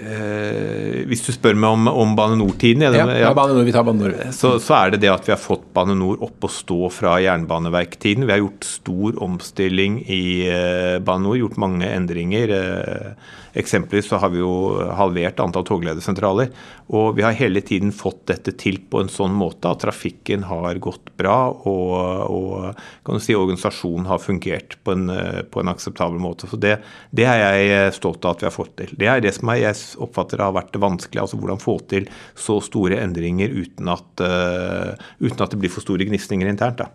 eh, 0.00 1.02
Hvis 1.08 1.24
du 1.26 1.30
spør 1.34 1.56
meg 1.58 1.76
om, 1.76 1.88
om 1.90 2.14
Bane 2.18 2.38
NOR-tiden 2.40 2.84
ja, 2.86 2.92
ja, 2.94 3.32
Bane 3.36 3.56
Nor, 3.56 3.64
vi 3.66 3.74
tar 3.74 3.86
Bane 3.86 4.02
Nor. 4.02 4.14
Så, 4.36 4.56
så, 4.62 4.76
er 4.78 4.94
det 4.94 5.02
det 5.04 5.12
at 5.12 5.26
vi 5.28 5.34
har 5.34 5.40
fått 5.40 5.66
Bane 5.76 5.96
NOR 5.98 6.22
opp 6.26 6.48
og 6.48 6.52
stå 6.52 6.90
fra 6.94 7.16
Jernbaneverktiden. 7.24 8.26
Vi 8.28 8.34
har 8.34 8.42
gjort 8.42 8.68
stor 8.68 9.18
omstilling 9.26 10.00
i 10.04 10.22
eh, 10.50 10.96
Bane 11.04 11.26
NOR, 11.26 11.40
gjort 11.40 11.60
mange 11.62 11.90
endringer. 11.90 12.54
Eh, 12.56 13.34
Eksempelvis 13.56 14.10
så 14.10 14.18
har 14.20 14.32
vi 14.34 14.42
jo 14.42 14.76
halvert 14.98 15.40
antall 15.40 15.64
togledersentraler. 15.66 16.50
Og 16.92 17.16
vi 17.16 17.24
har 17.24 17.36
hele 17.38 17.62
tiden 17.64 17.92
fått 17.94 18.26
dette 18.28 18.52
til 18.60 18.78
på 18.90 19.00
en 19.00 19.10
sånn 19.12 19.32
måte 19.36 19.70
at 19.70 19.80
trafikken 19.84 20.44
har 20.50 20.76
gått 20.82 21.14
bra, 21.16 21.38
og, 21.68 21.94
og 22.28 22.82
kan 23.06 23.16
du 23.16 23.24
si, 23.24 23.36
organisasjonen 23.36 24.08
har 24.10 24.20
fungert 24.22 24.76
på 24.84 24.92
en, 24.92 25.08
på 25.50 25.62
en 25.62 25.72
akseptabel 25.72 26.20
måte. 26.20 26.50
Så 26.50 26.60
det, 26.60 26.76
det, 27.16 27.26
er 27.30 27.56
jeg 27.56 27.96
stolt 27.96 28.24
av 28.24 28.36
at 28.36 28.44
vi 28.44 28.50
har 28.50 28.56
fått 28.56 28.76
til. 28.82 28.92
Det 29.00 29.08
er 29.10 29.24
det 29.24 29.34
som 29.38 29.54
jeg 29.56 29.74
oppfatter 30.04 30.44
har 30.44 30.54
vært 30.56 30.74
det 30.76 30.84
vanskelige. 30.84 31.24
altså 31.24 31.40
Hvordan 31.40 31.62
få 31.62 31.78
til 31.88 32.10
så 32.36 32.60
store 32.64 33.00
endringer 33.00 33.52
uten 33.56 33.88
at, 33.92 34.08
uh, 34.20 34.92
uten 35.24 35.42
at 35.42 35.52
det 35.52 35.60
blir 35.64 35.72
for 35.72 35.84
store 35.84 36.06
gnisninger 36.08 36.52
internt. 36.52 36.84
da. 36.84 36.92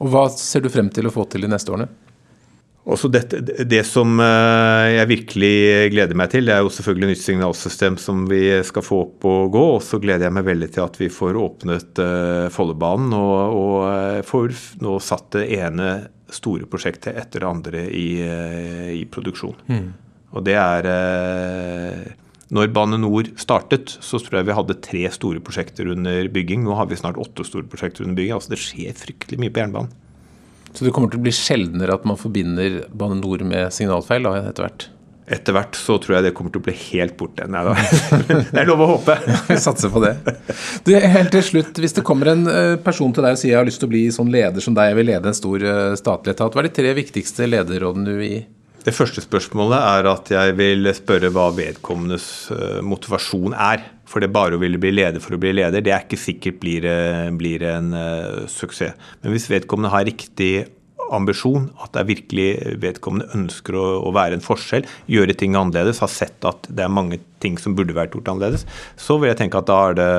Og 0.00 0.10
Hva 0.10 0.26
ser 0.34 0.64
du 0.64 0.72
frem 0.72 0.90
til 0.90 1.06
å 1.06 1.14
få 1.14 1.26
til 1.30 1.46
de 1.46 1.50
neste 1.52 1.70
årene? 1.70 1.90
Også 2.82 3.06
dette, 3.14 3.38
det 3.62 3.84
som 3.86 4.18
eh, 4.18 4.88
jeg 4.96 5.10
virkelig 5.12 5.56
gleder 5.94 6.18
meg 6.18 6.32
til, 6.32 6.48
det 6.48 6.56
er 6.56 6.64
jo 6.64 6.72
selvfølgelig 6.74 7.12
nytt 7.12 7.22
signalsystem 7.22 7.98
som 8.02 8.24
vi 8.26 8.40
skal 8.66 8.82
få 8.82 8.98
opp 9.04 9.26
og 9.30 9.52
gå. 9.54 9.62
Og 9.76 9.84
så 9.86 10.00
gleder 10.02 10.26
jeg 10.26 10.34
meg 10.34 10.48
veldig 10.48 10.70
til 10.74 10.82
at 10.82 10.98
vi 10.98 11.10
får 11.12 11.38
åpnet 11.38 12.02
uh, 12.02 12.48
Follobanen 12.50 13.14
og, 13.14 13.36
og 13.60 13.76
eh, 13.86 14.24
får 14.26 14.56
nå 14.82 14.96
satt 14.98 15.30
det 15.38 15.46
ene 15.60 15.92
store 16.32 16.66
prosjektet 16.66 17.14
etter 17.22 17.44
det 17.44 17.50
andre 17.52 17.86
i, 17.86 18.08
i 18.96 19.02
produksjon. 19.12 19.58
Mm. 19.68 19.88
Og 20.32 20.46
det 20.46 20.54
er 20.56 20.86
Når 22.56 22.70
Bane 22.72 22.96
Nor 22.96 23.28
startet, 23.36 23.92
så 24.00 24.16
tror 24.16 24.38
jeg 24.38 24.48
vi 24.48 24.56
hadde 24.56 24.78
tre 24.80 25.02
store 25.12 25.42
prosjekter 25.44 25.90
under 25.92 26.30
bygging. 26.32 26.64
Nå 26.64 26.78
har 26.78 26.88
vi 26.88 26.96
snart 26.96 27.20
åtte 27.20 27.44
store 27.44 27.68
prosjekter 27.68 28.06
under 28.06 28.16
bygging. 28.16 28.32
Altså 28.38 28.54
det 28.54 28.62
skjer 28.64 28.96
fryktelig 28.96 29.42
mye 29.44 29.52
på 29.52 29.60
jernbanen. 29.60 29.92
Så 30.72 30.86
det 30.86 30.92
kommer 30.96 31.12
til 31.12 31.20
å 31.20 31.26
bli 31.26 31.34
sjeldnere 31.36 31.94
at 31.98 32.08
man 32.08 32.20
forbinder 32.20 32.82
Bane 32.96 33.20
NOR 33.20 33.44
med 33.48 33.72
signalfeil 33.76 34.28
da, 34.28 34.38
etter 34.48 34.68
hvert? 34.68 34.88
etter 35.32 35.54
hvert 35.54 35.76
så 35.78 35.96
tror 36.02 36.16
jeg 36.16 36.26
det 36.26 36.32
kommer 36.36 36.52
til 36.52 36.60
å 36.60 36.66
bli 36.66 36.74
helt 36.76 37.14
borte. 37.18 37.46
Nei 37.50 37.62
da. 37.64 37.74
Det 38.52 38.58
er 38.58 38.68
lov 38.68 38.82
å 38.84 38.88
håpe. 38.94 39.16
Vi 39.48 39.58
satser 39.60 39.92
på 39.92 40.02
det. 40.02 40.16
Du, 40.84 40.92
helt 40.92 41.32
til 41.32 41.44
slutt, 41.46 41.78
Hvis 41.78 41.96
det 41.96 42.04
kommer 42.06 42.32
en 42.34 42.44
eh, 42.50 42.74
person 42.82 43.14
til 43.14 43.24
deg 43.24 43.36
og 43.36 43.40
sier 43.40 43.54
jeg 43.54 43.60
har 43.60 43.68
lyst 43.68 43.80
til 43.82 43.88
å 43.88 43.92
bli 43.94 44.02
sånn 44.14 44.32
leder 44.34 44.64
som 44.64 44.76
deg, 44.76 44.90
jeg 44.90 44.98
vil 44.98 45.08
lede 45.12 45.30
en 45.30 45.38
stor 45.38 45.64
eh, 45.64 45.94
statlig 46.00 46.34
etat, 46.34 46.52
hva 46.52 46.64
er 46.64 46.68
de 46.68 46.74
tre 46.80 46.92
viktigste 46.98 47.48
lederrådene 47.48 48.08
du 48.08 48.18
vil 48.18 48.34
gi? 48.34 48.42
Det 48.82 48.94
første 48.96 49.22
spørsmålet 49.22 49.78
er 49.78 50.08
at 50.10 50.30
jeg 50.34 50.54
vil 50.58 50.90
spørre 50.98 51.30
hva 51.32 51.48
vedkommendes 51.54 52.26
eh, 52.50 52.80
motivasjon 52.84 53.54
er. 53.54 53.86
For 54.12 54.20
det 54.20 54.32
bare 54.34 54.58
å 54.58 54.60
ville 54.60 54.80
bli 54.80 54.92
leder 54.92 55.22
for 55.24 55.36
å 55.36 55.40
bli 55.40 55.54
leder, 55.56 55.80
det 55.80 55.94
er 55.94 56.04
ikke 56.04 56.20
sikkert 56.20 56.60
blir, 56.60 56.84
blir 57.40 57.64
en 57.64 57.90
uh, 57.96 58.44
suksess. 58.50 58.92
Men 59.22 59.32
hvis 59.32 59.48
vedkommende 59.48 59.92
har 59.94 60.04
riktig 60.04 60.66
ambisjon, 61.12 61.68
at 61.82 61.92
det 61.92 62.00
er 62.00 62.08
virkelig 62.08 62.48
vedkommende 62.82 63.36
ønsker 63.36 63.76
å, 63.76 63.84
å, 64.06 64.12
være 64.14 64.38
en 64.38 64.44
forskjell, 64.44 64.86
gjøre 65.10 65.36
ting 65.38 65.56
annerledes, 65.58 66.00
har 66.02 66.10
sett 66.12 66.46
at 66.48 66.68
det 66.70 66.84
er 66.84 66.92
mange 66.92 67.18
ting 67.42 67.58
som 67.60 67.76
burde 67.76 67.96
vært 67.96 68.16
gjort 68.16 68.30
annerledes, 68.32 68.64
så 69.00 69.18
vil 69.20 69.32
jeg 69.32 69.40
tenke 69.42 69.60
at 69.60 69.68
da 69.68 69.78
er 69.90 69.98
det, 69.98 70.10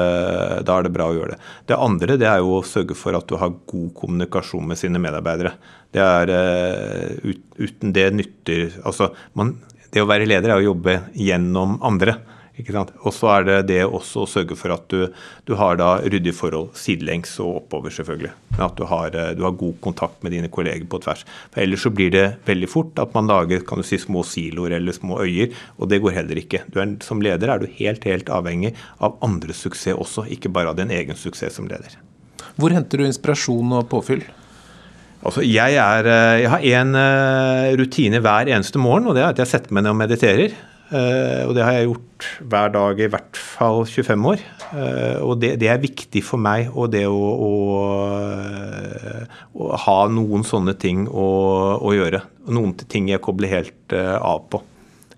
da 0.69 0.77
er 0.77 0.87
det 0.87 0.93
bra 0.95 1.09
å 1.09 1.17
gjøre 1.17 1.35
det. 1.35 1.39
Det 1.71 1.79
andre 1.87 2.19
det 2.21 2.29
er 2.29 2.43
jo 2.43 2.57
å 2.59 2.65
sørge 2.67 2.97
for 2.99 3.17
at 3.17 3.27
du 3.29 3.37
har 3.41 3.55
god 3.69 3.89
kommunikasjon 3.97 4.69
med 4.69 4.79
sine 4.79 5.01
medarbeidere. 5.01 5.55
Det 5.93 6.03
er, 6.03 6.33
uh, 6.33 7.33
uten 7.57 7.93
det 7.95 8.07
nytter 8.17 8.79
Altså, 8.83 9.11
man, 9.37 9.55
det 9.93 10.01
å 10.01 10.09
være 10.09 10.29
leder 10.29 10.53
er 10.53 10.61
å 10.61 10.69
jobbe 10.71 10.99
gjennom 11.17 11.79
andre. 11.85 12.17
Og 12.53 13.09
så 13.09 13.29
er 13.33 13.45
det 13.47 13.55
det 13.71 13.79
også 13.81 14.23
å 14.23 14.29
sørge 14.29 14.53
for 14.53 14.69
at 14.75 14.83
du, 14.93 15.07
du 15.49 15.55
har 15.57 15.79
da 15.79 15.95
ryddige 16.03 16.35
forhold 16.37 16.75
sidelengs 16.77 17.31
og 17.41 17.63
oppover, 17.63 17.89
selvfølgelig. 17.89 18.29
Men 18.51 18.65
at 18.67 18.75
du 18.77 18.83
har, 18.85 19.15
eh, 19.17 19.31
du 19.33 19.41
har, 19.41 19.55
god 19.57 19.79
kontakt 19.81 20.21
med 20.21 20.35
dine 20.35 20.51
kolleger 20.53 20.85
på 20.85 20.99
tvers. 21.01 21.23
For 21.49 21.63
Ellers 21.63 21.81
så 21.81 21.89
blir 21.89 22.11
det 22.13 22.27
veldig 22.45 22.69
fort 22.69 22.99
at 23.01 23.15
man 23.17 23.31
lager 23.31 23.65
kan 23.65 23.81
du 23.81 23.87
si, 23.87 23.97
små 23.97 24.21
siloer 24.21 24.75
eller 24.77 24.93
små 24.93 25.17
øyer, 25.23 25.49
og 25.79 25.89
det 25.89 26.01
går 26.03 26.13
heller 26.19 26.41
ikke. 26.43 26.61
Er, 26.77 26.93
som 27.01 27.23
leder 27.25 27.49
er 27.49 27.63
du 27.63 27.65
helt, 27.79 28.05
helt 28.05 28.29
avhengig 28.29 28.75
av 29.01 29.17
andres 29.25 29.63
suksess 29.65 29.97
også, 29.97 30.27
ikke 30.35 30.51
bare 30.53 30.69
av 30.69 30.77
din 30.77 30.93
egen 30.93 31.17
suksess 31.17 31.57
som 31.57 31.65
leder. 31.69 31.97
Hvor 32.61 32.73
henter 32.75 33.01
du 33.01 33.07
inspirasjon 33.07 33.79
og 33.79 33.87
påfyll? 33.89 34.21
Altså, 35.23 35.41
jeg, 35.47 35.79
er, 35.79 36.05
eh, 36.11 36.43
jeg 36.43 36.53
har 36.53 36.69
en 36.83 36.93
eh, 36.99 37.71
rutine 37.81 38.21
hver 38.21 38.51
eneste 38.51 38.77
morgen, 38.81 39.09
og 39.09 39.17
det 39.17 39.23
er 39.23 39.31
at 39.31 39.41
jeg 39.41 39.49
setter 39.55 39.73
meg 39.73 39.87
ned 39.87 39.95
og 39.95 39.99
mediterer. 40.03 40.53
Uh, 40.93 41.47
og 41.47 41.55
det 41.57 41.63
har 41.65 41.73
jeg 41.73 41.87
gjort 41.87 42.25
hver 42.51 42.73
dag 42.75 42.99
i 43.01 43.07
hvert 43.09 43.37
fall 43.41 43.79
25 43.89 44.27
år. 44.29 44.43
Uh, 44.69 45.17
og 45.25 45.39
det, 45.41 45.55
det, 45.63 45.71
er 45.71 45.81
viktig 45.81 46.21
for 46.25 46.41
meg, 46.41 46.69
og 46.69 46.91
det 46.93 47.07
å, 47.09 47.17
å, 47.17 47.49
å, 49.57 49.71
ha 49.87 49.97
noen 50.13 50.45
sånne 50.45 50.75
ting 50.77 51.07
å, 51.09 51.25
å, 51.81 51.95
gjøre. 51.97 52.21
Noen 52.53 52.75
ting 52.85 53.09
jeg 53.09 53.23
kobler 53.25 53.55
helt 53.55 53.97
av 53.97 54.45
på. 54.53 54.61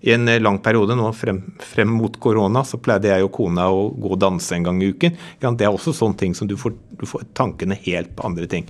I 0.06 0.14
en 0.14 0.28
lang 0.40 0.60
periode 0.64 0.96
nå 0.96 1.10
frem, 1.16 1.42
frem, 1.60 1.92
mot 1.98 2.16
korona 2.22 2.62
så 2.64 2.78
pleide 2.80 3.10
jeg 3.10 3.26
og 3.26 3.32
kona 3.34 3.68
å 3.72 3.88
gå 3.90 4.12
og 4.14 4.20
danse 4.22 4.54
en 4.54 4.68
gang 4.68 4.80
i 4.80 4.92
uken. 4.94 5.16
Det 5.42 5.66
er 5.66 5.72
også 5.72 5.92
sånne 5.96 6.20
ting 6.20 6.36
som 6.36 6.48
du 6.48 6.54
får, 6.60 6.76
du 7.00 7.08
får 7.10 7.26
tankene 7.36 7.76
helt 7.84 8.12
på 8.16 8.28
andre 8.28 8.48
ting. 8.48 8.68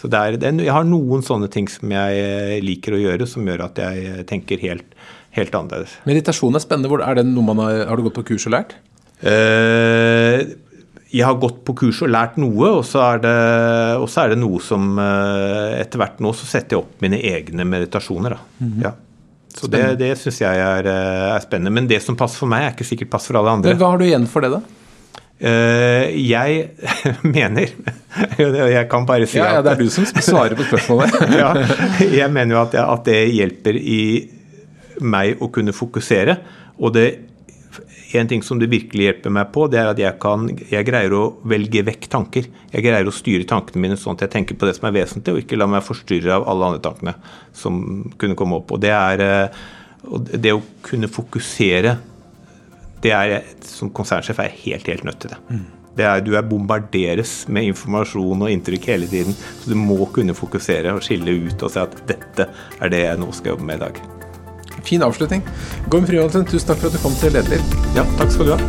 Så 0.00 0.08
det 0.12 0.20
er, 0.20 0.36
det 0.38 0.48
er, 0.48 0.60
jeg 0.64 0.76
har 0.76 0.86
noen 0.86 1.24
sånne 1.24 1.48
ting 1.52 1.68
som 1.72 1.90
jeg 1.92 2.62
liker 2.64 2.96
å 2.96 3.02
gjøre, 3.02 3.28
som 3.28 3.48
gjør 3.48 3.66
at 3.68 3.82
jeg 3.82 4.24
tenker 4.30 4.62
helt 4.62 4.96
helt 5.36 5.54
annerledes. 5.56 5.94
Meditasjon 6.08 6.56
er 6.58 6.64
spennende. 6.64 7.00
Er 7.04 7.20
det 7.20 7.26
noe 7.28 7.46
man 7.46 7.62
har, 7.64 7.86
har 7.90 7.98
du 7.98 8.06
gått 8.08 8.18
på 8.20 8.26
kurs 8.32 8.48
og 8.50 8.56
lært? 8.56 8.76
Eh, 9.22 10.42
jeg 11.12 11.28
har 11.28 11.38
gått 11.40 11.60
på 11.66 11.74
kurs 11.76 12.00
og 12.04 12.10
lært 12.12 12.38
noe, 12.40 12.72
og 12.78 12.84
så 12.88 13.02
er 13.04 13.22
det, 13.22 13.32
er 14.24 14.32
det 14.32 14.38
noe 14.40 14.60
som 14.64 14.96
eh, 14.98 15.80
Etter 15.82 16.00
hvert 16.00 16.22
nå 16.24 16.32
så 16.36 16.48
setter 16.48 16.76
jeg 16.76 16.84
opp 16.84 17.02
mine 17.04 17.20
egne 17.20 17.66
meditasjoner. 17.68 18.38
Mm 18.58 18.68
-hmm. 18.68 18.84
ja. 18.84 18.94
Så 19.52 19.66
spennende. 19.66 19.96
det, 19.96 20.08
det 20.08 20.18
syns 20.18 20.40
jeg 20.40 20.58
er, 20.58 20.86
eh, 20.88 21.34
er, 21.34 21.40
spennende. 21.40 21.70
Men 21.70 21.88
det 21.88 22.02
som 22.02 22.16
passer 22.16 22.38
for 22.38 22.48
meg, 22.48 22.64
er 22.64 22.72
ikke 22.72 22.88
sikkert 22.88 23.10
passer 23.10 23.32
for 23.32 23.40
alle 23.40 23.50
andre. 23.50 23.68
Men 23.68 23.78
hva 23.78 23.90
har 23.90 23.98
du 23.98 24.04
igjen 24.04 24.26
for 24.26 24.40
det, 24.40 24.50
da? 24.50 24.62
Uh, 25.42 26.06
jeg 26.22 26.70
mener 27.36 27.66
Jeg 28.38 28.88
kan 28.88 29.06
bare 29.06 29.26
si 29.26 29.38
ja, 29.38 29.48
at 29.48 29.54
ja, 29.54 29.62
Det 29.62 29.72
er 29.72 29.80
du 29.80 29.90
som 29.90 30.04
svarer 30.06 30.54
på 30.54 30.62
spørsmålet. 30.62 31.10
ja, 31.42 31.50
jeg 31.98 32.30
mener 32.30 32.54
jo 32.54 32.60
at, 32.62 32.74
at 32.74 33.04
det 33.04 33.34
hjelper 33.34 33.74
i 33.74 34.02
meg 35.00 35.42
å 35.42 35.50
kunne 35.52 35.74
fokusere. 35.76 36.38
Og 36.82 36.94
det 36.96 37.06
en 38.12 38.28
ting 38.28 38.42
som 38.44 38.58
det 38.60 38.68
virkelig 38.68 39.06
hjelper 39.06 39.32
meg 39.32 39.52
på, 39.54 39.64
det 39.72 39.78
er 39.80 39.86
at 39.88 40.00
jeg, 40.00 40.16
kan, 40.20 40.44
jeg 40.68 40.84
greier 40.84 41.14
å 41.16 41.22
velge 41.48 41.80
vekk 41.86 42.08
tanker. 42.12 42.48
Jeg 42.68 42.84
greier 42.84 43.08
å 43.08 43.14
styre 43.14 43.46
tankene 43.48 43.80
mine 43.86 43.96
sånn 43.96 44.18
at 44.18 44.26
jeg 44.26 44.34
tenker 44.34 44.58
på 44.60 44.68
det 44.68 44.74
som 44.76 44.88
er 44.90 44.96
vesentlig, 44.98 45.32
og 45.32 45.44
ikke 45.44 45.56
la 45.56 45.68
meg 45.72 45.86
forstyrre 45.86 46.34
av 46.36 46.44
alle 46.52 46.68
andre 46.68 46.82
tankene 46.84 47.14
som 47.56 47.78
kunne 48.20 48.36
komme 48.36 48.58
opp. 48.60 48.74
Og 48.76 48.82
det 48.84 48.92
er 48.92 49.24
eh, 49.24 49.62
og 50.02 50.32
det 50.34 50.54
å 50.54 50.62
kunne 50.82 51.10
fokusere, 51.10 51.94
det 53.02 53.12
er 53.14 53.36
som 53.66 53.90
konsernsjef 53.94 54.40
er 54.42 54.50
jeg 54.50 54.60
helt, 54.64 54.90
helt 54.90 55.06
nødt 55.06 55.22
til 55.24 55.34
det. 55.34 55.40
Mm. 55.48 55.62
det 55.98 56.06
er, 56.08 56.24
du 56.24 56.32
er 56.38 56.48
bombarderes 56.48 57.34
med 57.52 57.68
informasjon 57.68 58.46
og 58.46 58.50
inntrykk 58.50 58.88
hele 58.94 59.10
tiden, 59.10 59.36
så 59.36 59.70
du 59.70 59.76
må 59.78 60.00
kunne 60.14 60.36
fokusere 60.38 60.96
og 60.96 61.04
skille 61.06 61.36
ut 61.46 61.62
og 61.62 61.74
si 61.74 61.82
at 61.82 62.02
dette 62.08 62.48
er 62.80 62.92
det 62.94 63.06
jeg 63.06 63.22
nå 63.22 63.30
skal 63.36 63.54
jobbe 63.54 63.70
med 63.70 63.80
i 63.80 63.86
dag. 63.86 64.21
Fin 64.86 65.02
avslutning. 65.06 65.42
Gorm 65.92 66.06
Frihansen, 66.08 66.46
tusen 66.48 66.72
takk 66.72 66.82
for 66.82 66.90
at 66.90 66.96
du 66.96 67.02
kom 67.04 67.14
til 67.20 67.34
Lederliv. 67.36 67.62
Ja, 67.96 68.06
takk 68.18 68.34
skal 68.34 68.50
du 68.50 68.54
ha. 68.56 68.60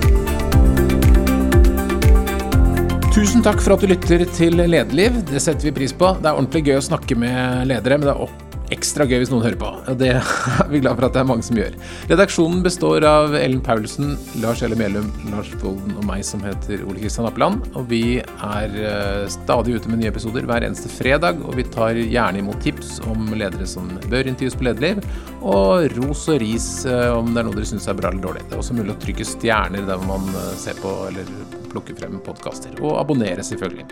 Tusen 3.14 3.44
takk 3.46 3.60
for 3.62 3.76
at 3.76 3.84
du 3.84 3.92
lytter 3.92 4.26
til 4.34 4.58
Lederliv. 4.58 5.20
Det 5.30 5.42
setter 5.44 5.70
vi 5.70 5.76
pris 5.76 5.94
på. 5.94 6.16
Det 6.20 6.32
er 6.32 6.38
ordentlig 6.38 6.64
gøy 6.66 6.80
å 6.80 6.88
snakke 6.90 7.18
med 7.20 7.68
ledere, 7.70 8.00
men 8.00 8.10
det 8.10 8.16
er 8.16 8.26
ekstra 8.74 9.06
gøy 9.08 9.22
hvis 9.22 9.32
noen 9.32 9.46
hører 9.46 9.60
på. 9.60 9.70
og 9.92 10.00
Det 10.00 10.10
er 10.16 10.70
vi 10.72 10.82
glad 10.84 10.98
for 10.98 11.08
at 11.08 11.16
det 11.16 11.22
er 11.24 11.30
mange 11.30 11.46
som 11.46 11.60
gjør. 11.60 11.76
Redaksjonen 12.12 12.64
består 12.66 13.06
av 13.08 13.36
Ellen 13.38 13.62
Paulsen, 13.64 14.16
Lars 14.44 14.64
Elle 14.66 14.78
Melum, 14.80 15.10
Lars 15.32 15.52
Volden 15.62 15.98
og 16.00 16.08
meg 16.08 16.24
som 16.28 16.44
heter 16.46 16.84
Ole 16.88 17.02
Kristian 17.02 17.28
Appeland. 17.30 17.68
Og 17.78 17.88
vi 17.92 18.04
er 18.20 18.78
eh, 18.78 19.26
stadig 19.32 19.78
ute 19.78 19.92
med 19.92 20.04
nye 20.04 20.12
episoder 20.14 20.48
hver 20.50 20.66
eneste 20.66 20.92
fredag. 20.92 21.42
Og 21.48 21.58
vi 21.60 21.68
tar 21.74 22.00
gjerne 22.00 22.44
imot 22.44 22.62
tips 22.66 22.98
om 23.10 23.32
ledere 23.34 23.68
som 23.70 23.92
bør 24.10 24.32
intervjues 24.32 24.58
på 24.60 24.68
lederliv. 24.70 25.04
Og 25.44 25.90
ros 25.98 26.28
og 26.32 26.42
ris 26.44 26.70
eh, 26.90 27.10
om 27.14 27.34
det 27.34 27.44
er 27.44 27.50
noe 27.50 27.58
dere 27.58 27.70
syns 27.74 27.90
er 27.92 28.00
bra 28.00 28.14
eller 28.14 28.26
dårlig. 28.26 28.48
Det 28.48 28.58
er 28.58 28.64
også 28.64 28.78
mulig 28.78 28.96
å 28.96 29.02
trykke 29.04 29.30
stjerner 29.34 29.88
der 29.90 30.08
man 30.10 30.28
eh, 30.32 30.56
ser 30.60 30.80
på 30.82 30.96
eller 31.10 31.30
plukker 31.74 31.98
frem 32.00 32.20
podkaster. 32.24 32.76
Og 32.82 32.98
abonnere, 33.02 33.46
selvfølgelig. 33.46 33.88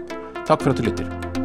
Takk 0.45 0.61
for 0.61 0.73
at 0.73 0.81
du 0.81 0.89
lytter. 0.89 1.40